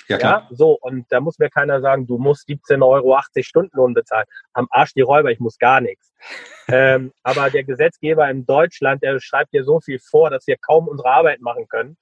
Ja, 0.08 0.18
klar. 0.18 0.48
Ja, 0.50 0.56
so, 0.56 0.76
und 0.80 1.06
da 1.10 1.20
muss 1.20 1.38
mir 1.38 1.48
keiner 1.48 1.80
sagen, 1.80 2.08
du 2.08 2.18
musst 2.18 2.48
17,80 2.48 2.82
Euro 2.82 3.20
Stundenlohn 3.40 3.94
bezahlen. 3.94 4.26
Am 4.54 4.66
Arsch 4.70 4.92
die 4.94 5.02
Räuber, 5.02 5.30
ich 5.30 5.38
muss 5.38 5.58
gar 5.58 5.80
nichts. 5.80 6.12
ähm, 6.68 7.12
aber 7.22 7.50
der 7.50 7.62
Gesetzgeber 7.62 8.28
in 8.28 8.44
Deutschland, 8.46 9.04
der 9.04 9.20
schreibt 9.20 9.52
dir 9.52 9.62
so 9.62 9.78
viel 9.78 10.00
vor, 10.00 10.30
dass 10.30 10.48
wir 10.48 10.56
kaum 10.56 10.88
unsere 10.88 11.08
Arbeit 11.08 11.40
machen 11.40 11.68
können. 11.68 11.96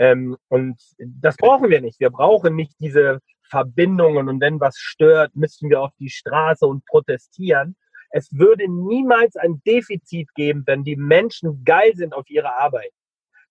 Ähm, 0.00 0.36
und 0.48 0.80
das 0.98 1.36
brauchen 1.36 1.68
wir 1.68 1.82
nicht. 1.82 2.00
Wir 2.00 2.10
brauchen 2.10 2.56
nicht 2.56 2.72
diese 2.80 3.20
Verbindungen 3.50 4.28
und 4.28 4.40
wenn 4.40 4.58
was 4.58 4.78
stört, 4.78 5.36
müssen 5.36 5.68
wir 5.68 5.82
auf 5.82 5.92
die 5.98 6.08
Straße 6.08 6.66
und 6.66 6.86
protestieren. 6.86 7.76
Es 8.10 8.32
würde 8.32 8.66
niemals 8.66 9.36
ein 9.36 9.60
Defizit 9.66 10.34
geben, 10.34 10.62
wenn 10.66 10.84
die 10.84 10.96
Menschen 10.96 11.64
geil 11.64 11.92
sind 11.94 12.14
auf 12.14 12.28
ihre 12.30 12.56
Arbeit. 12.56 12.90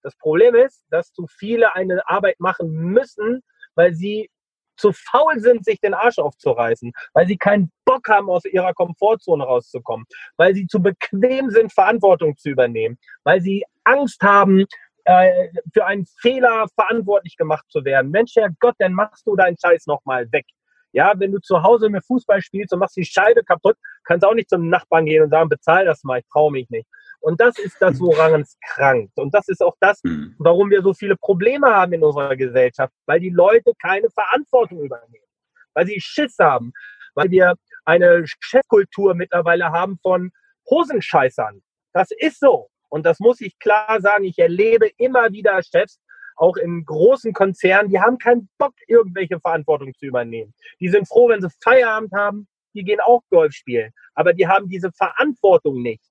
Das 0.02 0.16
Problem 0.18 0.56
ist, 0.56 0.84
dass 0.90 1.14
zu 1.14 1.28
viele 1.28 1.76
eine 1.76 2.02
Arbeit 2.10 2.40
machen 2.40 2.72
müssen, 2.72 3.44
weil 3.76 3.94
sie 3.94 4.30
zu 4.76 4.92
faul 4.94 5.40
sind, 5.40 5.66
sich 5.66 5.80
den 5.82 5.94
Arsch 5.94 6.18
aufzureißen, 6.18 6.94
weil 7.14 7.28
sie 7.28 7.38
keinen 7.38 7.70
Bock 7.86 8.08
haben, 8.08 8.30
aus 8.30 8.46
ihrer 8.46 8.74
Komfortzone 8.74 9.44
rauszukommen, 9.44 10.06
weil 10.38 10.56
sie 10.56 10.68
zu 10.68 10.82
bequem 10.82 11.50
sind, 11.52 11.74
Verantwortung 11.74 12.38
zu 12.38 12.50
übernehmen, 12.50 12.98
weil 13.24 13.42
sie 13.42 13.66
Angst 13.84 14.24
haben, 14.24 14.66
äh, 15.10 15.50
für 15.74 15.86
einen 15.88 16.06
Fehler 16.22 16.68
verantwortlich 16.76 17.36
gemacht 17.36 17.66
zu 17.70 17.84
werden. 17.84 18.12
Mensch, 18.12 18.36
Herr 18.36 18.50
Gott, 18.60 18.76
dann 18.78 18.94
machst 18.94 19.26
du 19.26 19.36
deinen 19.36 19.58
Scheiß 19.58 19.88
nochmal 19.88 20.32
weg. 20.32 20.46
Ja, 20.92 21.14
wenn 21.18 21.32
du 21.32 21.40
zu 21.40 21.64
Hause 21.64 21.90
mit 21.90 22.06
Fußball 22.06 22.42
spielst 22.42 22.74
und 22.74 22.80
machst 22.80 22.96
die 22.96 23.06
Scheibe 23.06 23.44
kaputt, 23.44 23.76
kannst 24.04 24.24
du 24.24 24.28
auch 24.28 24.36
nicht 24.36 24.50
zum 24.50 24.70
Nachbarn 24.70 25.06
gehen 25.06 25.24
und 25.24 25.32
sagen, 25.32 25.50
bezahl 25.50 25.86
das 25.86 26.04
mal, 26.04 26.20
ich 26.20 26.28
traue 26.32 26.52
mich 26.52 26.70
nicht. 26.70 26.88
Und 27.22 27.42
das 27.42 27.58
ist 27.58 27.78
das, 27.80 28.00
woran 28.00 28.42
es 28.42 28.58
krankt. 28.74 29.18
Und 29.18 29.34
das 29.34 29.48
ist 29.48 29.62
auch 29.62 29.76
das, 29.80 30.00
hm. 30.04 30.36
warum 30.38 30.70
wir 30.70 30.84
so 30.84 30.94
viele 30.94 31.16
Probleme 31.16 31.68
haben 31.68 31.94
in 31.94 32.04
unserer 32.04 32.36
Gesellschaft, 32.36 32.94
weil 33.08 33.20
die 33.20 33.32
Leute 33.32 33.74
keine 33.82 34.10
Verantwortung 34.12 34.82
übernehmen, 34.82 35.26
weil 35.74 35.88
sie 35.88 36.00
Schiss 36.00 36.36
haben, 36.40 36.72
weil 37.16 37.32
wir 37.32 37.56
eine 37.86 38.24
Chefkultur 38.40 39.16
mittlerweile 39.16 39.72
haben 39.72 39.98
von 40.04 40.32
Hosenscheißern. 40.70 41.62
Das 41.94 42.10
ist 42.12 42.40
so. 42.40 42.70
Und 42.90 43.06
das 43.06 43.20
muss 43.20 43.40
ich 43.42 43.58
klar 43.60 44.02
sagen. 44.02 44.26
Ich 44.26 44.40
erlebe 44.40 44.90
immer 44.98 45.32
wieder 45.32 45.62
Chefs, 45.64 46.00
auch 46.40 46.56
in 46.56 46.86
großen 46.86 47.34
Konzernen, 47.34 47.90
die 47.90 48.00
haben 48.00 48.18
keinen 48.18 48.50
Bock, 48.58 48.74
irgendwelche 48.88 49.40
Verantwortung 49.42 49.94
zu 49.94 50.06
übernehmen. 50.06 50.54
Die 50.80 50.88
sind 50.88 51.06
froh, 51.06 51.28
wenn 51.28 51.42
sie 51.42 51.50
Feierabend 51.62 52.14
haben. 52.14 52.48
Die 52.74 52.84
gehen 52.84 53.02
auch 53.02 53.22
Golf 53.30 53.54
spielen. 53.54 53.92
Aber 54.14 54.34
die 54.34 54.48
haben 54.48 54.70
diese 54.70 54.92
Verantwortung 54.94 55.82
nicht. 55.82 56.04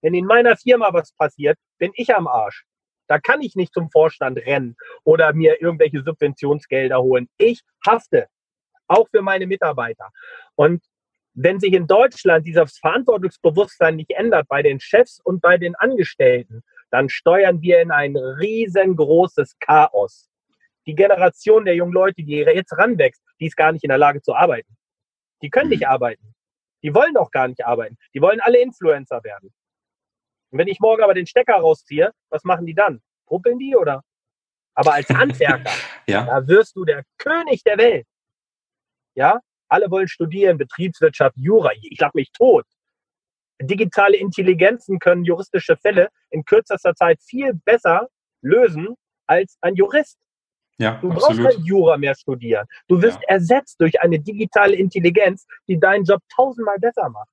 Wenn 0.00 0.14
in 0.14 0.24
meiner 0.24 0.56
Firma 0.56 0.88
was 0.92 1.12
passiert, 1.12 1.58
bin 1.78 1.90
ich 1.96 2.14
am 2.14 2.26
Arsch. 2.26 2.64
Da 3.08 3.18
kann 3.18 3.42
ich 3.42 3.54
nicht 3.56 3.74
zum 3.74 3.90
Vorstand 3.90 4.38
rennen 4.38 4.74
oder 5.04 5.32
mir 5.34 5.60
irgendwelche 5.60 6.02
Subventionsgelder 6.02 7.00
holen. 7.02 7.28
Ich 7.36 7.60
hafte. 7.86 8.28
Auch 8.88 9.08
für 9.10 9.20
meine 9.20 9.46
Mitarbeiter. 9.46 10.10
Und 10.54 10.82
wenn 11.36 11.60
sich 11.60 11.74
in 11.74 11.86
Deutschland 11.86 12.46
dieses 12.46 12.78
Verantwortungsbewusstsein 12.78 13.96
nicht 13.96 14.10
ändert 14.10 14.48
bei 14.48 14.62
den 14.62 14.80
Chefs 14.80 15.20
und 15.22 15.42
bei 15.42 15.58
den 15.58 15.74
Angestellten, 15.76 16.62
dann 16.90 17.10
steuern 17.10 17.60
wir 17.60 17.80
in 17.82 17.90
ein 17.90 18.16
riesengroßes 18.16 19.58
Chaos. 19.60 20.30
Die 20.86 20.94
Generation 20.94 21.66
der 21.66 21.74
jungen 21.74 21.92
Leute, 21.92 22.22
die 22.22 22.36
jetzt 22.36 22.72
ranwächst, 22.72 23.22
die 23.38 23.46
ist 23.46 23.56
gar 23.56 23.72
nicht 23.72 23.84
in 23.84 23.88
der 23.88 23.98
Lage 23.98 24.22
zu 24.22 24.34
arbeiten. 24.34 24.76
Die 25.42 25.50
können 25.50 25.68
nicht 25.68 25.82
mhm. 25.82 25.88
arbeiten. 25.88 26.34
Die 26.82 26.94
wollen 26.94 27.16
auch 27.18 27.30
gar 27.30 27.48
nicht 27.48 27.64
arbeiten. 27.66 27.98
Die 28.14 28.22
wollen 28.22 28.40
alle 28.40 28.60
Influencer 28.60 29.22
werden. 29.22 29.52
Und 30.50 30.58
wenn 30.58 30.68
ich 30.68 30.80
morgen 30.80 31.02
aber 31.02 31.12
den 31.12 31.26
Stecker 31.26 31.56
rausziehe, 31.56 32.12
was 32.30 32.44
machen 32.44 32.64
die 32.64 32.74
dann? 32.74 33.02
Ruppeln 33.30 33.58
die 33.58 33.76
oder? 33.76 34.02
Aber 34.74 34.94
als 34.94 35.08
Handwerker, 35.10 35.70
ja. 36.06 36.24
da 36.24 36.46
wirst 36.46 36.76
du 36.76 36.84
der 36.84 37.04
König 37.18 37.62
der 37.62 37.76
Welt. 37.76 38.06
Ja, 39.14 39.40
alle 39.68 39.90
wollen 39.90 40.08
studieren, 40.08 40.58
Betriebswirtschaft, 40.58 41.36
Jura. 41.36 41.70
Ich 41.80 41.98
lach 42.00 42.14
mich 42.14 42.30
tot. 42.32 42.64
Digitale 43.60 44.16
Intelligenzen 44.16 44.98
können 44.98 45.24
juristische 45.24 45.76
Fälle 45.76 46.10
in 46.30 46.44
kürzester 46.44 46.94
Zeit 46.94 47.20
viel 47.22 47.54
besser 47.64 48.08
lösen 48.42 48.94
als 49.26 49.56
ein 49.60 49.74
Jurist. 49.74 50.18
Ja, 50.78 50.98
du 51.00 51.10
absolut. 51.10 51.42
brauchst 51.42 51.56
kein 51.56 51.64
Jura 51.64 51.96
mehr 51.96 52.14
studieren. 52.14 52.66
Du 52.86 53.00
wirst 53.00 53.18
ja. 53.22 53.28
ersetzt 53.28 53.80
durch 53.80 54.00
eine 54.02 54.20
digitale 54.20 54.76
Intelligenz, 54.76 55.46
die 55.68 55.80
deinen 55.80 56.04
Job 56.04 56.20
tausendmal 56.34 56.78
besser 56.78 57.08
macht. 57.08 57.30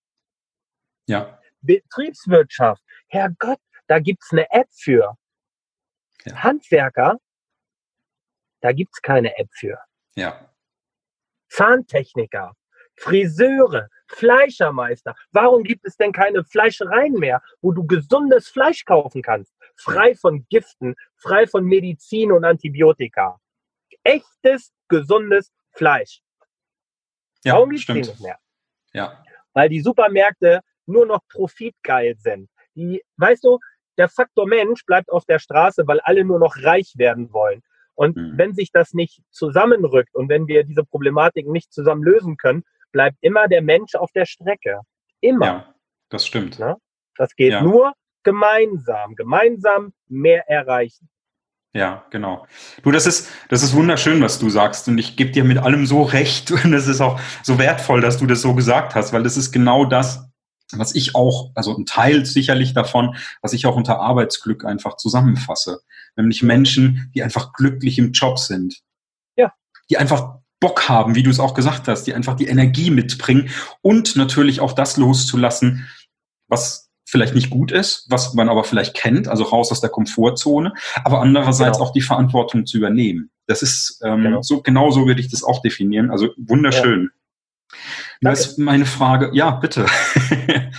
Ja. 1.07 1.39
Betriebswirtschaft, 1.61 2.81
Herrgott, 3.07 3.59
da 3.87 3.99
gibt 3.99 4.23
es 4.23 4.31
eine 4.31 4.49
App 4.49 4.69
für. 4.71 5.17
Ja. 6.25 6.35
Handwerker, 6.43 7.17
da 8.61 8.71
gibt 8.71 8.91
es 8.93 9.01
keine 9.01 9.37
App 9.37 9.49
für. 9.51 9.77
Ja. 10.15 10.52
Zahntechniker, 11.53 12.55
Friseure, 12.95 13.87
Fleischermeister. 14.07 15.15
Warum 15.31 15.63
gibt 15.63 15.85
es 15.85 15.95
denn 15.97 16.11
keine 16.11 16.43
Fleischereien 16.43 17.13
mehr, 17.13 17.43
wo 17.61 17.71
du 17.71 17.85
gesundes 17.85 18.47
Fleisch 18.47 18.85
kaufen 18.85 19.21
kannst? 19.21 19.53
Frei 19.75 20.15
von 20.15 20.47
Giften, 20.49 20.95
frei 21.15 21.45
von 21.45 21.63
Medizin 21.65 22.31
und 22.31 22.43
Antibiotika. 22.43 23.39
Echtes, 24.03 24.73
gesundes 24.87 25.51
Fleisch. 25.71 26.21
Ja, 27.43 27.53
Warum 27.53 27.69
gibt 27.69 27.87
es 27.87 27.95
nicht 27.95 28.21
mehr? 28.21 28.39
Ja. 28.93 29.23
Weil 29.53 29.69
die 29.69 29.81
Supermärkte 29.81 30.61
nur 30.87 31.05
noch 31.05 31.21
profitgeil 31.27 32.15
sind. 32.17 32.49
Die, 32.75 33.03
weißt 33.17 33.43
du, 33.43 33.59
der 33.97 34.09
Faktor 34.09 34.47
Mensch 34.47 34.85
bleibt 34.85 35.11
auf 35.11 35.25
der 35.25 35.37
Straße, 35.37 35.85
weil 35.85 35.99
alle 35.99 36.23
nur 36.23 36.39
noch 36.39 36.55
reich 36.57 36.93
werden 36.95 37.31
wollen. 37.31 37.61
Und 37.95 38.15
mhm. 38.15 38.33
wenn 38.37 38.53
sich 38.53 38.71
das 38.71 38.93
nicht 38.93 39.21
zusammenrückt 39.31 40.15
und 40.15 40.29
wenn 40.29 40.47
wir 40.47 40.63
diese 40.63 40.83
Problematik 40.83 41.47
nicht 41.47 41.71
zusammen 41.71 42.03
lösen 42.03 42.37
können, 42.37 42.63
bleibt 42.91 43.17
immer 43.21 43.47
der 43.47 43.61
Mensch 43.61 43.95
auf 43.95 44.11
der 44.11 44.25
Strecke. 44.25 44.79
Immer. 45.21 45.45
Ja, 45.45 45.75
das 46.09 46.25
stimmt. 46.25 46.57
Ja? 46.57 46.77
Das 47.17 47.35
geht 47.35 47.51
ja. 47.51 47.61
nur 47.61 47.93
gemeinsam, 48.23 49.15
gemeinsam 49.15 49.93
mehr 50.07 50.47
erreichen. 50.49 51.09
Ja, 51.75 52.05
genau. 52.11 52.45
Du, 52.83 52.91
das 52.91 53.07
ist, 53.07 53.31
das 53.49 53.63
ist 53.63 53.73
wunderschön, 53.75 54.21
was 54.21 54.37
du 54.37 54.49
sagst. 54.49 54.87
Und 54.87 54.99
ich 54.99 55.17
gebe 55.17 55.31
dir 55.31 55.43
mit 55.43 55.57
allem 55.57 55.87
so 55.87 56.03
recht. 56.03 56.51
Und 56.63 56.73
es 56.73 56.87
ist 56.87 57.01
auch 57.01 57.19
so 57.41 57.57
wertvoll, 57.57 57.99
dass 58.01 58.17
du 58.17 58.27
das 58.27 58.41
so 58.41 58.53
gesagt 58.53 58.95
hast, 58.95 59.11
weil 59.11 59.23
das 59.23 59.37
ist 59.37 59.51
genau 59.51 59.85
das, 59.85 60.29
was 60.79 60.95
ich 60.95 61.15
auch, 61.15 61.51
also 61.55 61.75
ein 61.75 61.85
Teil 61.85 62.25
sicherlich 62.25 62.73
davon, 62.73 63.15
was 63.41 63.53
ich 63.53 63.65
auch 63.65 63.75
unter 63.75 63.99
Arbeitsglück 63.99 64.65
einfach 64.65 64.97
zusammenfasse. 64.97 65.81
Nämlich 66.15 66.43
Menschen, 66.43 67.11
die 67.15 67.23
einfach 67.23 67.53
glücklich 67.53 67.97
im 67.99 68.11
Job 68.11 68.39
sind. 68.39 68.81
Ja. 69.35 69.53
Die 69.89 69.97
einfach 69.97 70.35
Bock 70.59 70.87
haben, 70.87 71.15
wie 71.15 71.23
du 71.23 71.29
es 71.29 71.39
auch 71.39 71.53
gesagt 71.53 71.87
hast, 71.87 72.05
die 72.05 72.13
einfach 72.13 72.35
die 72.35 72.47
Energie 72.47 72.89
mitbringen 72.89 73.49
und 73.81 74.15
natürlich 74.15 74.61
auch 74.61 74.71
das 74.71 74.95
loszulassen, 74.95 75.89
was 76.47 76.89
vielleicht 77.05 77.35
nicht 77.35 77.49
gut 77.49 77.71
ist, 77.71 78.05
was 78.09 78.33
man 78.33 78.47
aber 78.49 78.63
vielleicht 78.63 78.95
kennt, 78.95 79.27
also 79.27 79.43
raus 79.43 79.71
aus 79.71 79.81
der 79.81 79.89
Komfortzone, 79.89 80.73
aber 81.03 81.19
andererseits 81.21 81.77
genau. 81.77 81.89
auch 81.89 81.93
die 81.93 82.01
Verantwortung 82.01 82.65
zu 82.65 82.77
übernehmen. 82.77 83.29
Das 83.45 83.61
ist 83.61 84.01
ähm, 84.03 84.23
genau. 84.23 84.41
so 84.41 84.61
genau 84.61 84.89
so 84.89 85.05
würde 85.05 85.19
ich 85.19 85.29
das 85.29 85.43
auch 85.43 85.61
definieren. 85.61 86.11
Also 86.11 86.29
wunderschön. 86.37 87.11
Ja. 87.11 87.77
Nur 88.23 88.31
ist 88.31 88.57
meine 88.57 88.85
Frage, 88.85 89.31
ja, 89.33 89.51
bitte. 89.51 89.85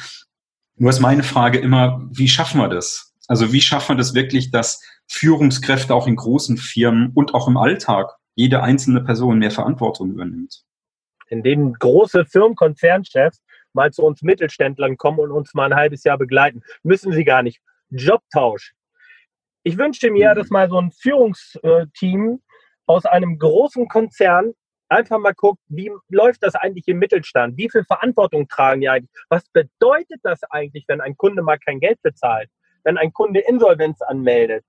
Nur 0.77 0.91
ist 0.91 1.01
meine 1.01 1.23
Frage 1.23 1.59
immer, 1.59 2.03
wie 2.11 2.29
schaffen 2.29 2.59
wir 2.59 2.69
das? 2.69 3.15
Also 3.29 3.53
wie 3.53 3.61
schaffen 3.61 3.91
wir 3.91 3.99
das 3.99 4.15
wirklich, 4.15 4.51
dass 4.51 4.83
Führungskräfte 5.09 5.95
auch 5.95 6.07
in 6.07 6.17
großen 6.17 6.57
Firmen 6.57 7.13
und 7.15 7.35
auch 7.35 7.47
im 7.47 7.57
Alltag 7.57 8.15
jede 8.35 8.63
einzelne 8.63 9.03
Person 9.03 9.39
mehr 9.39 9.51
Verantwortung 9.51 10.11
übernimmt? 10.11 10.65
Indem 11.29 11.75
große 11.75 12.25
Firmenkonzernchefs 12.25 13.43
mal 13.75 13.93
zu 13.93 14.03
uns 14.03 14.23
Mittelständlern 14.23 14.97
kommen 14.97 15.19
und 15.19 15.31
uns 15.31 15.53
mal 15.53 15.71
ein 15.71 15.79
halbes 15.79 16.03
Jahr 16.05 16.17
begleiten. 16.17 16.63
Müssen 16.83 17.13
sie 17.13 17.25
gar 17.25 17.43
nicht. 17.43 17.61
Jobtausch. 17.91 18.73
Ich 19.65 19.77
wünschte 19.77 20.11
mir, 20.11 20.31
mhm. 20.31 20.39
dass 20.39 20.49
mal 20.49 20.69
so 20.71 20.79
ein 20.79 20.93
Führungsteam 20.93 22.41
aus 22.87 23.05
einem 23.05 23.39
großen 23.39 23.89
Konzern 23.89 24.55
einfach 24.95 25.19
mal 25.19 25.35
guckt, 25.35 25.61
wie 25.69 25.91
läuft 26.09 26.43
das 26.43 26.55
eigentlich 26.55 26.89
im 26.89 26.99
Mittelstand? 26.99 27.57
Wie 27.57 27.71
viel 27.71 27.85
Verantwortung 27.85 28.49
tragen 28.49 28.81
die 28.81 28.89
eigentlich? 28.89 29.11
Was 29.29 29.45
bedeutet 29.51 30.21
das 30.23 30.43
eigentlich, 30.51 30.85
wenn 30.89 31.01
ein 31.01 31.17
Kunde 31.17 31.43
mal 31.43 31.59
kein 31.59 31.81
Geld 31.81 32.01
bezahlt? 32.03 32.49
Wenn 32.85 32.99
ein 32.99 33.13
Kunde 33.13 33.41
Insolvenz 33.41 34.01
anmeldet? 34.03 34.65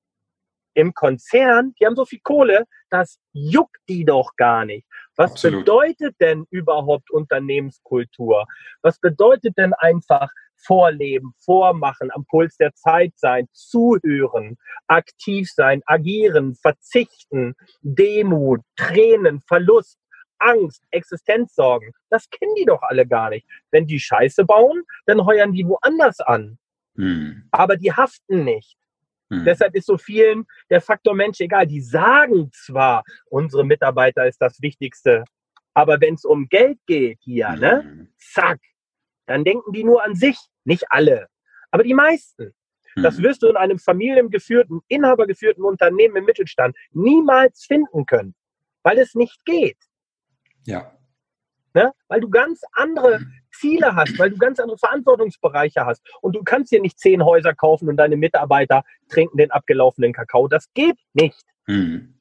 Im 0.73 0.93
Konzern, 0.93 1.73
die 1.79 1.85
haben 1.85 1.95
so 1.95 2.05
viel 2.05 2.19
Kohle, 2.21 2.65
das 2.89 3.17
juckt 3.31 3.79
die 3.87 4.03
doch 4.03 4.35
gar 4.35 4.65
nicht. 4.65 4.85
Was 5.15 5.31
Absolut. 5.31 5.65
bedeutet 5.65 6.15
denn 6.19 6.45
überhaupt 6.49 7.09
Unternehmenskultur? 7.11 8.45
Was 8.81 8.99
bedeutet 8.99 9.57
denn 9.57 9.73
einfach 9.73 10.29
Vorleben, 10.57 11.33
Vormachen, 11.39 12.11
am 12.11 12.25
Puls 12.25 12.57
der 12.57 12.73
Zeit 12.73 13.13
sein, 13.15 13.47
zuhören, 13.51 14.57
aktiv 14.87 15.49
sein, 15.51 15.81
agieren, 15.85 16.55
verzichten, 16.55 17.55
Demut, 17.81 18.61
Tränen, 18.75 19.41
Verlust, 19.41 19.99
Angst, 20.39 20.83
Existenzsorgen? 20.91 21.91
Das 22.09 22.29
kennen 22.29 22.55
die 22.55 22.65
doch 22.65 22.81
alle 22.81 23.05
gar 23.05 23.29
nicht. 23.29 23.47
Wenn 23.71 23.87
die 23.87 23.99
Scheiße 23.99 24.45
bauen, 24.45 24.83
dann 25.05 25.25
heuern 25.25 25.53
die 25.53 25.67
woanders 25.67 26.19
an. 26.19 26.57
Hm. 26.95 27.47
Aber 27.51 27.77
die 27.77 27.91
haften 27.91 28.43
nicht. 28.43 28.77
Hm. 29.29 29.45
Deshalb 29.45 29.75
ist 29.75 29.87
so 29.87 29.97
vielen 29.97 30.45
der 30.69 30.81
Faktor 30.81 31.15
Mensch 31.15 31.39
egal. 31.41 31.67
Die 31.67 31.81
sagen 31.81 32.51
zwar, 32.53 33.03
unsere 33.29 33.65
Mitarbeiter 33.65 34.27
ist 34.27 34.41
das 34.41 34.61
Wichtigste, 34.61 35.23
aber 35.73 35.99
wenn 35.99 36.15
es 36.15 36.25
um 36.25 36.47
Geld 36.47 36.79
geht 36.85 37.19
hier, 37.21 37.51
hm. 37.51 37.59
ne, 37.59 38.07
zack, 38.17 38.59
dann 39.25 39.43
denken 39.43 39.71
die 39.73 39.83
nur 39.83 40.03
an 40.03 40.15
sich. 40.15 40.37
Nicht 40.63 40.85
alle, 40.89 41.27
aber 41.71 41.83
die 41.83 41.93
meisten. 41.93 42.53
Hm. 42.93 43.03
Das 43.03 43.21
wirst 43.21 43.43
du 43.43 43.47
in 43.47 43.57
einem 43.57 43.77
familiengeführten, 43.77 44.81
inhabergeführten 44.87 45.63
Unternehmen 45.63 46.15
im 46.15 46.25
Mittelstand 46.25 46.75
niemals 46.91 47.65
finden 47.65 48.05
können, 48.05 48.33
weil 48.83 48.97
es 48.97 49.13
nicht 49.15 49.43
geht. 49.45 49.77
Ja. 50.65 50.91
Ne? 51.73 51.91
Weil 52.07 52.21
du 52.21 52.29
ganz 52.29 52.61
andere. 52.73 53.19
Ziele 53.59 53.95
hast, 53.95 54.17
weil 54.19 54.31
du 54.31 54.37
ganz 54.37 54.59
andere 54.59 54.77
Verantwortungsbereiche 54.77 55.85
hast. 55.85 56.05
Und 56.21 56.35
du 56.35 56.43
kannst 56.43 56.71
dir 56.71 56.81
nicht 56.81 56.99
zehn 56.99 57.23
Häuser 57.23 57.53
kaufen 57.53 57.89
und 57.89 57.97
deine 57.97 58.17
Mitarbeiter 58.17 58.83
trinken 59.09 59.37
den 59.37 59.51
abgelaufenen 59.51 60.13
Kakao. 60.13 60.47
Das 60.47 60.71
geht 60.73 60.97
nicht. 61.13 61.43
Hm. 61.65 62.19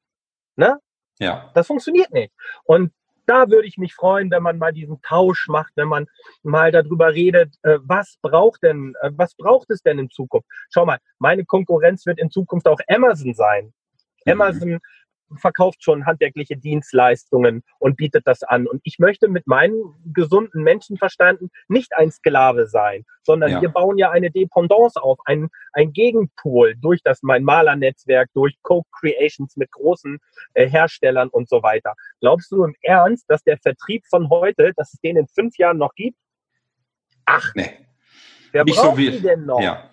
Ne? 0.56 0.78
Ja. 1.18 1.50
Das 1.54 1.66
funktioniert 1.66 2.12
nicht. 2.12 2.32
Und 2.64 2.92
da 3.26 3.48
würde 3.48 3.66
ich 3.66 3.78
mich 3.78 3.94
freuen, 3.94 4.30
wenn 4.30 4.42
man 4.42 4.58
mal 4.58 4.72
diesen 4.72 5.00
Tausch 5.00 5.48
macht, 5.48 5.72
wenn 5.76 5.88
man 5.88 6.06
mal 6.42 6.70
darüber 6.70 7.14
redet, 7.14 7.54
äh, 7.62 7.78
was 7.82 8.18
braucht 8.20 8.62
denn, 8.62 8.94
äh, 9.00 9.10
was 9.14 9.34
braucht 9.34 9.70
es 9.70 9.82
denn 9.82 9.98
in 9.98 10.10
Zukunft? 10.10 10.46
Schau 10.68 10.84
mal, 10.84 10.98
meine 11.18 11.44
Konkurrenz 11.46 12.04
wird 12.04 12.18
in 12.18 12.30
Zukunft 12.30 12.68
auch 12.68 12.80
Amazon 12.86 13.32
sein. 13.32 13.72
Mhm. 14.26 14.32
Amazon 14.32 14.78
verkauft 15.38 15.82
schon 15.82 16.06
handwerkliche 16.06 16.56
Dienstleistungen 16.56 17.62
und 17.78 17.96
bietet 17.96 18.26
das 18.26 18.42
an. 18.42 18.66
Und 18.66 18.80
ich 18.84 18.98
möchte 18.98 19.28
mit 19.28 19.46
meinem 19.46 19.94
gesunden 20.12 20.62
Menschenverstanden 20.62 21.50
nicht 21.68 21.94
ein 21.94 22.10
Sklave 22.10 22.66
sein, 22.66 23.04
sondern 23.22 23.50
ja. 23.50 23.62
wir 23.62 23.68
bauen 23.68 23.98
ja 23.98 24.10
eine 24.10 24.30
Dependance 24.30 25.00
auf, 25.00 25.18
ein, 25.24 25.48
ein 25.72 25.92
Gegenpol 25.92 26.74
durch 26.76 27.02
das 27.02 27.22
mein 27.22 27.44
Malernetzwerk, 27.44 28.30
durch 28.34 28.54
Co-Creations 28.62 29.56
mit 29.56 29.70
großen 29.72 30.18
äh, 30.54 30.68
Herstellern 30.68 31.28
und 31.28 31.48
so 31.48 31.62
weiter. 31.62 31.94
Glaubst 32.20 32.50
du 32.52 32.64
im 32.64 32.74
Ernst, 32.82 33.24
dass 33.28 33.42
der 33.42 33.58
Vertrieb 33.58 34.04
von 34.06 34.28
heute, 34.30 34.72
dass 34.76 34.92
es 34.92 35.00
den 35.00 35.16
in 35.16 35.26
fünf 35.28 35.56
Jahren 35.58 35.78
noch 35.78 35.94
gibt? 35.94 36.18
Ach, 37.24 37.52
nee. 37.54 37.70
Wer 38.52 38.64
Nicht 38.64 38.76
braucht 38.76 38.92
so 38.92 38.98
wie, 38.98 39.10
die 39.10 39.20
denn 39.20 39.46
noch? 39.46 39.60
Ja. 39.60 39.90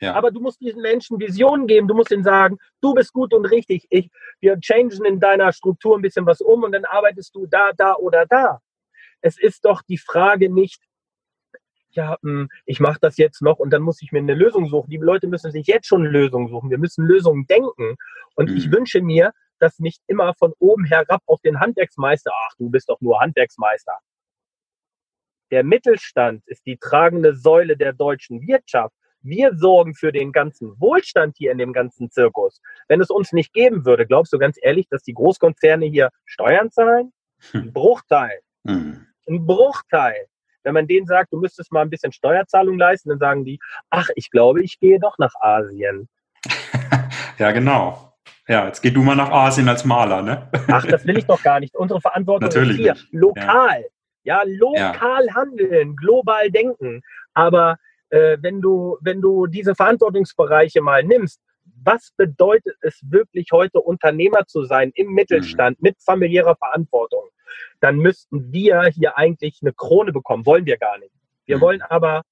Ja. 0.00 0.14
Aber 0.14 0.30
du 0.30 0.40
musst 0.40 0.60
diesen 0.60 0.82
Menschen 0.82 1.18
Visionen 1.18 1.66
geben. 1.66 1.88
Du 1.88 1.94
musst 1.94 2.10
ihnen 2.10 2.24
sagen, 2.24 2.58
du 2.80 2.94
bist 2.94 3.12
gut 3.12 3.32
und 3.32 3.46
richtig. 3.46 3.86
Ich, 3.90 4.10
wir 4.40 4.58
changen 4.60 5.04
in 5.04 5.20
deiner 5.20 5.52
Struktur 5.52 5.96
ein 5.96 6.02
bisschen 6.02 6.26
was 6.26 6.40
um 6.40 6.62
und 6.62 6.72
dann 6.72 6.84
arbeitest 6.84 7.34
du 7.34 7.46
da, 7.46 7.72
da 7.72 7.94
oder 7.94 8.26
da. 8.26 8.60
Es 9.20 9.38
ist 9.38 9.64
doch 9.64 9.82
die 9.82 9.98
Frage 9.98 10.50
nicht, 10.50 10.82
ja, 11.90 12.16
hm, 12.22 12.48
ich 12.66 12.80
mache 12.80 12.98
das 13.00 13.16
jetzt 13.16 13.40
noch 13.40 13.58
und 13.58 13.70
dann 13.70 13.82
muss 13.82 14.02
ich 14.02 14.12
mir 14.12 14.18
eine 14.18 14.34
Lösung 14.34 14.68
suchen. 14.68 14.90
Die 14.90 14.96
Leute 14.96 15.28
müssen 15.28 15.52
sich 15.52 15.66
jetzt 15.66 15.86
schon 15.86 16.04
Lösungen 16.04 16.48
suchen. 16.48 16.70
Wir 16.70 16.78
müssen 16.78 17.06
Lösungen 17.06 17.46
denken. 17.46 17.96
Und 18.34 18.50
mhm. 18.50 18.56
ich 18.56 18.70
wünsche 18.70 19.00
mir, 19.00 19.32
dass 19.58 19.78
nicht 19.78 20.02
immer 20.08 20.34
von 20.34 20.52
oben 20.58 20.84
herab 20.84 21.22
auf 21.26 21.40
den 21.40 21.60
Handwerksmeister, 21.60 22.32
ach, 22.46 22.54
du 22.58 22.68
bist 22.68 22.88
doch 22.88 23.00
nur 23.00 23.20
Handwerksmeister. 23.20 23.96
Der 25.50 25.62
Mittelstand 25.62 26.42
ist 26.46 26.66
die 26.66 26.76
tragende 26.76 27.36
Säule 27.36 27.76
der 27.76 27.92
deutschen 27.92 28.46
Wirtschaft. 28.46 28.94
Wir 29.26 29.56
sorgen 29.56 29.94
für 29.94 30.12
den 30.12 30.32
ganzen 30.32 30.78
Wohlstand 30.78 31.36
hier 31.38 31.50
in 31.50 31.56
dem 31.56 31.72
ganzen 31.72 32.10
Zirkus. 32.10 32.60
Wenn 32.88 33.00
es 33.00 33.08
uns 33.08 33.32
nicht 33.32 33.54
geben 33.54 33.86
würde, 33.86 34.06
glaubst 34.06 34.34
du 34.34 34.38
ganz 34.38 34.58
ehrlich, 34.60 34.86
dass 34.90 35.02
die 35.02 35.14
Großkonzerne 35.14 35.86
hier 35.86 36.10
Steuern 36.26 36.70
zahlen? 36.70 37.10
Hm. 37.52 37.62
Ein 37.62 37.72
Bruchteil. 37.72 38.40
Hm. 38.66 39.06
Ein 39.26 39.46
Bruchteil. 39.46 40.26
Wenn 40.62 40.74
man 40.74 40.86
denen 40.86 41.06
sagt, 41.06 41.32
du 41.32 41.38
müsstest 41.38 41.72
mal 41.72 41.80
ein 41.80 41.88
bisschen 41.88 42.12
Steuerzahlung 42.12 42.76
leisten, 42.76 43.08
dann 43.08 43.18
sagen 43.18 43.44
die, 43.46 43.58
ach, 43.88 44.10
ich 44.14 44.30
glaube, 44.30 44.62
ich 44.62 44.78
gehe 44.78 45.00
doch 45.00 45.16
nach 45.16 45.34
Asien. 45.40 46.06
ja, 47.38 47.50
genau. 47.52 48.12
Ja, 48.46 48.66
jetzt 48.66 48.82
geh 48.82 48.90
du 48.90 49.02
mal 49.02 49.16
nach 49.16 49.30
Asien 49.30 49.70
als 49.70 49.86
Maler, 49.86 50.20
ne? 50.20 50.50
Ach, 50.68 50.84
das 50.84 51.06
will 51.06 51.16
ich 51.16 51.24
doch 51.24 51.42
gar 51.42 51.60
nicht. 51.60 51.74
Unsere 51.74 52.02
Verantwortung 52.02 52.46
Natürlich 52.46 52.78
ist 52.78 52.82
hier. 52.82 52.92
Nicht. 52.92 53.08
Lokal. 53.12 53.86
Ja, 54.22 54.42
ja 54.42 54.52
lokal 54.58 55.26
ja. 55.26 55.34
handeln, 55.34 55.96
global 55.96 56.50
denken. 56.50 57.00
Aber 57.32 57.78
äh, 58.14 58.38
wenn, 58.40 58.60
du, 58.60 58.96
wenn 59.00 59.20
du 59.20 59.46
diese 59.46 59.74
Verantwortungsbereiche 59.74 60.80
mal 60.80 61.02
nimmst, 61.02 61.40
was 61.82 62.12
bedeutet 62.16 62.76
es 62.80 63.00
wirklich 63.10 63.48
heute 63.50 63.80
Unternehmer 63.80 64.46
zu 64.46 64.64
sein 64.64 64.92
im 64.94 65.12
Mittelstand 65.12 65.80
mhm. 65.80 65.88
mit 65.88 65.96
familiärer 66.00 66.54
Verantwortung, 66.54 67.24
dann 67.80 67.96
müssten 67.96 68.52
wir 68.52 68.82
hier 68.84 69.18
eigentlich 69.18 69.58
eine 69.62 69.72
Krone 69.72 70.12
bekommen. 70.12 70.46
Wollen 70.46 70.64
wir 70.64 70.76
gar 70.76 70.96
nicht. 70.98 71.12
Wir 71.44 71.56
mhm. 71.56 71.62
wollen 71.62 71.82
aber 71.82 72.22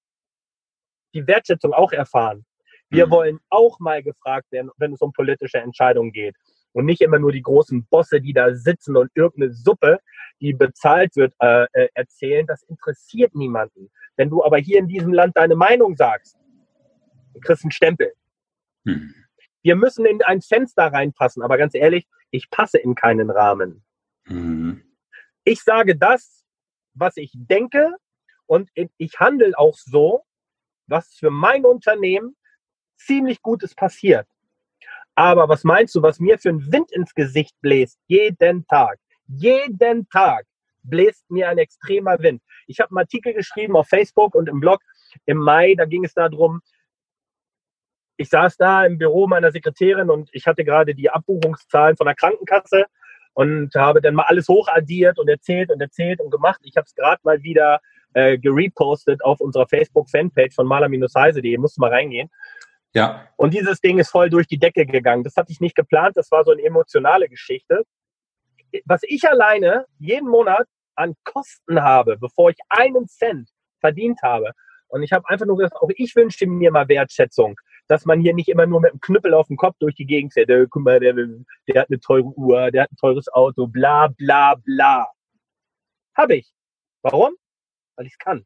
die 1.14 1.26
Wertschätzung 1.26 1.72
auch 1.72 1.90
erfahren. 1.90 2.44
Wir 2.88 3.06
mhm. 3.06 3.10
wollen 3.10 3.40
auch 3.50 3.80
mal 3.80 4.04
gefragt 4.04 4.52
werden, 4.52 4.70
wenn 4.76 4.92
es 4.92 5.00
um 5.00 5.12
politische 5.12 5.58
Entscheidungen 5.58 6.12
geht. 6.12 6.36
Und 6.72 6.86
nicht 6.86 7.00
immer 7.00 7.18
nur 7.18 7.32
die 7.32 7.42
großen 7.42 7.84
Bosse, 7.86 8.20
die 8.20 8.32
da 8.32 8.54
sitzen 8.54 8.96
und 8.96 9.10
irgendeine 9.14 9.52
Suppe, 9.52 9.98
die 10.40 10.54
bezahlt 10.54 11.14
wird, 11.16 11.34
äh, 11.40 11.66
äh 11.72 11.88
erzählen. 11.94 12.46
Das 12.46 12.62
interessiert 12.64 13.34
niemanden. 13.34 13.90
Wenn 14.16 14.30
du 14.30 14.44
aber 14.44 14.58
hier 14.58 14.78
in 14.78 14.88
diesem 14.88 15.12
Land 15.12 15.36
deine 15.36 15.56
Meinung 15.56 15.96
sagst, 15.96 16.36
du 17.34 17.40
kriegst 17.40 17.64
einen 17.64 17.72
Stempel. 17.72 18.12
Hm. 18.86 19.14
Wir 19.62 19.76
müssen 19.76 20.04
in 20.06 20.22
ein 20.22 20.40
Fenster 20.40 20.86
reinpassen, 20.86 21.42
aber 21.42 21.56
ganz 21.56 21.74
ehrlich, 21.74 22.06
ich 22.30 22.50
passe 22.50 22.78
in 22.78 22.94
keinen 22.94 23.30
Rahmen. 23.30 23.84
Hm. 24.26 24.82
Ich 25.44 25.62
sage 25.62 25.96
das, 25.96 26.44
was 26.94 27.16
ich 27.16 27.32
denke 27.34 27.96
und 28.46 28.70
ich 28.74 29.20
handle 29.20 29.56
auch 29.56 29.76
so, 29.76 30.24
was 30.86 31.14
für 31.14 31.30
mein 31.30 31.64
Unternehmen 31.64 32.36
ziemlich 32.96 33.42
Gutes 33.42 33.74
passiert. 33.74 34.26
Aber 35.14 35.48
was 35.48 35.64
meinst 35.64 35.94
du, 35.94 36.02
was 36.02 36.20
mir 36.20 36.38
für 36.38 36.50
ein 36.50 36.72
Wind 36.72 36.90
ins 36.92 37.14
Gesicht 37.14 37.54
bläst? 37.60 37.98
Jeden 38.06 38.66
Tag. 38.66 38.98
Jeden 39.26 40.08
Tag 40.08 40.46
bläst 40.82 41.30
mir 41.30 41.48
ein 41.48 41.58
extremer 41.58 42.18
Wind. 42.20 42.42
Ich 42.66 42.80
habe 42.80 42.90
einen 42.90 42.98
Artikel 42.98 43.34
geschrieben 43.34 43.76
auf 43.76 43.88
Facebook 43.88 44.34
und 44.34 44.48
im 44.48 44.60
Blog 44.60 44.80
im 45.26 45.38
Mai, 45.38 45.74
da 45.76 45.84
ging 45.84 46.04
es 46.04 46.14
darum, 46.14 46.60
ich 48.16 48.28
saß 48.28 48.56
da 48.56 48.84
im 48.84 48.98
Büro 48.98 49.26
meiner 49.26 49.50
Sekretärin 49.50 50.10
und 50.10 50.28
ich 50.32 50.46
hatte 50.46 50.64
gerade 50.64 50.94
die 50.94 51.10
Abbuchungszahlen 51.10 51.96
von 51.96 52.06
der 52.06 52.14
Krankenkasse 52.14 52.86
und 53.34 53.74
habe 53.74 54.00
dann 54.00 54.14
mal 54.14 54.24
alles 54.24 54.48
hochaddiert 54.48 55.18
und 55.18 55.28
erzählt 55.28 55.70
und 55.70 55.80
erzählt 55.80 56.20
und 56.20 56.30
gemacht. 56.30 56.60
Ich 56.62 56.76
habe 56.76 56.84
es 56.86 56.94
gerade 56.94 57.20
mal 57.24 57.42
wieder 57.42 57.80
äh, 58.14 58.38
gerepostet 58.38 59.24
auf 59.24 59.40
unserer 59.40 59.66
Facebook-Fanpage 59.66 60.54
von 60.54 60.66
maler-heise.de. 60.66 61.56
Musst 61.58 61.78
du 61.78 61.80
mal 61.80 61.90
reingehen. 61.90 62.30
Ja. 62.94 63.28
Und 63.36 63.54
dieses 63.54 63.80
Ding 63.80 63.98
ist 63.98 64.10
voll 64.10 64.28
durch 64.30 64.46
die 64.46 64.58
Decke 64.58 64.86
gegangen. 64.86 65.24
Das 65.24 65.36
hatte 65.36 65.50
ich 65.50 65.60
nicht 65.60 65.74
geplant. 65.74 66.16
Das 66.16 66.30
war 66.30 66.44
so 66.44 66.52
eine 66.52 66.62
emotionale 66.62 67.28
Geschichte. 67.28 67.84
Was 68.84 69.00
ich 69.04 69.28
alleine 69.28 69.86
jeden 69.98 70.28
Monat 70.28 70.66
an 70.94 71.14
Kosten 71.24 71.82
habe, 71.82 72.18
bevor 72.18 72.50
ich 72.50 72.58
einen 72.68 73.08
Cent 73.08 73.50
verdient 73.80 74.20
habe. 74.22 74.52
Und 74.88 75.02
ich 75.02 75.12
habe 75.12 75.28
einfach 75.28 75.46
nur 75.46 75.56
gesagt, 75.56 75.76
auch 75.76 75.88
ich 75.96 76.14
wünsche 76.14 76.46
mir 76.46 76.70
mal 76.70 76.88
Wertschätzung, 76.88 77.56
dass 77.88 78.04
man 78.04 78.20
hier 78.20 78.34
nicht 78.34 78.48
immer 78.48 78.66
nur 78.66 78.80
mit 78.80 78.92
einem 78.92 79.00
Knüppel 79.00 79.32
auf 79.34 79.46
dem 79.46 79.56
Kopf 79.56 79.76
durch 79.78 79.94
die 79.94 80.06
Gegend 80.06 80.34
fährt. 80.34 80.50
Der, 80.50 80.66
guck 80.66 80.82
mal, 80.82 81.00
der, 81.00 81.14
der 81.14 81.80
hat 81.80 81.88
eine 81.88 81.98
teure 81.98 82.26
Uhr, 82.36 82.70
der 82.70 82.82
hat 82.82 82.92
ein 82.92 82.96
teures 82.96 83.32
Auto, 83.32 83.66
bla 83.66 84.08
bla 84.08 84.54
bla. 84.54 85.10
Habe 86.14 86.36
ich. 86.36 86.52
Warum? 87.02 87.34
Weil 87.96 88.06
ich 88.06 88.12
es 88.12 88.18
kann. 88.18 88.44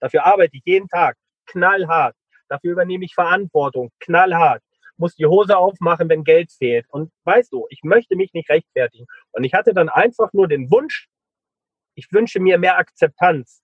Dafür 0.00 0.24
arbeite 0.24 0.56
ich 0.56 0.62
jeden 0.64 0.88
Tag 0.88 1.16
knallhart. 1.46 2.14
Dafür 2.48 2.72
übernehme 2.72 3.04
ich 3.04 3.14
Verantwortung 3.14 3.90
knallhart. 4.00 4.62
Muss 4.96 5.14
die 5.14 5.26
Hose 5.26 5.56
aufmachen, 5.56 6.08
wenn 6.08 6.24
Geld 6.24 6.50
fehlt. 6.50 6.86
Und 6.90 7.12
weißt 7.24 7.52
du, 7.52 7.66
ich 7.70 7.82
möchte 7.84 8.16
mich 8.16 8.32
nicht 8.32 8.50
rechtfertigen. 8.50 9.06
Und 9.32 9.44
ich 9.44 9.54
hatte 9.54 9.72
dann 9.72 9.88
einfach 9.88 10.32
nur 10.32 10.48
den 10.48 10.70
Wunsch, 10.70 11.08
ich 11.94 12.12
wünsche 12.12 12.40
mir 12.40 12.58
mehr 12.58 12.78
Akzeptanz, 12.78 13.62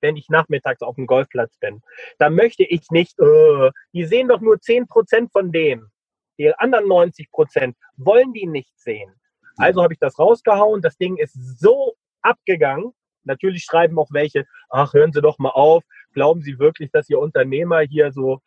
wenn 0.00 0.16
ich 0.16 0.28
nachmittags 0.28 0.82
auf 0.82 0.96
dem 0.96 1.06
Golfplatz 1.06 1.56
bin. 1.58 1.82
Da 2.18 2.30
möchte 2.30 2.64
ich 2.64 2.90
nicht, 2.90 3.18
äh, 3.18 3.70
die 3.92 4.04
sehen 4.04 4.28
doch 4.28 4.40
nur 4.40 4.60
10 4.60 4.86
Prozent 4.86 5.32
von 5.32 5.52
dem. 5.52 5.90
Die 6.38 6.54
anderen 6.54 6.88
90 6.88 7.30
Prozent 7.30 7.76
wollen 7.96 8.32
die 8.32 8.46
nicht 8.46 8.78
sehen. 8.78 9.12
Also 9.56 9.82
habe 9.82 9.92
ich 9.92 9.98
das 9.98 10.18
rausgehauen. 10.18 10.82
Das 10.82 10.96
Ding 10.96 11.16
ist 11.16 11.34
so 11.58 11.94
abgegangen. 12.22 12.92
Natürlich 13.24 13.64
schreiben 13.64 13.98
auch 13.98 14.08
welche, 14.12 14.46
ach, 14.70 14.94
hören 14.94 15.12
Sie 15.12 15.20
doch 15.20 15.38
mal 15.38 15.50
auf. 15.50 15.82
Glauben 16.14 16.42
Sie 16.42 16.58
wirklich, 16.58 16.90
dass 16.90 17.08
Ihr 17.08 17.18
Unternehmer 17.18 17.80
hier 17.80 18.12
so, 18.12 18.40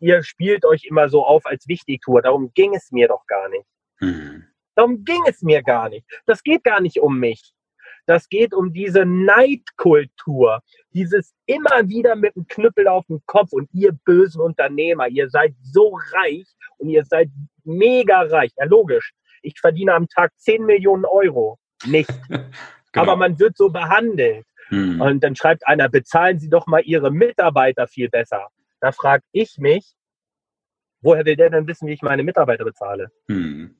ihr 0.00 0.22
spielt 0.22 0.64
euch 0.64 0.84
immer 0.84 1.08
so 1.08 1.24
auf 1.24 1.46
als 1.46 1.66
Wichtigtour. 1.68 2.22
Darum 2.22 2.52
ging 2.54 2.74
es 2.74 2.90
mir 2.92 3.08
doch 3.08 3.26
gar 3.26 3.48
nicht. 3.48 3.66
Mhm. 4.00 4.44
Darum 4.74 5.04
ging 5.04 5.22
es 5.26 5.42
mir 5.42 5.62
gar 5.62 5.88
nicht. 5.88 6.06
Das 6.26 6.42
geht 6.42 6.64
gar 6.64 6.80
nicht 6.80 7.00
um 7.00 7.18
mich. 7.18 7.54
Das 8.06 8.28
geht 8.28 8.54
um 8.54 8.72
diese 8.72 9.04
Neidkultur, 9.04 10.60
dieses 10.90 11.34
immer 11.46 11.88
wieder 11.88 12.14
mit 12.14 12.36
dem 12.36 12.46
Knüppel 12.46 12.86
auf 12.86 13.04
dem 13.06 13.20
Kopf 13.26 13.52
und 13.52 13.68
ihr 13.72 13.92
bösen 14.04 14.40
Unternehmer, 14.40 15.08
ihr 15.08 15.28
seid 15.28 15.54
so 15.60 15.98
reich 16.12 16.46
und 16.78 16.88
ihr 16.88 17.04
seid 17.04 17.28
mega 17.64 18.22
reich. 18.22 18.52
Ja, 18.56 18.66
logisch. 18.66 19.12
Ich 19.42 19.58
verdiene 19.58 19.94
am 19.94 20.08
Tag 20.08 20.32
10 20.36 20.64
Millionen 20.64 21.04
Euro. 21.04 21.58
Nicht. 21.84 22.08
genau. 22.28 22.52
Aber 22.94 23.16
man 23.16 23.38
wird 23.40 23.56
so 23.56 23.70
behandelt. 23.70 24.46
Hm. 24.68 25.00
Und 25.00 25.22
dann 25.22 25.36
schreibt 25.36 25.66
einer, 25.66 25.88
bezahlen 25.88 26.38
Sie 26.38 26.48
doch 26.48 26.66
mal 26.66 26.82
Ihre 26.84 27.10
Mitarbeiter 27.10 27.86
viel 27.86 28.08
besser. 28.08 28.48
Da 28.80 28.92
frage 28.92 29.22
ich 29.32 29.58
mich, 29.58 29.94
woher 31.00 31.24
will 31.24 31.36
der 31.36 31.50
denn 31.50 31.66
wissen, 31.66 31.86
wie 31.88 31.92
ich 31.92 32.02
meine 32.02 32.22
Mitarbeiter 32.22 32.64
bezahle? 32.64 33.10
Hm. 33.28 33.76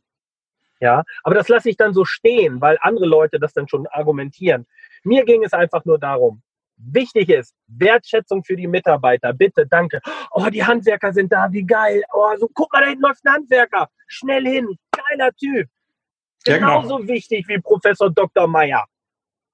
Ja, 0.80 1.04
aber 1.22 1.34
das 1.34 1.48
lasse 1.48 1.70
ich 1.70 1.76
dann 1.76 1.94
so 1.94 2.04
stehen, 2.04 2.60
weil 2.60 2.76
andere 2.80 3.06
Leute 3.06 3.38
das 3.38 3.52
dann 3.54 3.66
schon 3.66 3.86
argumentieren. 3.86 4.66
Mir 5.04 5.24
ging 5.24 5.42
es 5.42 5.54
einfach 5.54 5.84
nur 5.86 5.98
darum, 5.98 6.42
wichtig 6.76 7.30
ist, 7.30 7.54
Wertschätzung 7.66 8.44
für 8.44 8.56
die 8.56 8.66
Mitarbeiter. 8.66 9.32
Bitte, 9.32 9.66
danke. 9.66 10.00
Oh, 10.30 10.46
die 10.50 10.64
Handwerker 10.64 11.12
sind 11.12 11.32
da, 11.32 11.50
wie 11.50 11.64
geil. 11.64 12.02
Oh, 12.12 12.36
so 12.38 12.48
guck 12.52 12.72
mal, 12.72 12.80
da 12.80 12.88
hinten 12.88 13.02
läuft 13.02 13.24
ein 13.24 13.32
Handwerker. 13.32 13.88
Schnell 14.06 14.46
hin, 14.46 14.76
geiler 14.90 15.32
Typ. 15.32 15.68
Genauso 16.44 16.90
ja, 16.90 16.96
genau. 16.98 17.08
wichtig 17.08 17.48
wie 17.48 17.58
Professor 17.58 18.10
Dr. 18.10 18.46
Meyer. 18.46 18.86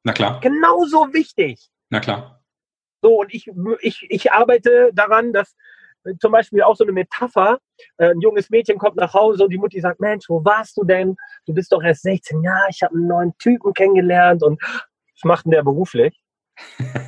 Na 0.05 0.13
klar. 0.13 0.41
Genauso 0.41 1.13
wichtig. 1.13 1.71
Na 1.91 2.01
klar. 2.01 2.43
So, 3.03 3.21
und 3.21 3.35
ich, 3.35 3.51
ich, 3.81 4.07
ich 4.09 4.33
arbeite 4.33 4.91
daran, 4.95 5.33
dass 5.33 5.55
zum 6.21 6.33
Beispiel 6.33 6.63
auch 6.63 6.77
so 6.77 6.85
eine 6.85 6.93
Metapher. 6.93 7.59
Äh, 7.99 8.11
ein 8.11 8.21
junges 8.21 8.51
Mädchen 8.51 8.79
kommt 8.79 8.97
nach 8.97 9.15
Hause 9.15 9.45
und 9.45 9.51
die 9.51 9.59
Mutti 9.59 9.81
sagt, 9.81 10.01
Mensch, 10.01 10.29
wo 10.29 10.45
warst 10.45 10.77
du 10.77 10.85
denn? 10.85 11.17
Du 11.47 11.55
bist 11.55 11.73
doch 11.73 11.83
erst 11.83 12.03
16. 12.03 12.43
Ja, 12.43 12.67
ich 12.69 12.83
habe 12.83 12.95
einen 12.95 13.07
neuen 13.07 13.37
Typen 13.39 13.73
kennengelernt 13.73 14.43
und 14.43 14.61
was 14.63 15.25
macht 15.25 15.45
denn 15.45 15.53
der 15.53 15.63
beruflich? 15.63 16.22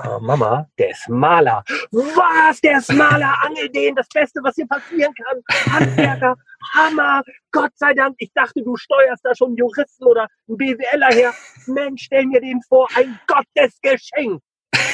Oh, 0.05 0.19
Mama, 0.21 0.69
der 0.79 0.91
ist 0.91 1.09
Maler. 1.09 1.65
Was? 1.91 2.61
Der 2.61 2.79
ist 2.79 2.93
Maler, 2.93 3.35
angel 3.43 3.69
den, 3.71 3.95
das 3.95 4.09
Beste, 4.09 4.41
was 4.43 4.55
hier 4.55 4.67
passieren 4.67 5.13
kann. 5.15 5.43
Handwerker, 5.73 6.37
Hammer, 6.73 7.23
Gott 7.51 7.73
sei 7.77 7.95
Dank. 7.95 8.15
Ich 8.19 8.33
dachte, 8.35 8.63
du 8.63 8.77
steuerst 8.77 9.25
da 9.25 9.35
schon 9.35 9.49
einen 9.49 9.57
Juristen 9.57 10.05
oder 10.05 10.27
einen 10.49 10.57
BWLer 10.57 11.15
her. 11.15 11.35
Mensch, 11.67 12.05
stell 12.05 12.27
mir 12.27 12.41
den 12.41 12.61
vor, 12.63 12.89
ein 12.97 13.19
Gottesgeschenk. 13.27 14.43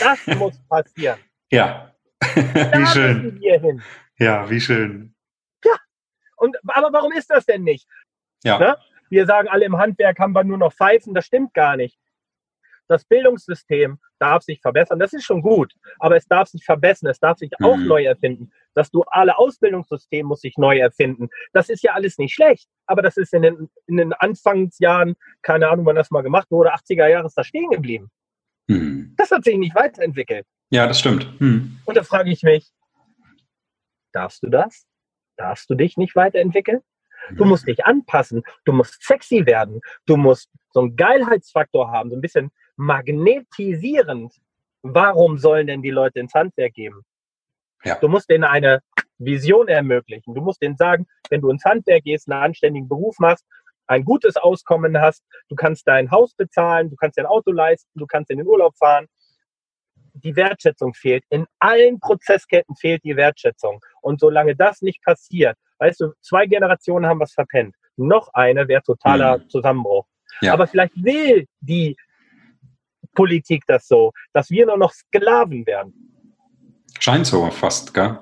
Das 0.00 0.26
muss 0.38 0.58
passieren. 0.68 1.18
Ja, 1.50 1.92
wie 2.34 2.86
schön. 2.86 3.82
Ja, 4.18 4.48
wie 4.48 4.60
schön. 4.60 5.14
Ja, 5.64 5.76
und, 6.36 6.56
aber 6.68 6.92
warum 6.92 7.12
ist 7.12 7.30
das 7.30 7.46
denn 7.46 7.64
nicht? 7.64 7.86
Ja. 8.44 8.58
Ne? 8.58 8.76
Wir 9.08 9.26
sagen 9.26 9.48
alle 9.48 9.64
im 9.64 9.76
Handwerk 9.76 10.18
haben 10.18 10.32
wir 10.32 10.44
nur 10.44 10.58
noch 10.58 10.72
Pfeifen, 10.72 11.14
das 11.14 11.26
stimmt 11.26 11.52
gar 11.54 11.76
nicht. 11.76 11.98
Das 12.90 13.04
Bildungssystem 13.04 14.00
darf 14.18 14.42
sich 14.42 14.60
verbessern, 14.60 14.98
das 14.98 15.12
ist 15.12 15.22
schon 15.22 15.42
gut, 15.42 15.72
aber 16.00 16.16
es 16.16 16.26
darf 16.26 16.48
sich 16.48 16.64
verbessern, 16.64 17.08
es 17.08 17.20
darf 17.20 17.38
sich 17.38 17.52
auch 17.62 17.76
mhm. 17.76 17.86
neu 17.86 18.04
erfinden. 18.04 18.50
Das 18.74 18.90
duale 18.90 19.38
Ausbildungssystem 19.38 20.26
muss 20.26 20.40
sich 20.40 20.58
neu 20.58 20.76
erfinden. 20.76 21.28
Das 21.52 21.68
ist 21.68 21.84
ja 21.84 21.92
alles 21.92 22.18
nicht 22.18 22.34
schlecht, 22.34 22.68
aber 22.86 23.00
das 23.00 23.16
ist 23.16 23.32
in 23.32 23.42
den, 23.42 23.70
in 23.86 23.98
den 23.98 24.12
Anfangsjahren, 24.12 25.14
keine 25.40 25.68
Ahnung, 25.68 25.86
wann 25.86 25.94
das 25.94 26.10
mal 26.10 26.22
gemacht 26.22 26.50
wurde, 26.50 26.74
80er 26.74 27.06
Jahre 27.06 27.28
ist 27.28 27.38
das 27.38 27.46
stehen 27.46 27.70
geblieben. 27.70 28.10
Mhm. 28.66 29.14
Das 29.16 29.30
hat 29.30 29.44
sich 29.44 29.56
nicht 29.56 29.76
weiterentwickelt. 29.76 30.44
Ja, 30.70 30.88
das 30.88 30.98
stimmt. 30.98 31.32
Hm. 31.38 31.78
Und 31.84 31.96
da 31.96 32.02
frage 32.02 32.30
ich 32.30 32.42
mich, 32.42 32.72
darfst 34.12 34.42
du 34.42 34.48
das? 34.48 34.84
Darfst 35.36 35.70
du 35.70 35.76
dich 35.76 35.96
nicht 35.96 36.16
weiterentwickeln? 36.16 36.80
Du 37.36 37.44
musst 37.44 37.68
dich 37.68 37.84
anpassen, 37.84 38.42
du 38.64 38.72
musst 38.72 39.02
sexy 39.02 39.46
werden, 39.46 39.80
du 40.06 40.16
musst 40.16 40.50
so 40.72 40.80
einen 40.80 40.96
Geilheitsfaktor 40.96 41.90
haben, 41.90 42.10
so 42.10 42.16
ein 42.16 42.20
bisschen 42.20 42.50
magnetisierend. 42.80 44.32
Warum 44.82 45.36
sollen 45.36 45.66
denn 45.66 45.82
die 45.82 45.90
Leute 45.90 46.18
ins 46.18 46.32
Handwerk 46.32 46.72
geben? 46.72 47.02
Ja. 47.84 47.96
Du 47.96 48.08
musst 48.08 48.30
denen 48.30 48.44
eine 48.44 48.80
Vision 49.18 49.68
ermöglichen. 49.68 50.34
Du 50.34 50.40
musst 50.40 50.62
denen 50.62 50.76
sagen, 50.76 51.06
wenn 51.28 51.42
du 51.42 51.50
ins 51.50 51.64
Handwerk 51.64 52.04
gehst, 52.04 52.30
einen 52.30 52.42
anständigen 52.42 52.88
Beruf 52.88 53.18
machst, 53.18 53.44
ein 53.86 54.04
gutes 54.04 54.36
Auskommen 54.36 54.98
hast, 54.98 55.22
du 55.50 55.56
kannst 55.56 55.86
dein 55.86 56.10
Haus 56.10 56.34
bezahlen, 56.34 56.88
du 56.88 56.96
kannst 56.96 57.18
dein 57.18 57.26
Auto 57.26 57.52
leisten, 57.52 57.90
du 57.98 58.06
kannst 58.06 58.30
in 58.30 58.38
den 58.38 58.46
Urlaub 58.46 58.74
fahren, 58.78 59.06
die 60.14 60.34
Wertschätzung 60.34 60.94
fehlt. 60.94 61.24
In 61.28 61.46
allen 61.58 62.00
Prozessketten 62.00 62.76
fehlt 62.76 63.04
die 63.04 63.16
Wertschätzung. 63.16 63.80
Und 64.00 64.20
solange 64.20 64.56
das 64.56 64.80
nicht 64.80 65.02
passiert, 65.04 65.56
weißt 65.78 66.00
du, 66.00 66.12
zwei 66.22 66.46
Generationen 66.46 67.06
haben 67.06 67.20
was 67.20 67.32
verpennt. 67.32 67.74
Noch 67.96 68.32
eine 68.32 68.68
wäre 68.68 68.82
totaler 68.82 69.38
mhm. 69.38 69.48
Zusammenbruch. 69.50 70.06
Ja. 70.40 70.54
Aber 70.54 70.66
vielleicht 70.66 70.94
will 70.96 71.46
die 71.60 71.96
Politik 73.14 73.64
das 73.66 73.86
so, 73.86 74.12
dass 74.32 74.50
wir 74.50 74.66
nur 74.66 74.76
noch 74.76 74.92
Sklaven 74.92 75.66
werden. 75.66 75.94
Scheint 76.98 77.26
so 77.26 77.50
fast, 77.50 77.94
gell? 77.94 78.18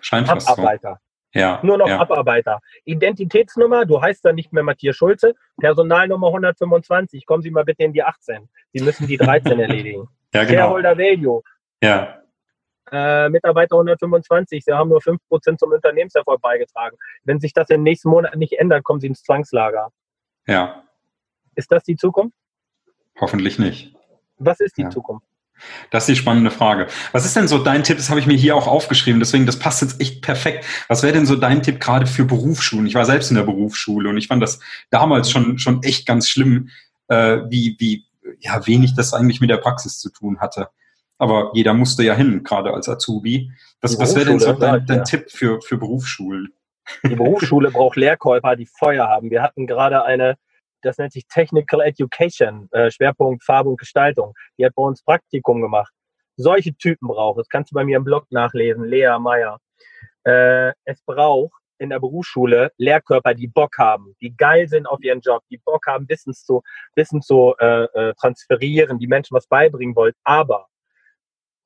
Scheint 0.00 0.28
fast 0.28 0.48
Abarbeiter. 0.48 0.98
so. 1.00 1.10
Ja, 1.32 1.60
nur 1.62 1.78
noch 1.78 1.86
ja. 1.86 2.00
Abarbeiter. 2.00 2.60
Identitätsnummer, 2.84 3.86
du 3.86 4.00
heißt 4.00 4.24
dann 4.24 4.34
nicht 4.34 4.52
mehr 4.52 4.64
Matthias 4.64 4.96
Schulze, 4.96 5.34
Personalnummer 5.58 6.26
125, 6.28 7.24
kommen 7.24 7.42
Sie 7.42 7.50
mal 7.50 7.64
bitte 7.64 7.84
in 7.84 7.92
die 7.92 8.02
18. 8.02 8.48
Sie 8.72 8.82
müssen 8.82 9.06
die 9.06 9.16
13 9.16 9.60
erledigen. 9.60 10.08
Ja, 10.34 10.44
genau. 10.44 10.62
Shareholder 10.62 10.98
Value. 10.98 11.42
Ja. 11.82 12.16
Äh, 12.90 13.28
Mitarbeiter 13.28 13.76
125, 13.76 14.64
sie 14.64 14.72
haben 14.72 14.88
nur 14.88 14.98
5% 15.00 15.58
zum 15.58 15.70
Unternehmenserfolg 15.70 16.40
beigetragen. 16.40 16.96
Wenn 17.22 17.38
sich 17.38 17.52
das 17.52 17.70
im 17.70 17.84
nächsten 17.84 18.08
Monat 18.08 18.34
nicht 18.34 18.54
ändert, 18.54 18.82
kommen 18.82 18.98
sie 18.98 19.06
ins 19.06 19.22
Zwangslager. 19.22 19.92
Ja. 20.48 20.82
Ist 21.54 21.70
das 21.70 21.84
die 21.84 21.96
Zukunft? 21.96 22.36
Hoffentlich 23.20 23.58
nicht. 23.58 23.94
Was 24.38 24.60
ist 24.60 24.76
die 24.76 24.82
ja. 24.82 24.90
Zukunft? 24.90 25.26
Das 25.90 26.04
ist 26.04 26.08
die 26.08 26.16
spannende 26.16 26.50
Frage. 26.50 26.86
Was 27.12 27.26
ist 27.26 27.36
denn 27.36 27.48
so 27.48 27.58
dein 27.58 27.84
Tipp? 27.84 27.98
Das 27.98 28.08
habe 28.08 28.18
ich 28.18 28.26
mir 28.26 28.36
hier 28.36 28.56
auch 28.56 28.66
aufgeschrieben, 28.66 29.20
deswegen 29.20 29.44
das 29.44 29.58
passt 29.58 29.82
jetzt 29.82 30.00
echt 30.00 30.22
perfekt. 30.22 30.64
Was 30.88 31.02
wäre 31.02 31.12
denn 31.12 31.26
so 31.26 31.36
dein 31.36 31.62
Tipp 31.62 31.80
gerade 31.80 32.06
für 32.06 32.24
Berufsschulen? 32.24 32.86
Ich 32.86 32.94
war 32.94 33.04
selbst 33.04 33.30
in 33.30 33.36
der 33.36 33.42
Berufsschule 33.42 34.08
und 34.08 34.16
ich 34.16 34.28
fand 34.28 34.42
das 34.42 34.60
damals 34.88 35.30
schon, 35.30 35.58
schon 35.58 35.82
echt 35.82 36.06
ganz 36.06 36.28
schlimm, 36.30 36.70
äh, 37.08 37.40
wie, 37.48 37.76
wie, 37.78 38.06
ja, 38.38 38.66
wenig 38.66 38.94
das 38.94 39.12
eigentlich 39.12 39.40
mit 39.40 39.50
der 39.50 39.58
Praxis 39.58 39.98
zu 39.98 40.10
tun 40.10 40.40
hatte. 40.40 40.68
Aber 41.18 41.50
jeder 41.52 41.74
musste 41.74 42.02
ja 42.02 42.14
hin, 42.14 42.42
gerade 42.42 42.72
als 42.72 42.88
Azubi. 42.88 43.52
Was, 43.82 43.98
was 43.98 44.14
wäre 44.14 44.26
denn 44.26 44.40
so 44.40 44.54
dein, 44.54 44.86
dein 44.86 44.98
ja. 44.98 45.04
Tipp 45.04 45.30
für, 45.30 45.60
für 45.60 45.76
Berufsschulen? 45.76 46.54
Die 47.04 47.14
Berufsschule 47.14 47.70
braucht 47.70 47.96
Lehrkäufer, 47.96 48.56
die 48.56 48.66
Feuer 48.66 49.06
haben. 49.06 49.30
Wir 49.30 49.42
hatten 49.42 49.66
gerade 49.66 50.04
eine, 50.04 50.38
das 50.82 50.98
nennt 50.98 51.12
sich 51.12 51.26
Technical 51.28 51.80
Education, 51.80 52.68
äh, 52.72 52.90
Schwerpunkt 52.90 53.44
Farbe 53.44 53.70
und 53.70 53.78
Gestaltung. 53.78 54.34
Die 54.58 54.64
hat 54.64 54.74
bei 54.74 54.82
uns 54.82 55.02
Praktikum 55.02 55.60
gemacht. 55.60 55.92
Solche 56.36 56.74
Typen 56.74 57.08
braucht 57.08 57.40
es. 57.40 57.48
Kannst 57.48 57.72
du 57.72 57.74
bei 57.74 57.84
mir 57.84 57.96
im 57.96 58.04
Blog 58.04 58.26
nachlesen, 58.30 58.84
Lea 58.84 59.18
Meyer. 59.18 59.58
Äh, 60.24 60.72
es 60.84 61.02
braucht 61.04 61.60
in 61.78 61.90
der 61.90 61.98
Berufsschule 61.98 62.72
Lehrkörper, 62.76 63.34
die 63.34 63.48
Bock 63.48 63.78
haben, 63.78 64.14
die 64.20 64.36
geil 64.36 64.68
sind 64.68 64.86
auf 64.86 65.02
ihren 65.02 65.20
Job, 65.20 65.42
die 65.50 65.58
Bock 65.58 65.86
haben, 65.86 66.08
Wissen 66.08 66.34
zu, 66.34 66.62
Wissen 66.94 67.22
zu 67.22 67.54
äh, 67.58 67.84
äh, 67.84 68.14
transferieren, 68.20 68.98
die 68.98 69.06
Menschen 69.06 69.34
was 69.34 69.46
beibringen 69.46 69.96
wollen. 69.96 70.12
Aber 70.22 70.66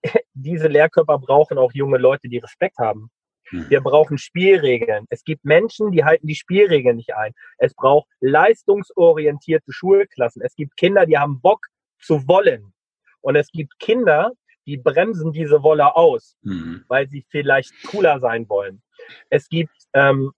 diese 0.32 0.68
Lehrkörper 0.68 1.18
brauchen 1.18 1.58
auch 1.58 1.72
junge 1.72 1.98
Leute, 1.98 2.28
die 2.28 2.38
Respekt 2.38 2.78
haben. 2.78 3.10
Wir 3.51 3.80
brauchen 3.80 4.18
Spielregeln. 4.18 5.07
Es 5.11 5.24
gibt 5.24 5.45
Menschen, 5.45 5.92
die 5.92 6.05
halten 6.05 6.26
die 6.26 6.34
Spielregeln 6.34 6.97
nicht 6.97 7.14
ein. 7.14 7.32
Es 7.59 7.74
braucht 7.74 8.09
leistungsorientierte 8.20 9.72
Schulklassen. 9.72 10.42
Es 10.42 10.55
gibt 10.55 10.76
Kinder, 10.76 11.07
die 11.07 11.18
haben 11.18 11.40
Bock 11.40 11.66
zu 12.01 12.26
wollen. 12.26 12.72
Und 13.20 13.36
es 13.36 13.51
gibt 13.51 13.78
Kinder, 13.78 14.32
die 14.66 14.76
bremsen 14.76 15.32
diese 15.32 15.62
Wolle 15.62 15.95
aus, 15.97 16.36
mhm. 16.42 16.84
weil 16.88 17.09
sie 17.09 17.24
vielleicht 17.30 17.72
cooler 17.86 18.20
sein 18.20 18.49
wollen. 18.49 18.82
Es 19.28 19.49
gibt, 19.49 19.74
ähm, 19.92 20.32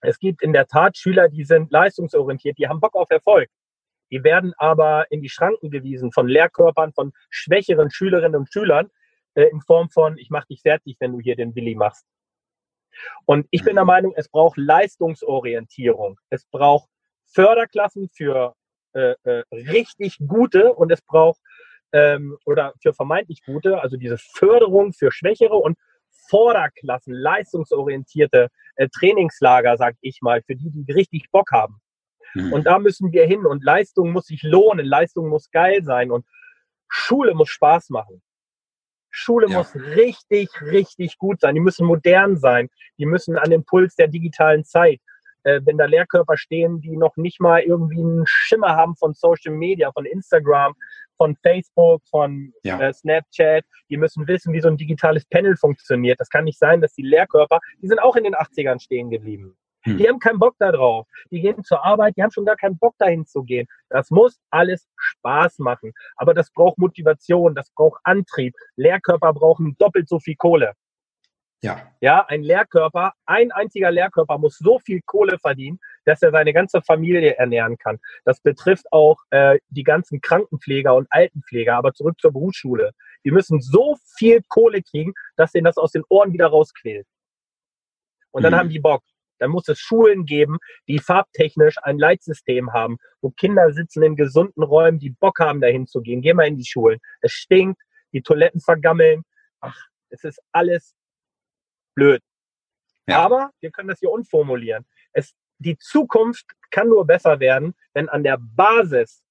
es 0.00 0.18
gibt 0.18 0.42
in 0.42 0.52
der 0.52 0.66
Tat 0.66 0.96
Schüler, 0.96 1.28
die 1.28 1.44
sind 1.44 1.70
leistungsorientiert, 1.70 2.58
die 2.58 2.68
haben 2.68 2.80
Bock 2.80 2.94
auf 2.94 3.10
Erfolg. 3.10 3.48
Die 4.10 4.24
werden 4.24 4.54
aber 4.56 5.10
in 5.10 5.22
die 5.22 5.28
Schranken 5.28 5.70
gewiesen 5.70 6.10
von 6.10 6.26
Lehrkörpern, 6.26 6.92
von 6.92 7.12
schwächeren 7.28 7.90
Schülerinnen 7.90 8.40
und 8.40 8.52
Schülern 8.52 8.90
äh, 9.34 9.44
in 9.44 9.60
Form 9.60 9.90
von, 9.90 10.18
ich 10.18 10.30
mach 10.30 10.46
dich 10.46 10.62
fertig, 10.62 10.96
wenn 10.98 11.12
du 11.12 11.20
hier 11.20 11.36
den 11.36 11.54
Willi 11.54 11.74
machst. 11.74 12.06
Und 13.24 13.46
ich 13.50 13.64
bin 13.64 13.76
der 13.76 13.84
Meinung, 13.84 14.12
es 14.16 14.28
braucht 14.28 14.56
Leistungsorientierung. 14.56 16.18
Es 16.28 16.44
braucht 16.46 16.88
Förderklassen 17.26 18.08
für 18.12 18.54
äh, 18.92 19.14
äh, 19.22 19.42
richtig 19.52 20.18
gute 20.26 20.72
und 20.74 20.90
es 20.90 21.00
braucht 21.02 21.40
ähm, 21.92 22.36
oder 22.44 22.74
für 22.82 22.92
vermeintlich 22.92 23.42
gute, 23.44 23.80
also 23.80 23.96
diese 23.96 24.18
Förderung 24.18 24.92
für 24.92 25.12
Schwächere 25.12 25.54
und 25.54 25.76
Vorderklassen, 26.28 27.12
leistungsorientierte 27.14 28.48
äh, 28.76 28.88
Trainingslager, 28.88 29.76
sag 29.76 29.96
ich 30.00 30.18
mal, 30.22 30.42
für 30.42 30.56
die, 30.56 30.70
die 30.70 30.92
richtig 30.92 31.30
Bock 31.30 31.50
haben. 31.52 31.80
Mhm. 32.34 32.52
Und 32.52 32.64
da 32.64 32.78
müssen 32.78 33.12
wir 33.12 33.26
hin. 33.26 33.46
Und 33.46 33.64
Leistung 33.64 34.12
muss 34.12 34.26
sich 34.26 34.42
lohnen. 34.42 34.86
Leistung 34.86 35.28
muss 35.28 35.50
geil 35.50 35.82
sein. 35.82 36.10
Und 36.10 36.24
Schule 36.88 37.34
muss 37.34 37.48
Spaß 37.48 37.90
machen. 37.90 38.22
Schule 39.10 39.48
ja. 39.48 39.58
muss 39.58 39.74
richtig, 39.74 40.48
richtig 40.62 41.18
gut 41.18 41.40
sein. 41.40 41.54
Die 41.54 41.60
müssen 41.60 41.86
modern 41.86 42.36
sein. 42.36 42.68
Die 42.98 43.06
müssen 43.06 43.36
an 43.36 43.50
den 43.50 43.64
Puls 43.64 43.94
der 43.96 44.08
digitalen 44.08 44.64
Zeit. 44.64 45.00
Äh, 45.42 45.60
wenn 45.64 45.78
da 45.78 45.86
Lehrkörper 45.86 46.36
stehen, 46.36 46.80
die 46.80 46.96
noch 46.96 47.16
nicht 47.16 47.40
mal 47.40 47.60
irgendwie 47.60 48.00
einen 48.00 48.24
Schimmer 48.26 48.76
haben 48.76 48.94
von 48.96 49.14
Social 49.14 49.54
Media, 49.54 49.90
von 49.92 50.04
Instagram, 50.04 50.74
von 51.16 51.36
Facebook, 51.42 52.02
von 52.08 52.52
ja. 52.62 52.78
äh, 52.80 52.92
Snapchat, 52.92 53.64
die 53.88 53.96
müssen 53.96 54.26
wissen, 54.28 54.52
wie 54.52 54.60
so 54.60 54.68
ein 54.68 54.76
digitales 54.76 55.24
Panel 55.26 55.56
funktioniert. 55.56 56.20
Das 56.20 56.28
kann 56.28 56.44
nicht 56.44 56.58
sein, 56.58 56.80
dass 56.80 56.94
die 56.94 57.02
Lehrkörper, 57.02 57.58
die 57.82 57.88
sind 57.88 57.98
auch 57.98 58.16
in 58.16 58.24
den 58.24 58.34
80ern 58.34 58.80
stehen 58.80 59.10
geblieben. 59.10 59.56
Hm. 59.82 59.98
Die 59.98 60.08
haben 60.08 60.18
keinen 60.18 60.38
Bock 60.38 60.56
da 60.58 60.72
drauf. 60.72 61.06
Die 61.30 61.40
gehen 61.40 61.62
zur 61.64 61.84
Arbeit, 61.84 62.16
die 62.16 62.22
haben 62.22 62.30
schon 62.30 62.44
gar 62.44 62.56
keinen 62.56 62.78
Bock 62.78 62.94
dahin 62.98 63.26
zu 63.26 63.42
gehen. 63.42 63.66
Das 63.88 64.10
muss 64.10 64.40
alles 64.50 64.88
Spaß 64.96 65.58
machen. 65.58 65.92
Aber 66.16 66.34
das 66.34 66.50
braucht 66.50 66.78
Motivation, 66.78 67.54
das 67.54 67.70
braucht 67.70 68.00
Antrieb. 68.04 68.54
Lehrkörper 68.76 69.32
brauchen 69.32 69.76
doppelt 69.78 70.08
so 70.08 70.18
viel 70.18 70.36
Kohle. 70.36 70.74
Ja. 71.62 71.92
Ja, 72.00 72.24
ein 72.26 72.42
Lehrkörper, 72.42 73.12
ein 73.26 73.52
einziger 73.52 73.90
Lehrkörper 73.90 74.38
muss 74.38 74.56
so 74.56 74.78
viel 74.78 75.02
Kohle 75.04 75.38
verdienen, 75.38 75.78
dass 76.06 76.22
er 76.22 76.30
seine 76.30 76.54
ganze 76.54 76.80
Familie 76.80 77.36
ernähren 77.36 77.76
kann. 77.76 77.98
Das 78.24 78.40
betrifft 78.40 78.90
auch 78.92 79.18
äh, 79.30 79.58
die 79.68 79.82
ganzen 79.82 80.22
Krankenpfleger 80.22 80.94
und 80.94 81.06
Altenpfleger. 81.10 81.76
Aber 81.76 81.92
zurück 81.92 82.18
zur 82.18 82.32
Berufsschule. 82.32 82.92
Die 83.24 83.30
müssen 83.30 83.60
so 83.60 83.96
viel 84.16 84.42
Kohle 84.48 84.82
kriegen, 84.82 85.12
dass 85.36 85.52
denen 85.52 85.66
das 85.66 85.76
aus 85.76 85.92
den 85.92 86.04
Ohren 86.08 86.32
wieder 86.32 86.46
rausquält. 86.46 87.06
Und 88.30 88.42
dann 88.42 88.54
mhm. 88.54 88.56
haben 88.56 88.68
die 88.70 88.80
Bock. 88.80 89.02
Dann 89.40 89.50
muss 89.50 89.68
es 89.68 89.80
Schulen 89.80 90.26
geben, 90.26 90.58
die 90.86 90.98
farbtechnisch 90.98 91.78
ein 91.82 91.98
Leitsystem 91.98 92.72
haben, 92.72 92.98
wo 93.20 93.30
Kinder 93.30 93.72
sitzen 93.72 94.02
in 94.02 94.14
gesunden 94.14 94.62
Räumen, 94.62 94.98
die 94.98 95.10
Bock 95.10 95.40
haben, 95.40 95.60
dahin 95.60 95.86
zu 95.86 96.00
gehen. 96.02 96.22
Geh 96.22 96.34
mal 96.34 96.46
in 96.46 96.56
die 96.56 96.66
Schulen. 96.66 97.00
Es 97.20 97.32
stinkt, 97.32 97.80
die 98.12 98.22
Toiletten 98.22 98.60
vergammeln. 98.60 99.24
Ach, 99.60 99.76
es 100.10 100.24
ist 100.24 100.40
alles 100.52 100.94
blöd. 101.94 102.22
Ja. 103.06 103.20
Aber 103.20 103.50
wir 103.60 103.70
können 103.70 103.88
das 103.88 104.00
hier 104.00 104.10
umformulieren. 104.10 104.86
Es, 105.12 105.34
die 105.58 105.76
Zukunft 105.78 106.46
kann 106.70 106.88
nur 106.88 107.06
besser 107.06 107.40
werden, 107.40 107.74
wenn 107.94 108.08
an 108.08 108.22
der 108.22 108.38
Basis 108.38 109.22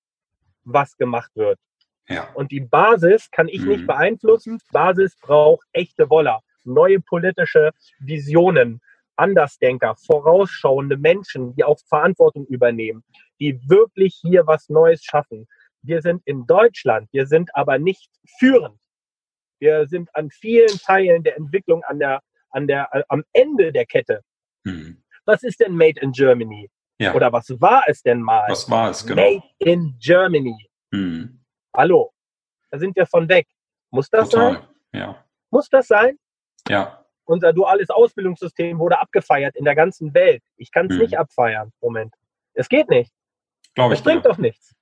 was 0.64 0.97
gemacht 0.97 1.32
wird. 1.36 1.60
Ja. 2.07 2.28
Und 2.34 2.51
die 2.51 2.62
Basis 2.62 3.30
kann 3.32 3.47
ich 3.47 3.62
mhm. 3.62 3.68
nicht 3.70 3.88
beeinflussen. 3.88 4.60
Basis 4.72 5.16
braucht 5.22 5.66
echte 5.74 6.10
Woller, 6.10 6.41
neue 6.64 6.99
politische 6.99 7.72
Visionen, 7.99 8.82
Andersdenker, 9.20 9.95
vorausschauende 9.95 10.97
Menschen, 10.97 11.55
die 11.55 11.63
auch 11.63 11.78
Verantwortung 11.88 12.45
übernehmen, 12.47 13.03
die 13.39 13.59
wirklich 13.70 14.17
hier 14.22 14.47
was 14.47 14.70
Neues 14.70 15.03
schaffen. 15.03 15.47
Wir 15.82 16.01
sind 16.01 16.22
in 16.26 16.45
Deutschland, 16.45 17.07
wir 17.11 17.28
sind 17.28 17.53
aber 17.55 17.78
nicht 17.78 18.09
führend. 18.39 18.80
Wir 19.59 19.88
sind 19.88 20.09
an 20.15 20.30
vielen 20.32 20.78
Teilen 20.80 21.24
der 21.24 21.38
Entwicklung 21.38 21.84
an 21.84 21.99
der, 21.99 22.22
an 22.51 22.67
der, 22.67 22.88
äh, 22.93 23.03
am 23.09 23.24
Ende 23.34 23.72
der 23.72 23.86
Kette. 23.86 24.22
Hm. 24.65 25.03
Was 25.26 25.43
ist 25.43 25.59
denn 25.59 25.76
Made 25.76 25.99
in 26.01 26.11
Germany? 26.11 26.70
Ja. 26.97 27.13
Oder 27.13 27.32
was 27.32 27.49
war 27.61 27.84
es 27.88 28.01
denn 28.01 28.22
mal? 28.22 28.49
Was 28.49 28.70
war 28.70 28.89
es, 28.89 29.05
genau? 29.05 29.22
Made 29.22 29.43
in 29.59 29.95
Germany. 30.01 30.70
Hm. 30.93 31.43
Hallo, 31.76 32.13
da 32.72 32.80
sind 32.80 32.95
wir 32.95 33.05
von 33.05 33.28
weg. 33.30 33.47
Muss 33.91 34.09
das 34.09 34.30
Total. 34.30 34.53
sein? 34.53 34.67
Ja. 34.93 35.26
Muss 35.51 35.70
das 35.70 35.88
sein? 35.88 36.17
Ja 36.67 36.99
unser 37.30 37.53
duales 37.53 37.89
Ausbildungssystem 37.89 38.80
wurde 38.80 38.99
abgefeiert 38.99 39.55
in 39.55 39.63
der 39.63 39.75
ganzen 39.75 40.13
Welt. 40.13 40.41
Ich 40.57 40.71
kann 40.71 40.88
es 40.88 40.93
hm. 40.93 41.03
nicht 41.03 41.17
abfeiern. 41.17 41.71
Moment. 41.82 42.13
Es 42.53 42.67
geht 42.67 42.89
nicht. 42.89 43.11
Glaube 43.75 43.93
ich. 43.93 44.01
Das 44.01 44.11
bringt 44.11 44.25
doch 44.25 44.38
nichts. 44.38 44.73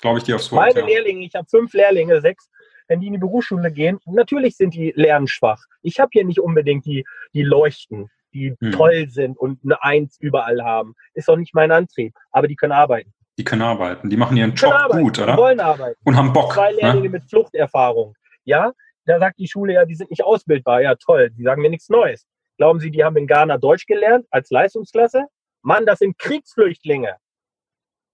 Glaube 0.00 0.18
ich 0.18 0.24
dir 0.24 0.36
aufs 0.36 0.50
Wort. 0.52 0.66
Meine 0.66 0.80
ja. 0.80 0.86
Lehrlinge, 0.86 1.24
ich 1.24 1.34
habe 1.34 1.46
fünf 1.48 1.72
Lehrlinge, 1.72 2.20
sechs, 2.20 2.48
wenn 2.88 3.00
die 3.00 3.08
in 3.08 3.14
die 3.14 3.18
Berufsschule 3.18 3.72
gehen, 3.72 3.98
natürlich 4.06 4.56
sind 4.56 4.74
die 4.74 4.92
lernschwach. 4.94 5.62
Ich 5.82 5.98
habe 5.98 6.10
hier 6.12 6.24
nicht 6.24 6.40
unbedingt 6.40 6.86
die, 6.86 7.04
die 7.32 7.42
leuchten, 7.42 8.08
die 8.32 8.54
hm. 8.60 8.72
toll 8.72 9.08
sind 9.08 9.36
und 9.38 9.60
eine 9.64 9.82
Eins 9.82 10.16
überall 10.20 10.62
haben. 10.62 10.94
Ist 11.14 11.28
doch 11.28 11.36
nicht 11.36 11.54
mein 11.54 11.72
Antrieb. 11.72 12.14
Aber 12.30 12.46
die 12.46 12.56
können 12.56 12.72
arbeiten. 12.72 13.12
Die 13.36 13.44
können 13.44 13.62
arbeiten. 13.62 14.10
Die 14.10 14.16
machen 14.16 14.36
ihren 14.36 14.54
die 14.54 14.60
Job 14.60 14.72
gut, 14.92 15.18
oder? 15.18 15.32
Die 15.32 15.38
wollen 15.38 15.60
arbeiten. 15.60 15.98
Und 16.04 16.16
haben 16.16 16.32
Bock. 16.32 16.52
Zwei 16.52 16.70
ne? 16.70 16.76
Lehrlinge 16.76 17.04
ne? 17.04 17.10
mit 17.10 17.24
Fluchterfahrung. 17.28 18.14
Ja, 18.44 18.72
da 19.06 19.18
sagt 19.18 19.38
die 19.38 19.48
Schule 19.48 19.74
ja, 19.74 19.84
die 19.84 19.94
sind 19.94 20.10
nicht 20.10 20.24
ausbildbar. 20.24 20.82
Ja, 20.82 20.94
toll, 20.96 21.30
die 21.30 21.42
sagen 21.42 21.62
mir 21.62 21.70
nichts 21.70 21.88
Neues. 21.88 22.26
Glauben 22.56 22.80
Sie, 22.80 22.90
die 22.90 23.04
haben 23.04 23.16
in 23.16 23.26
Ghana 23.26 23.58
Deutsch 23.58 23.86
gelernt 23.86 24.26
als 24.30 24.50
Leistungsklasse? 24.50 25.26
Mann, 25.62 25.86
das 25.86 25.98
sind 25.98 26.18
Kriegsflüchtlinge. 26.18 27.16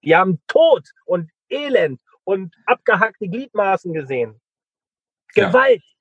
Die 0.03 0.17
haben 0.17 0.41
Tod 0.47 0.89
und 1.05 1.31
Elend 1.49 2.01
und 2.25 2.55
abgehackte 2.67 3.29
Gliedmaßen 3.29 3.93
gesehen. 3.93 4.41
Gewalt. 5.35 5.83
Ja. 5.83 5.97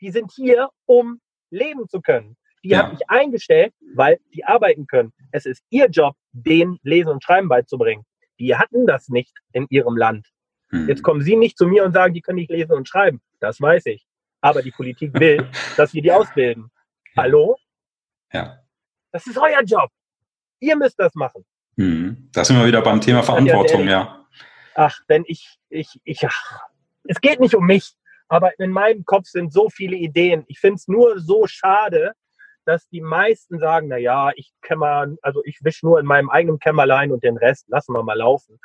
Die 0.00 0.10
sind 0.10 0.32
hier, 0.32 0.70
um 0.86 1.20
leben 1.50 1.88
zu 1.88 2.00
können. 2.00 2.36
Die 2.64 2.70
ja. 2.70 2.84
habe 2.84 2.94
ich 2.94 3.10
eingestellt, 3.10 3.74
weil 3.94 4.18
die 4.32 4.44
arbeiten 4.44 4.86
können. 4.86 5.12
Es 5.32 5.46
ist 5.46 5.62
ihr 5.70 5.88
Job, 5.88 6.14
denen 6.32 6.78
Lesen 6.82 7.10
und 7.10 7.22
Schreiben 7.22 7.48
beizubringen. 7.48 8.04
Die 8.38 8.56
hatten 8.56 8.86
das 8.86 9.08
nicht 9.08 9.36
in 9.52 9.66
ihrem 9.68 9.96
Land. 9.96 10.28
Hm. 10.70 10.88
Jetzt 10.88 11.02
kommen 11.02 11.20
Sie 11.22 11.36
nicht 11.36 11.58
zu 11.58 11.66
mir 11.66 11.84
und 11.84 11.92
sagen, 11.92 12.14
die 12.14 12.22
können 12.22 12.38
nicht 12.38 12.50
lesen 12.50 12.72
und 12.72 12.88
schreiben. 12.88 13.20
Das 13.40 13.60
weiß 13.60 13.86
ich. 13.86 14.06
Aber 14.42 14.60
die 14.60 14.72
Politik 14.72 15.18
will, 15.18 15.48
dass 15.76 15.94
wir 15.94 16.02
die 16.02 16.12
ausbilden. 16.12 16.70
Hallo? 17.16 17.56
Ja. 18.32 18.58
Das 19.12 19.26
ist 19.26 19.38
euer 19.38 19.62
Job. 19.62 19.88
Ihr 20.58 20.76
müsst 20.76 20.98
das 20.98 21.14
machen. 21.14 21.44
Mhm. 21.76 22.28
Da 22.32 22.44
sind 22.44 22.58
wir 22.58 22.66
wieder 22.66 22.82
beim 22.82 23.00
Thema 23.00 23.22
Verantwortung, 23.22 23.88
ja. 23.88 24.26
Ach, 24.74 24.98
denn 25.08 25.24
ich, 25.26 25.58
ich, 25.68 26.00
ich, 26.04 26.26
ach, 26.26 26.60
es 27.04 27.20
geht 27.20 27.40
nicht 27.40 27.54
um 27.54 27.64
mich, 27.64 27.94
aber 28.28 28.58
in 28.58 28.70
meinem 28.70 29.04
Kopf 29.04 29.26
sind 29.26 29.52
so 29.52 29.70
viele 29.70 29.96
Ideen. 29.96 30.44
Ich 30.48 30.58
finde 30.58 30.76
es 30.76 30.88
nur 30.88 31.20
so 31.20 31.46
schade, 31.46 32.12
dass 32.64 32.88
die 32.88 33.00
meisten 33.00 33.58
sagen, 33.58 33.88
na 33.88 33.96
ja, 33.96 34.30
ich 34.34 34.52
kämmer, 34.62 35.06
also 35.22 35.42
ich 35.44 35.58
wisch 35.62 35.82
nur 35.82 36.00
in 36.00 36.06
meinem 36.06 36.30
eigenen 36.30 36.58
Kämmerlein 36.58 37.12
und 37.12 37.22
den 37.22 37.36
Rest 37.36 37.68
lassen 37.68 37.92
wir 37.92 38.02
mal 38.02 38.18
laufen 38.18 38.58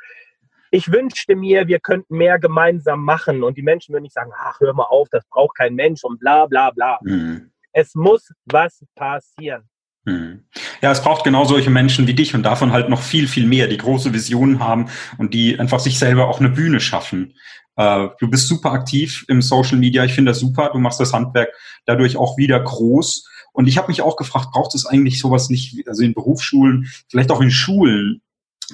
ich 0.70 0.90
wünschte 0.90 1.36
mir, 1.36 1.66
wir 1.66 1.80
könnten 1.80 2.16
mehr 2.16 2.38
gemeinsam 2.38 3.04
machen 3.04 3.42
und 3.42 3.56
die 3.56 3.62
Menschen 3.62 3.92
würden 3.92 4.04
nicht 4.04 4.14
sagen, 4.14 4.32
ach, 4.38 4.60
hör 4.60 4.74
mal 4.74 4.84
auf, 4.84 5.08
das 5.10 5.24
braucht 5.28 5.56
kein 5.56 5.74
Mensch 5.74 6.04
und 6.04 6.20
bla 6.20 6.46
bla 6.46 6.70
bla. 6.70 6.98
Mhm. 7.02 7.50
Es 7.72 7.94
muss 7.94 8.30
was 8.44 8.84
passieren. 8.94 9.68
Mhm. 10.04 10.44
Ja, 10.80 10.90
es 10.90 11.02
braucht 11.02 11.24
genau 11.24 11.44
solche 11.44 11.70
Menschen 11.70 12.06
wie 12.06 12.14
dich 12.14 12.34
und 12.34 12.42
davon 12.42 12.72
halt 12.72 12.88
noch 12.88 13.02
viel, 13.02 13.28
viel 13.28 13.46
mehr, 13.46 13.68
die 13.68 13.76
große 13.76 14.12
Visionen 14.12 14.60
haben 14.60 14.88
und 15.18 15.34
die 15.34 15.58
einfach 15.58 15.80
sich 15.80 15.98
selber 15.98 16.28
auch 16.28 16.40
eine 16.40 16.50
Bühne 16.50 16.80
schaffen. 16.80 17.34
Äh, 17.76 18.08
du 18.18 18.28
bist 18.28 18.48
super 18.48 18.72
aktiv 18.72 19.24
im 19.28 19.42
Social 19.42 19.78
Media, 19.78 20.04
ich 20.04 20.14
finde 20.14 20.30
das 20.30 20.40
super, 20.40 20.70
du 20.72 20.78
machst 20.78 21.00
das 21.00 21.12
Handwerk 21.12 21.50
dadurch 21.84 22.16
auch 22.16 22.36
wieder 22.36 22.58
groß. 22.58 23.28
Und 23.52 23.66
ich 23.66 23.76
habe 23.76 23.88
mich 23.88 24.02
auch 24.02 24.16
gefragt, 24.16 24.48
braucht 24.52 24.74
es 24.74 24.86
eigentlich 24.86 25.20
sowas 25.20 25.50
nicht, 25.50 25.86
also 25.88 26.02
in 26.02 26.14
Berufsschulen, 26.14 26.90
vielleicht 27.08 27.30
auch 27.30 27.40
in 27.40 27.50
Schulen, 27.50 28.22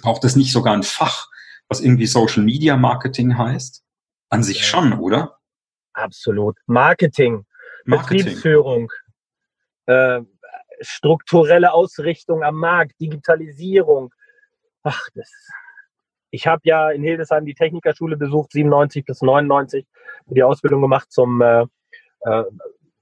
braucht 0.03 0.24
es 0.24 0.36
nicht 0.36 0.53
sogar 0.53 0.74
ein 0.74 0.82
Fach, 0.82 1.28
was 1.68 1.80
irgendwie 1.80 2.06
Social 2.06 2.42
Media 2.42 2.76
Marketing 2.76 3.36
heißt? 3.36 3.82
An 4.30 4.42
sich 4.42 4.66
schon, 4.66 4.92
oder? 4.94 5.38
Absolut. 5.92 6.56
Marketing, 6.66 7.46
Marketing. 7.84 8.18
Betriebsführung, 8.18 8.90
äh, 9.86 10.20
strukturelle 10.80 11.72
Ausrichtung 11.72 12.42
am 12.42 12.56
Markt, 12.56 13.00
Digitalisierung. 13.00 14.12
Ach, 14.82 15.08
das. 15.14 15.30
Ich 16.30 16.48
habe 16.48 16.62
ja 16.64 16.90
in 16.90 17.04
Hildesheim 17.04 17.44
die 17.44 17.54
Technikerschule 17.54 18.16
besucht, 18.16 18.52
97 18.52 19.04
bis 19.04 19.22
99, 19.22 19.86
die 20.26 20.42
Ausbildung 20.42 20.82
gemacht 20.82 21.12
zum, 21.12 21.40
äh, 21.40 21.64
äh, 22.22 22.44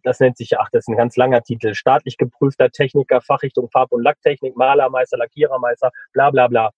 das 0.03 0.21
nennt 0.21 0.37
sich, 0.37 0.59
ach, 0.59 0.69
das 0.71 0.81
ist 0.81 0.89
ein 0.89 0.97
ganz 0.97 1.17
langer 1.17 1.43
Titel, 1.43 1.73
staatlich 1.73 2.19
geprüfter 2.19 2.71
Techniker, 2.71 3.23
Fachrichtung 3.23 3.71
Farb- 3.71 3.93
und 3.93 4.03
Lacktechnik, 4.03 4.55
Malermeister, 4.55 5.17
Lackierermeister, 5.17 5.91
bla 6.13 6.31
bla 6.31 6.49
bla. 6.49 6.71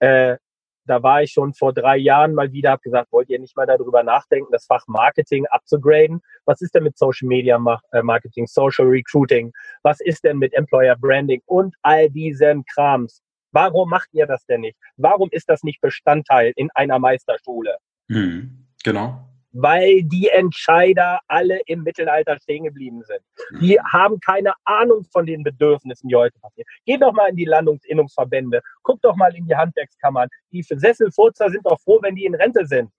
Äh, 0.00 0.38
da 0.86 1.02
war 1.02 1.22
ich 1.22 1.32
schon 1.32 1.54
vor 1.54 1.72
drei 1.72 1.96
Jahren 1.96 2.34
mal 2.34 2.52
wieder, 2.52 2.72
habe 2.72 2.82
gesagt, 2.82 3.12
wollt 3.12 3.28
ihr 3.28 3.38
nicht 3.38 3.56
mal 3.56 3.66
darüber 3.66 4.02
nachdenken, 4.02 4.52
das 4.52 4.66
Fach 4.66 4.84
Marketing 4.86 5.46
abzugraden? 5.46 6.20
Was 6.44 6.60
ist 6.60 6.74
denn 6.74 6.84
mit 6.84 6.98
Social 6.98 7.28
Media 7.28 7.58
äh, 7.92 8.02
Marketing, 8.02 8.46
Social 8.46 8.86
Recruiting? 8.86 9.52
Was 9.82 10.00
ist 10.00 10.24
denn 10.24 10.38
mit 10.38 10.54
Employer 10.54 10.96
Branding 10.96 11.42
und 11.46 11.74
all 11.82 12.10
diesen 12.10 12.64
Krams? 12.66 13.22
Warum 13.52 13.88
macht 13.88 14.08
ihr 14.12 14.26
das 14.26 14.44
denn 14.46 14.62
nicht? 14.62 14.76
Warum 14.96 15.28
ist 15.30 15.48
das 15.48 15.62
nicht 15.62 15.80
Bestandteil 15.80 16.52
in 16.56 16.70
einer 16.74 16.98
Meisterschule? 16.98 17.76
Mhm, 18.08 18.66
genau 18.82 19.24
weil 19.54 20.02
die 20.02 20.28
Entscheider 20.28 21.20
alle 21.28 21.60
im 21.66 21.84
Mittelalter 21.84 22.38
stehen 22.40 22.64
geblieben 22.64 23.02
sind. 23.04 23.20
Die 23.60 23.78
mhm. 23.78 23.92
haben 23.92 24.20
keine 24.20 24.52
Ahnung 24.64 25.04
von 25.12 25.24
den 25.24 25.44
Bedürfnissen, 25.44 26.08
die 26.08 26.16
heute 26.16 26.38
passieren. 26.40 26.66
Geht 26.84 27.00
doch 27.00 27.12
mal 27.12 27.30
in 27.30 27.36
die 27.36 27.44
Landungsinnungsverbände, 27.44 28.60
guck 28.82 29.00
doch 29.00 29.14
mal 29.16 29.34
in 29.34 29.46
die 29.46 29.54
Handwerkskammern. 29.54 30.28
Die 30.50 30.62
Sesselfurzer 30.62 31.50
sind 31.50 31.64
doch 31.64 31.80
froh, 31.80 32.00
wenn 32.02 32.16
die 32.16 32.24
in 32.24 32.34
Rente 32.34 32.66
sind. 32.66 32.90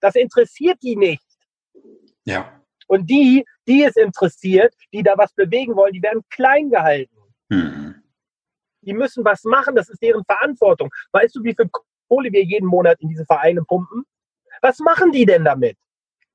Das 0.00 0.14
interessiert 0.14 0.78
die 0.82 0.96
nicht. 0.96 1.26
Ja. 2.24 2.60
Und 2.86 3.10
die, 3.10 3.44
die 3.66 3.82
es 3.82 3.96
interessiert, 3.96 4.74
die 4.92 5.02
da 5.02 5.18
was 5.18 5.32
bewegen 5.34 5.74
wollen, 5.74 5.92
die 5.92 6.02
werden 6.02 6.22
klein 6.30 6.70
gehalten. 6.70 7.16
Hm. 7.50 7.94
Die 8.82 8.94
müssen 8.94 9.24
was 9.24 9.44
machen, 9.44 9.74
das 9.74 9.88
ist 9.88 10.02
deren 10.02 10.24
Verantwortung. 10.24 10.90
Weißt 11.12 11.34
du, 11.34 11.42
wie 11.42 11.54
viel 11.54 11.68
Kohle 12.08 12.32
wir 12.32 12.44
jeden 12.44 12.66
Monat 12.66 13.00
in 13.00 13.08
diese 13.08 13.26
Vereine 13.26 13.62
pumpen? 13.64 14.04
Was 14.60 14.78
machen 14.78 15.12
die 15.12 15.26
denn 15.26 15.44
damit? 15.44 15.76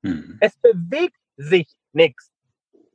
Hm. 0.02 0.38
Es 0.40 0.56
bewegt 0.58 1.16
sich 1.36 1.68
nichts. 1.92 2.30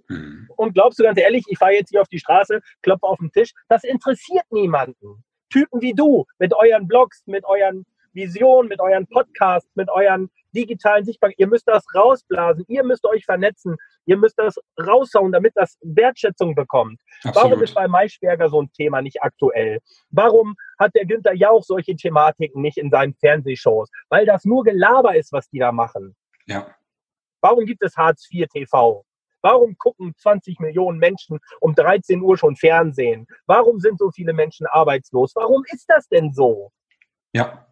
Hm. 0.07 0.49
Und 0.55 0.73
glaubst 0.73 0.99
du 0.99 1.03
ganz 1.03 1.19
ehrlich, 1.19 1.43
ich 1.47 1.57
fahre 1.57 1.73
jetzt 1.73 1.89
hier 1.89 2.01
auf 2.01 2.07
die 2.07 2.19
Straße, 2.19 2.61
klopfe 2.81 3.05
auf 3.05 3.19
den 3.19 3.31
Tisch, 3.31 3.51
das 3.69 3.83
interessiert 3.83 4.45
niemanden. 4.51 5.23
Typen 5.49 5.81
wie 5.81 5.93
du, 5.93 6.25
mit 6.39 6.53
euren 6.53 6.87
Blogs, 6.87 7.23
mit 7.25 7.45
euren 7.45 7.85
Visionen, 8.13 8.69
mit 8.69 8.79
euren 8.79 9.07
Podcasts, 9.07 9.69
mit 9.75 9.89
euren 9.89 10.29
digitalen 10.53 11.05
Sichtbarkeit. 11.05 11.39
Ihr 11.39 11.47
müsst 11.47 11.67
das 11.67 11.83
rausblasen, 11.95 12.65
ihr 12.67 12.83
müsst 12.83 13.05
euch 13.05 13.25
vernetzen, 13.25 13.77
ihr 14.05 14.17
müsst 14.17 14.37
das 14.37 14.55
raushauen, 14.79 15.31
damit 15.31 15.53
das 15.55 15.77
Wertschätzung 15.81 16.55
bekommt. 16.55 17.01
Absolut. 17.23 17.35
Warum 17.35 17.63
ist 17.63 17.75
bei 17.75 17.87
Maischberger 17.87 18.49
so 18.49 18.61
ein 18.61 18.71
Thema 18.73 19.01
nicht 19.01 19.21
aktuell? 19.21 19.79
Warum 20.09 20.55
hat 20.79 20.93
der 20.95 21.05
Günther 21.05 21.33
Jauch 21.33 21.63
solche 21.63 21.95
Thematiken 21.95 22.61
nicht 22.61 22.77
in 22.77 22.89
seinen 22.89 23.13
Fernsehshows? 23.15 23.89
Weil 24.09 24.25
das 24.25 24.45
nur 24.45 24.63
Gelaber 24.63 25.15
ist, 25.15 25.31
was 25.31 25.49
die 25.49 25.59
da 25.59 25.71
machen. 25.71 26.15
Ja. 26.45 26.75
Warum 27.41 27.65
gibt 27.65 27.83
es 27.83 27.97
Hartz 27.97 28.27
IV 28.31 28.47
TV? 28.47 29.05
Warum 29.41 29.75
gucken 29.77 30.13
20 30.15 30.59
Millionen 30.59 30.99
Menschen 30.99 31.39
um 31.59 31.73
13 31.73 32.21
Uhr 32.21 32.37
schon 32.37 32.55
Fernsehen? 32.55 33.25
Warum 33.47 33.79
sind 33.79 33.97
so 33.97 34.11
viele 34.11 34.33
Menschen 34.33 34.67
arbeitslos? 34.67 35.35
Warum 35.35 35.63
ist 35.71 35.85
das 35.89 36.07
denn 36.07 36.31
so? 36.31 36.71
Ja. 37.33 37.67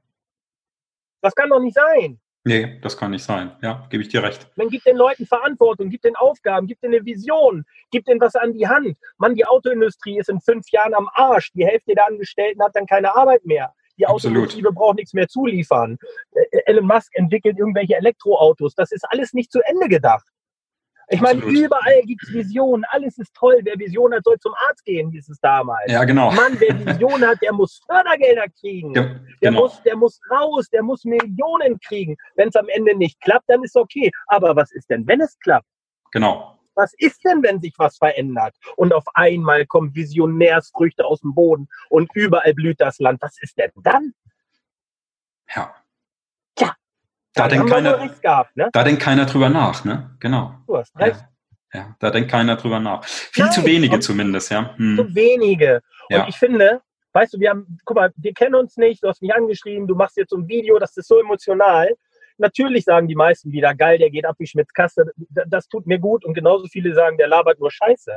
Das 1.21 1.35
kann 1.35 1.49
doch 1.49 1.59
nicht 1.59 1.75
sein. 1.75 2.19
Nee, 2.49 2.79
das 2.81 2.97
kann 2.97 3.11
nicht 3.11 3.23
sein. 3.23 3.51
Ja, 3.61 3.85
gebe 3.91 4.01
ich 4.01 4.09
dir 4.09 4.23
recht. 4.23 4.47
Man 4.55 4.69
gibt 4.69 4.87
den 4.87 4.97
Leuten 4.97 5.27
Verantwortung, 5.27 5.91
gibt 5.91 6.03
den 6.03 6.15
Aufgaben, 6.15 6.65
gibt 6.65 6.81
denen 6.81 6.95
eine 6.95 7.05
Vision, 7.05 7.63
gibt 7.91 8.07
denen 8.07 8.19
was 8.19 8.35
an 8.35 8.53
die 8.53 8.67
Hand. 8.67 8.97
Mann, 9.19 9.35
die 9.35 9.45
Autoindustrie 9.45 10.17
ist 10.17 10.29
in 10.29 10.41
fünf 10.41 10.67
Jahren 10.71 10.95
am 10.95 11.07
Arsch. 11.13 11.51
Die 11.53 11.63
Hälfte 11.63 11.93
der 11.93 12.07
Angestellten 12.07 12.63
hat 12.63 12.71
dann 12.73 12.87
keine 12.87 13.15
Arbeit 13.15 13.45
mehr. 13.45 13.71
Die 13.99 14.07
Autoindustrie 14.07 14.63
braucht 14.63 14.95
nichts 14.95 15.13
mehr 15.13 15.27
zuliefern. 15.27 15.99
Äh, 16.31 16.61
Elon 16.65 16.87
Musk 16.87 17.11
entwickelt 17.13 17.59
irgendwelche 17.59 17.97
Elektroautos. 17.97 18.73
Das 18.73 18.91
ist 18.91 19.05
alles 19.11 19.33
nicht 19.33 19.51
zu 19.51 19.59
Ende 19.65 19.87
gedacht. 19.87 20.25
Ich 21.11 21.21
meine, 21.21 21.41
überall 21.41 22.01
gibt 22.05 22.23
es 22.23 22.33
Visionen, 22.33 22.85
alles 22.89 23.17
ist 23.17 23.33
toll. 23.33 23.59
Wer 23.63 23.77
Vision 23.79 24.13
hat, 24.13 24.23
soll 24.23 24.37
zum 24.39 24.53
Arzt 24.67 24.85
gehen, 24.85 25.09
hieß 25.11 25.29
es 25.29 25.39
damals. 25.39 25.91
Ja, 25.91 26.03
genau. 26.03 26.31
Mann, 26.31 26.55
wer 26.59 26.77
Vision 26.85 27.25
hat, 27.25 27.41
der 27.41 27.51
muss 27.51 27.81
Fördergelder 27.85 28.45
kriegen. 28.59 28.93
Ja, 28.93 29.03
der, 29.03 29.21
genau. 29.51 29.61
muss, 29.61 29.81
der 29.83 29.95
muss 29.95 30.19
raus, 30.29 30.69
der 30.69 30.83
muss 30.83 31.03
Millionen 31.05 31.79
kriegen. 31.79 32.15
Wenn 32.35 32.49
es 32.49 32.55
am 32.55 32.67
Ende 32.69 32.95
nicht 32.95 33.19
klappt, 33.21 33.49
dann 33.49 33.63
ist 33.63 33.75
okay. 33.75 34.11
Aber 34.27 34.55
was 34.55 34.71
ist 34.71 34.89
denn, 34.89 35.07
wenn 35.07 35.19
es 35.21 35.37
klappt? 35.39 35.67
Genau. 36.11 36.59
Was 36.75 36.93
ist 36.97 37.25
denn, 37.25 37.41
wenn 37.43 37.59
sich 37.59 37.73
was 37.77 37.97
verändert? 37.97 38.55
Und 38.77 38.93
auf 38.93 39.03
einmal 39.15 39.65
kommen 39.65 39.93
Visionärsfrüchte 39.95 41.03
aus 41.03 41.21
dem 41.21 41.33
Boden 41.33 41.67
und 41.89 42.09
überall 42.13 42.53
blüht 42.53 42.79
das 42.79 42.99
Land. 42.99 43.21
Was 43.21 43.41
ist 43.41 43.57
denn 43.57 43.71
dann? 43.83 44.13
Ja. 45.55 45.73
Da, 47.33 47.47
denkt 47.47 47.69
keiner, 47.69 48.09
gehabt, 48.21 48.57
ne? 48.57 48.69
da 48.73 48.83
denkt 48.83 49.01
keiner 49.01 49.25
drüber 49.25 49.49
nach, 49.49 49.85
ne? 49.85 50.09
Genau. 50.19 50.55
Du 50.67 50.77
hast 50.77 50.97
recht. 50.97 51.23
Ja, 51.73 51.79
ja 51.79 51.95
da 51.99 52.09
denkt 52.09 52.31
keiner 52.31 52.55
drüber 52.55 52.79
nach. 52.79 53.05
Viel 53.05 53.45
Nein, 53.45 53.53
zu 53.53 53.65
wenige 53.65 53.99
zumindest, 53.99 54.51
ja. 54.51 54.75
Hm. 54.75 54.97
Zu 54.97 55.15
wenige. 55.15 55.81
Und 56.09 56.15
ja. 56.15 56.27
ich 56.27 56.37
finde, 56.37 56.81
weißt 57.13 57.33
du, 57.33 57.39
wir 57.39 57.51
haben, 57.51 57.77
guck 57.85 57.95
mal, 57.95 58.11
wir 58.15 58.33
kennen 58.33 58.55
uns 58.55 58.77
nicht, 58.77 59.03
du 59.03 59.07
hast 59.07 59.21
mich 59.21 59.33
angeschrieben, 59.33 59.87
du 59.87 59.95
machst 59.95 60.17
jetzt 60.17 60.31
so 60.31 60.37
ein 60.37 60.47
Video, 60.47 60.79
das 60.79 60.97
ist 60.97 61.07
so 61.07 61.19
emotional. 61.19 61.95
Natürlich 62.37 62.85
sagen 62.85 63.07
die 63.07 63.15
meisten 63.15 63.51
wieder, 63.51 63.75
geil, 63.75 63.97
der 63.97 64.09
geht 64.09 64.25
ab 64.25 64.35
wie 64.39 64.47
Schmitz 64.47 64.71
Kasse, 64.73 65.05
das 65.47 65.67
tut 65.67 65.85
mir 65.85 65.99
gut 65.99 66.25
und 66.25 66.33
genauso 66.33 66.67
viele 66.67 66.93
sagen, 66.93 67.17
der 67.17 67.27
labert 67.27 67.59
nur 67.59 67.71
Scheiße. 67.71 68.11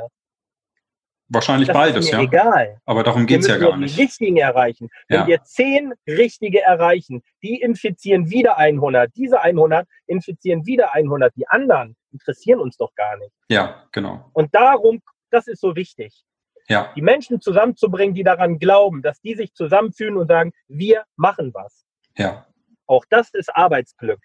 Wahrscheinlich 1.33 1.67
das 1.67 1.73
beides, 1.75 2.11
ja. 2.11 2.21
Egal. 2.21 2.79
Aber 2.85 3.03
darum 3.03 3.25
geht 3.25 3.41
es 3.41 3.47
ja 3.47 3.57
gar 3.57 3.75
nicht. 3.77 3.97
Die 3.97 4.01
richtigen 4.01 4.37
erreichen. 4.37 4.89
Wenn 5.07 5.21
ja. 5.21 5.27
wir 5.27 5.43
zehn 5.43 5.93
richtige 6.07 6.61
erreichen, 6.61 7.23
die 7.41 7.59
infizieren 7.61 8.29
wieder 8.29 8.57
100. 8.57 9.11
Diese 9.15 9.41
100 9.41 9.87
infizieren 10.07 10.65
wieder 10.65 10.93
100. 10.93 11.35
Die 11.35 11.47
anderen 11.47 11.95
interessieren 12.11 12.59
uns 12.59 12.77
doch 12.77 12.93
gar 12.95 13.17
nicht. 13.17 13.31
Ja, 13.49 13.83
genau. 13.91 14.29
Und 14.33 14.53
darum, 14.53 15.01
das 15.31 15.47
ist 15.47 15.61
so 15.61 15.75
wichtig. 15.75 16.23
Ja. 16.69 16.91
Die 16.95 17.01
Menschen 17.01 17.41
zusammenzubringen, 17.41 18.15
die 18.15 18.23
daran 18.23 18.59
glauben, 18.59 19.01
dass 19.01 19.19
die 19.21 19.35
sich 19.35 19.53
zusammenfühlen 19.53 20.17
und 20.17 20.27
sagen, 20.27 20.53
wir 20.67 21.03
machen 21.15 21.53
was. 21.53 21.85
Ja. 22.17 22.45
Auch 22.85 23.05
das 23.09 23.33
ist 23.33 23.55
Arbeitsglück. 23.55 24.19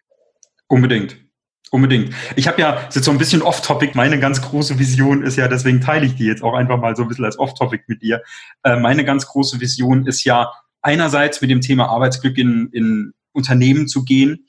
Unbedingt. 0.69 1.28
Unbedingt. 1.71 2.15
Ich 2.35 2.49
habe 2.49 2.61
ja, 2.61 2.81
jetzt 2.83 3.05
so 3.05 3.11
ein 3.11 3.19
bisschen 3.19 3.43
off-topic, 3.43 3.93
meine 3.95 4.19
ganz 4.19 4.41
große 4.41 4.79
Vision 4.79 5.23
ist 5.23 5.37
ja, 5.37 5.49
deswegen 5.49 5.81
teile 5.81 6.07
ich 6.07 6.15
die 6.15 6.25
jetzt 6.25 6.43
auch 6.43 6.55
einfach 6.55 6.79
mal 6.79 6.97
so 6.97 7.03
ein 7.03 7.09
bisschen 7.09 7.27
als 7.27 7.39
off-topic 7.39 7.85
mit 7.89 8.01
dir. 8.01 8.23
Äh, 8.63 8.77
meine 8.81 9.05
ganz 9.05 9.27
große 9.27 9.61
Vision 9.61 10.07
ist 10.07 10.25
ja, 10.25 10.51
einerseits 10.81 11.41
mit 11.41 11.51
dem 11.51 11.61
Thema 11.61 11.89
Arbeitsglück 11.89 12.39
in, 12.39 12.69
in 12.73 13.13
Unternehmen 13.33 13.89
zu 13.89 14.05
gehen, 14.05 14.47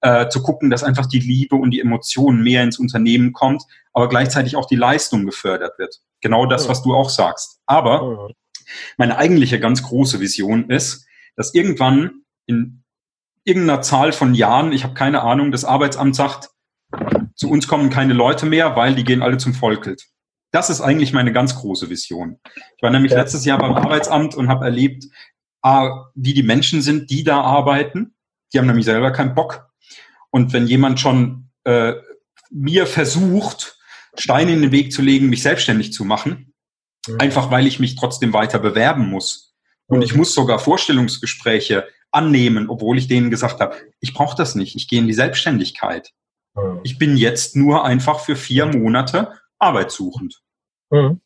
äh, 0.00 0.28
zu 0.28 0.42
gucken, 0.42 0.70
dass 0.70 0.84
einfach 0.84 1.06
die 1.06 1.20
Liebe 1.20 1.56
und 1.56 1.70
die 1.70 1.80
Emotionen 1.80 2.42
mehr 2.42 2.62
ins 2.62 2.78
Unternehmen 2.78 3.32
kommt, 3.32 3.62
aber 3.92 4.08
gleichzeitig 4.08 4.56
auch 4.56 4.66
die 4.66 4.76
Leistung 4.76 5.24
gefördert 5.24 5.78
wird. 5.78 6.00
Genau 6.20 6.46
das, 6.46 6.68
was 6.68 6.82
du 6.82 6.94
auch 6.94 7.10
sagst. 7.10 7.60
Aber 7.66 8.28
meine 8.96 9.16
eigentliche 9.16 9.58
ganz 9.60 9.82
große 9.82 10.20
Vision 10.20 10.68
ist, 10.70 11.06
dass 11.36 11.54
irgendwann 11.54 12.22
in 12.46 12.82
irgendeiner 13.44 13.82
Zahl 13.82 14.12
von 14.12 14.34
Jahren, 14.34 14.72
ich 14.72 14.84
habe 14.84 14.94
keine 14.94 15.22
Ahnung, 15.22 15.52
das 15.52 15.64
Arbeitsamt 15.64 16.14
sagt, 16.14 16.50
zu 17.38 17.48
uns 17.48 17.68
kommen 17.68 17.88
keine 17.88 18.12
Leute 18.12 18.46
mehr, 18.46 18.76
weil 18.76 18.94
die 18.94 19.04
gehen 19.04 19.22
alle 19.22 19.38
zum 19.38 19.54
Volkelt. 19.54 20.04
Das 20.50 20.70
ist 20.70 20.80
eigentlich 20.80 21.12
meine 21.12 21.32
ganz 21.32 21.54
große 21.54 21.88
Vision. 21.88 22.40
Ich 22.76 22.82
war 22.82 22.90
nämlich 22.90 23.12
ja. 23.12 23.18
letztes 23.18 23.44
Jahr 23.44 23.58
beim 23.58 23.74
Arbeitsamt 23.74 24.34
und 24.34 24.48
habe 24.48 24.64
erlebt, 24.64 25.04
wie 26.14 26.34
die 26.34 26.42
Menschen 26.42 26.82
sind, 26.82 27.10
die 27.10 27.22
da 27.22 27.40
arbeiten. 27.40 28.14
Die 28.52 28.58
haben 28.58 28.66
nämlich 28.66 28.86
selber 28.86 29.12
keinen 29.12 29.34
Bock. 29.34 29.68
Und 30.30 30.52
wenn 30.52 30.66
jemand 30.66 31.00
schon 31.00 31.50
äh, 31.64 31.94
mir 32.50 32.86
versucht, 32.86 33.78
Steine 34.16 34.52
in 34.52 34.62
den 34.62 34.72
Weg 34.72 34.92
zu 34.92 35.02
legen, 35.02 35.28
mich 35.28 35.42
selbstständig 35.42 35.92
zu 35.92 36.04
machen, 36.04 36.54
mhm. 37.06 37.16
einfach 37.18 37.50
weil 37.50 37.66
ich 37.66 37.78
mich 37.78 37.96
trotzdem 37.96 38.32
weiter 38.32 38.58
bewerben 38.58 39.08
muss. 39.10 39.54
Und 39.86 40.02
ich 40.02 40.14
muss 40.14 40.34
sogar 40.34 40.58
Vorstellungsgespräche 40.58 41.86
annehmen, 42.10 42.68
obwohl 42.68 42.98
ich 42.98 43.06
denen 43.08 43.30
gesagt 43.30 43.60
habe, 43.60 43.76
ich 44.00 44.14
brauche 44.14 44.36
das 44.36 44.54
nicht, 44.54 44.76
ich 44.76 44.88
gehe 44.88 44.98
in 44.98 45.06
die 45.06 45.14
Selbstständigkeit. 45.14 46.12
Mhm. 46.62 46.80
Ich 46.82 46.98
bin 46.98 47.16
jetzt 47.16 47.56
nur 47.56 47.84
einfach 47.84 48.20
für 48.20 48.36
vier 48.36 48.66
Monate 48.66 49.32
arbeitssuchend. 49.58 50.42
Mhm. 50.90 51.20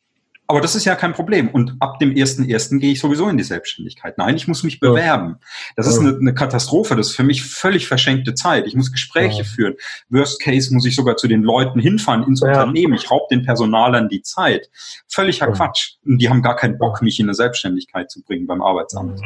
Aber 0.52 0.60
das 0.60 0.74
ist 0.74 0.84
ja 0.84 0.96
kein 0.96 1.14
Problem. 1.14 1.48
Und 1.48 1.76
ab 1.80 1.98
dem 1.98 2.12
1.1. 2.12 2.78
gehe 2.78 2.92
ich 2.92 3.00
sowieso 3.00 3.26
in 3.28 3.38
die 3.38 3.42
Selbstständigkeit. 3.42 4.18
Nein, 4.18 4.36
ich 4.36 4.48
muss 4.48 4.64
mich 4.64 4.80
bewerben. 4.80 5.36
Das 5.76 5.86
ist 5.86 5.98
eine, 5.98 6.14
eine 6.14 6.34
Katastrophe. 6.34 6.94
Das 6.94 7.08
ist 7.08 7.16
für 7.16 7.22
mich 7.22 7.42
völlig 7.42 7.86
verschenkte 7.86 8.34
Zeit. 8.34 8.66
Ich 8.66 8.74
muss 8.74 8.92
Gespräche 8.92 9.38
ja. 9.38 9.44
führen. 9.44 9.76
Worst 10.10 10.42
Case 10.42 10.74
muss 10.74 10.84
ich 10.84 10.94
sogar 10.94 11.16
zu 11.16 11.26
den 11.26 11.42
Leuten 11.42 11.80
hinfahren 11.80 12.24
ins 12.24 12.40
ja. 12.40 12.48
Unternehmen. 12.48 12.92
Ich 12.92 13.10
raub 13.10 13.30
den 13.30 13.44
Personalern 13.44 14.10
die 14.10 14.20
Zeit. 14.20 14.68
Völliger 15.08 15.46
ja. 15.46 15.52
Quatsch. 15.52 15.94
Und 16.04 16.18
die 16.18 16.28
haben 16.28 16.42
gar 16.42 16.56
keinen 16.56 16.76
Bock, 16.76 17.00
mich 17.00 17.18
in 17.18 17.26
eine 17.26 17.34
Selbstständigkeit 17.34 18.10
zu 18.10 18.22
bringen 18.22 18.46
beim 18.46 18.60
Arbeitsamt. 18.60 19.22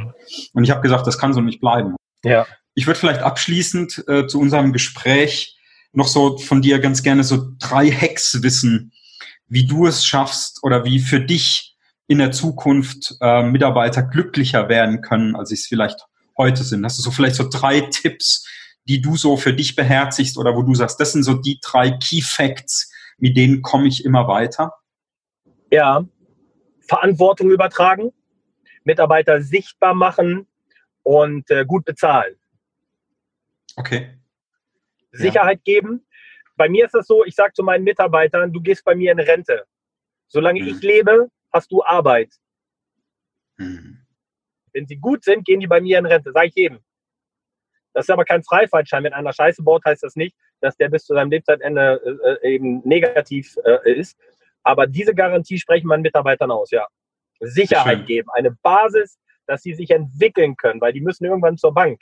Und 0.52 0.62
ich 0.62 0.70
habe 0.70 0.82
gesagt, 0.82 1.08
das 1.08 1.18
kann 1.18 1.32
so 1.32 1.40
nicht 1.40 1.60
bleiben. 1.60 1.96
Ja. 2.22 2.46
Ich 2.74 2.86
würde 2.86 3.00
vielleicht 3.00 3.22
abschließend 3.22 4.04
äh, 4.06 4.26
zu 4.28 4.38
unserem 4.38 4.72
Gespräch 4.72 5.55
noch 5.96 6.08
so 6.08 6.36
von 6.38 6.62
dir 6.62 6.78
ganz 6.78 7.02
gerne 7.02 7.24
so 7.24 7.52
drei 7.58 7.90
Hacks 7.90 8.42
wissen, 8.42 8.92
wie 9.48 9.66
du 9.66 9.86
es 9.86 10.04
schaffst 10.04 10.62
oder 10.62 10.84
wie 10.84 10.98
für 10.98 11.20
dich 11.20 11.76
in 12.06 12.18
der 12.18 12.32
Zukunft 12.32 13.16
äh, 13.20 13.42
Mitarbeiter 13.42 14.02
glücklicher 14.02 14.68
werden 14.68 15.00
können, 15.00 15.34
als 15.34 15.48
sie 15.48 15.54
es 15.54 15.66
vielleicht 15.66 15.98
heute 16.36 16.62
sind. 16.64 16.84
Hast 16.84 16.98
du 16.98 17.02
so 17.02 17.10
vielleicht 17.10 17.36
so 17.36 17.48
drei 17.48 17.80
Tipps, 17.80 18.46
die 18.84 19.00
du 19.00 19.16
so 19.16 19.36
für 19.36 19.54
dich 19.54 19.74
beherzigst 19.74 20.36
oder 20.36 20.54
wo 20.54 20.62
du 20.62 20.74
sagst, 20.74 21.00
das 21.00 21.12
sind 21.12 21.22
so 21.22 21.34
die 21.34 21.58
drei 21.62 21.90
Key 21.92 22.20
Facts, 22.20 22.92
mit 23.18 23.36
denen 23.36 23.62
komme 23.62 23.88
ich 23.88 24.04
immer 24.04 24.28
weiter? 24.28 24.74
Ja, 25.70 26.04
Verantwortung 26.86 27.50
übertragen, 27.50 28.12
Mitarbeiter 28.84 29.40
sichtbar 29.40 29.94
machen 29.94 30.46
und 31.02 31.50
äh, 31.50 31.64
gut 31.64 31.86
bezahlen. 31.86 32.36
Okay. 33.76 34.15
Sicherheit 35.18 35.60
ja. 35.64 35.74
geben. 35.74 36.06
Bei 36.56 36.68
mir 36.68 36.86
ist 36.86 36.94
es 36.94 37.06
so, 37.06 37.24
ich 37.24 37.34
sage 37.34 37.52
zu 37.52 37.62
meinen 37.62 37.84
Mitarbeitern, 37.84 38.52
du 38.52 38.60
gehst 38.60 38.84
bei 38.84 38.94
mir 38.94 39.12
in 39.12 39.20
Rente. 39.20 39.64
Solange 40.28 40.62
mhm. 40.62 40.68
ich 40.68 40.82
lebe, 40.82 41.28
hast 41.52 41.70
du 41.70 41.82
Arbeit. 41.82 42.32
Mhm. 43.58 43.98
Wenn 44.72 44.86
sie 44.86 44.96
gut 44.96 45.24
sind, 45.24 45.44
gehen 45.44 45.60
die 45.60 45.66
bei 45.66 45.80
mir 45.80 45.98
in 45.98 46.06
Rente, 46.06 46.32
sage 46.32 46.48
ich 46.48 46.54
jedem. 46.54 46.80
Das 47.92 48.04
ist 48.04 48.10
aber 48.10 48.24
kein 48.24 48.42
Freifahrtschein. 48.42 49.04
Wenn 49.04 49.14
einer 49.14 49.32
Scheiße 49.32 49.62
baut, 49.62 49.84
heißt 49.84 50.02
das 50.02 50.16
nicht, 50.16 50.36
dass 50.60 50.76
der 50.76 50.90
bis 50.90 51.04
zu 51.04 51.14
seinem 51.14 51.30
Lebzeitende 51.30 52.38
äh, 52.42 52.54
eben 52.54 52.86
negativ 52.86 53.56
äh, 53.64 53.90
ist. 53.90 54.18
Aber 54.62 54.86
diese 54.86 55.14
Garantie 55.14 55.58
sprechen 55.58 55.86
meinen 55.86 56.02
Mitarbeitern 56.02 56.50
aus, 56.50 56.70
ja. 56.70 56.86
Sicherheit 57.40 58.06
geben, 58.06 58.28
eine 58.32 58.50
Basis, 58.50 59.18
dass 59.46 59.62
sie 59.62 59.74
sich 59.74 59.90
entwickeln 59.90 60.56
können, 60.56 60.80
weil 60.80 60.92
die 60.92 61.00
müssen 61.00 61.24
irgendwann 61.24 61.56
zur 61.56 61.72
Bank. 61.72 62.00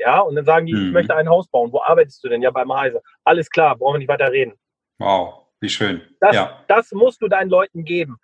Ja, 0.00 0.20
und 0.20 0.34
dann 0.34 0.44
sagen 0.46 0.66
die, 0.66 0.72
hm. 0.72 0.86
ich 0.86 0.92
möchte 0.92 1.14
ein 1.14 1.28
Haus 1.28 1.46
bauen. 1.48 1.70
Wo 1.72 1.82
arbeitest 1.82 2.24
du 2.24 2.28
denn? 2.28 2.40
Ja, 2.40 2.50
beim 2.50 2.72
Heise. 2.72 3.02
Alles 3.22 3.50
klar, 3.50 3.76
brauchen 3.76 3.94
wir 3.94 3.98
nicht 3.98 4.08
weiter 4.08 4.32
reden. 4.32 4.54
Wow, 4.98 5.46
wie 5.60 5.68
schön. 5.68 6.00
Das, 6.20 6.34
ja. 6.34 6.64
das 6.68 6.90
musst 6.92 7.20
du 7.20 7.28
deinen 7.28 7.50
Leuten 7.50 7.84
geben. 7.84 8.16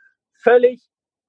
Völlig 0.43 0.83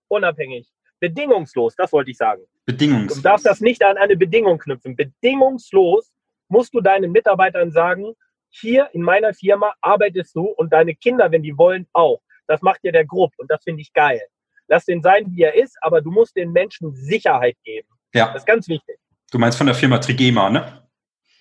unabhängig. 0.08 0.70
bedingungslos, 1.00 1.76
das 1.76 1.92
wollte 1.92 2.12
ich 2.12 2.18
sagen. 2.18 2.42
Bedingungslos. 2.66 3.18
Du 3.18 3.22
darfst 3.22 3.46
das 3.46 3.62
nicht 3.62 3.84
an 3.84 3.98
eine 3.98 4.16
Bedingung 4.16 4.58
knüpfen. 4.58 4.96
Bedingungslos 4.96 6.12
musst 6.48 6.74
du 6.74 6.82
deinen 6.82 7.12
Mitarbeitern 7.12 7.72
sagen, 7.72 8.14
hier 8.50 8.90
in 8.94 9.02
meiner 9.02 9.34
Firma 9.34 9.74
arbeitest 9.82 10.36
du 10.36 10.46
und 10.46 10.72
deine 10.72 10.96
Kinder, 10.96 11.32
wenn 11.32 11.44
die 11.44 11.58
wollen, 11.58 11.88
auch. 11.94 12.22
Das 12.48 12.62
macht 12.62 12.84
dir 12.84 12.94
der 12.94 13.06
Grupp 13.06 13.34
und 13.38 13.52
das 13.52 13.64
finde 13.64 13.82
ich 13.82 13.92
geil. 13.92 14.22
Lass 14.68 14.86
den 14.86 15.02
sein, 15.02 15.26
wie 15.30 15.44
er 15.44 15.56
ist, 15.56 15.78
aber 15.82 16.02
du 16.02 16.10
musst 16.12 16.36
den 16.36 16.52
Menschen 16.52 16.94
Sicherheit 16.94 17.58
geben. 17.64 17.88
Ja. 18.14 18.28
Das 18.28 18.44
ist 18.44 18.46
ganz 18.46 18.68
wichtig. 18.68 18.98
Du 19.32 19.40
meinst 19.40 19.58
von 19.58 19.68
der 19.68 19.76
Firma 19.76 19.98
Trigema, 20.00 20.50
ne? 20.50 20.84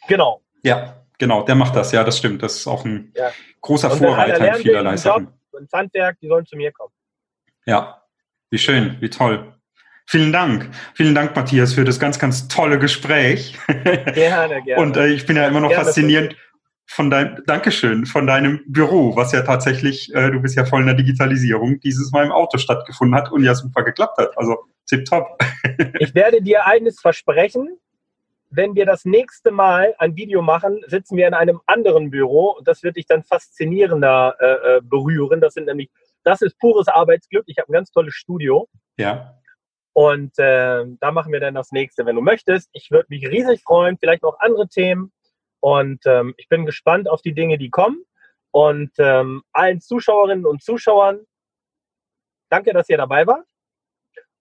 Genau. 0.09 0.43
Ja, 0.63 1.05
genau, 1.19 1.43
der 1.43 1.55
macht 1.55 1.77
das, 1.77 1.93
ja, 1.93 2.03
das 2.03 2.19
stimmt. 2.19 2.43
Das 2.43 2.57
ist 2.57 2.67
auch 2.67 2.85
ein 2.85 3.13
Ja. 3.17 3.31
großer 3.61 3.93
Und 3.93 3.99
Vorreiter 3.99 4.57
in 4.57 4.63
vielerlei 4.63 4.97
Sachen. 4.97 5.29
Ein 5.57 5.69
Handwerk, 5.73 6.19
die 6.21 6.29
sollen 6.29 6.45
zu 6.45 6.57
mir 6.57 6.73
kommen. 6.73 6.93
Ja, 7.65 8.03
wie 8.51 8.59
schön, 8.59 8.97
wie 9.01 9.09
toll. 9.11 9.53
Vielen 10.09 10.33
Dank. 10.33 10.71
Vielen 10.95 11.15
Dank, 11.15 11.35
Matthias, 11.35 11.73
für 11.75 11.85
das 11.85 11.99
ganz, 11.99 12.19
ganz 12.19 12.47
tolle 12.47 12.79
Gespräch. 12.79 13.59
Gerne, 14.15 14.63
gerne. 14.63 14.77
Und 14.77 14.97
äh, 14.97 15.09
ich 15.09 15.27
bin 15.27 15.37
ja 15.37 15.49
immer 15.49 15.61
noch 15.61 15.71
Gerne, 15.71 15.85
fasziniert 15.85 16.37
von 16.87 17.11
deinem, 17.11 17.43
Dankeschön, 17.47 18.07
von 18.07 18.27
deinem 18.27 18.61
Büro, 18.69 19.17
was 19.17 19.33
ja 19.33 19.43
tatsächlich, 19.43 20.15
äh, 20.15 20.31
du 20.31 20.41
bist 20.41 20.55
ja 20.57 20.65
voll 20.65 20.81
in 20.83 20.87
der 20.87 20.95
Digitalisierung, 20.95 21.81
dieses 21.81 22.13
Mal 22.13 22.25
im 22.25 22.31
Auto 22.31 22.59
stattgefunden 22.59 23.17
hat 23.17 23.33
und 23.33 23.43
ja 23.43 23.55
super 23.57 23.83
geklappt 23.83 24.19
hat. 24.19 24.39
Also 24.39 24.57
tipptopp. 24.87 25.39
Ich 25.99 26.15
werde 26.15 26.41
dir 26.41 26.67
eines 26.67 27.01
versprechen. 27.01 27.79
Wenn 28.49 28.75
wir 28.75 28.87
das 28.87 29.05
nächste 29.05 29.51
Mal 29.51 29.95
ein 29.99 30.17
Video 30.17 30.41
machen, 30.41 30.83
sitzen 30.87 31.17
wir 31.17 31.27
in 31.27 31.35
einem 31.35 31.61
anderen 31.67 32.11
Büro 32.11 32.53
und 32.53 32.67
das 32.67 32.83
wird 32.83 32.97
dich 32.97 33.07
dann 33.07 33.23
faszinierender 33.25 34.37
äh, 34.41 34.77
äh, 34.77 34.81
berühren. 34.83 35.41
Das 35.41 35.55
sind 35.55 35.67
nämlich, 35.67 35.91
das 36.23 36.41
ist 36.41 36.59
pures 36.59 36.89
Arbeitsglück. 36.89 37.45
Ich 37.47 37.59
habe 37.59 37.71
ein 37.71 37.75
ganz 37.75 37.91
tolles 37.91 38.15
Studio 38.15 38.69
Ja, 38.97 39.37
und 39.97 40.39
äh, 40.39 40.85
da 41.01 41.11
machen 41.11 41.33
wir 41.33 41.41
dann 41.41 41.55
das 41.55 41.73
nächste, 41.73 42.05
wenn 42.05 42.17
du 42.17 42.21
möchtest. 42.21 42.69
Ich 42.75 42.91
würde 42.91 43.07
mich 43.09 43.27
riesig 43.27 43.63
freuen, 43.63 43.97
vielleicht 43.97 44.25
noch 44.25 44.39
andere 44.41 44.69
Themen 44.69 45.11
und 45.61 46.05
ähm, 46.05 46.35
ich 46.37 46.51
bin 46.51 46.67
gespannt 46.67 47.09
auf 47.09 47.23
die 47.23 47.33
Dinge, 47.33 47.57
die 47.57 47.71
kommen 47.71 48.05
und 48.51 48.91
ähm, 48.99 49.43
allen 49.55 49.81
Zuschauerinnen 49.81 50.45
und 50.45 50.63
Zuschauern 50.63 51.21
danke, 52.51 52.75
dass 52.75 52.91
ihr 52.91 52.99
dabei 52.99 53.27
wart. 53.27 53.47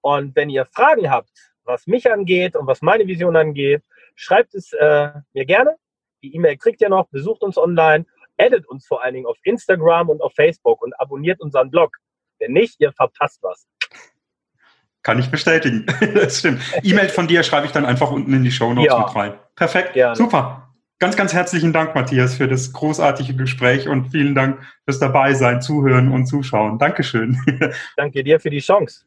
Und 0.06 0.36
wenn 0.36 0.52
ihr 0.52 0.68
Fragen 0.68 1.10
habt, 1.10 1.32
was 1.64 1.88
mich 1.88 2.12
angeht 2.12 2.56
und 2.56 2.68
was 2.68 2.84
meine 2.84 3.08
Vision 3.08 3.36
angeht, 3.36 3.82
schreibt 4.14 4.54
es 4.54 4.72
äh, 4.74 5.10
mir 5.34 5.46
gerne. 5.48 5.78
Die 6.22 6.36
E-Mail 6.36 6.58
kriegt 6.58 6.80
ihr 6.82 6.90
noch, 6.90 7.08
besucht 7.08 7.42
uns 7.42 7.58
online, 7.58 8.06
addet 8.38 8.68
uns 8.68 8.86
vor 8.86 9.04
allen 9.04 9.16
Dingen 9.16 9.26
auf 9.26 9.40
Instagram 9.42 10.10
und 10.10 10.22
auf 10.22 10.32
Facebook 10.36 10.84
und 10.84 10.94
abonniert 11.00 11.42
unseren 11.42 11.72
Blog. 11.72 11.98
Wenn 12.38 12.52
nicht, 12.52 12.80
ihr 12.82 12.92
verpasst 12.92 13.40
was. 13.42 13.66
kann 15.02 15.18
ich 15.18 15.32
bestätigen. 15.32 15.88
das 16.14 16.38
stimmt. 16.38 16.62
E-Mail 16.84 17.10
von 17.10 17.26
dir 17.28 17.42
schreibe 17.42 17.66
ich 17.66 17.72
dann 17.72 17.88
einfach 17.88 18.12
unten 18.12 18.32
in 18.32 18.44
die 18.44 18.52
Show 18.52 18.76
Notes 18.76 18.94
Ja. 18.94 19.00
mit 19.00 19.16
rein. 19.16 19.34
Perfekt. 19.56 19.94
Gerne. 19.94 20.16
Super. 20.16 20.72
Ganz, 21.00 21.18
ganz 21.18 21.34
herzlichen 21.34 21.74
Dank, 21.74 21.96
Matthias, 21.96 22.36
für 22.36 22.48
das 22.48 22.72
großartige 22.74 23.36
Gespräch 23.36 23.88
und 23.90 24.12
vielen 24.12 24.36
Dank 24.36 24.62
fürs 24.84 25.00
Dabeisein, 25.00 25.64
Zuhören 25.64 26.12
und 26.12 26.28
Zuschauen. 26.28 26.78
Dankeschön. 26.78 27.40
Danke 27.98 28.24
dir 28.24 28.40
für 28.40 28.52
die 28.52 28.60
Chance. 28.60 29.06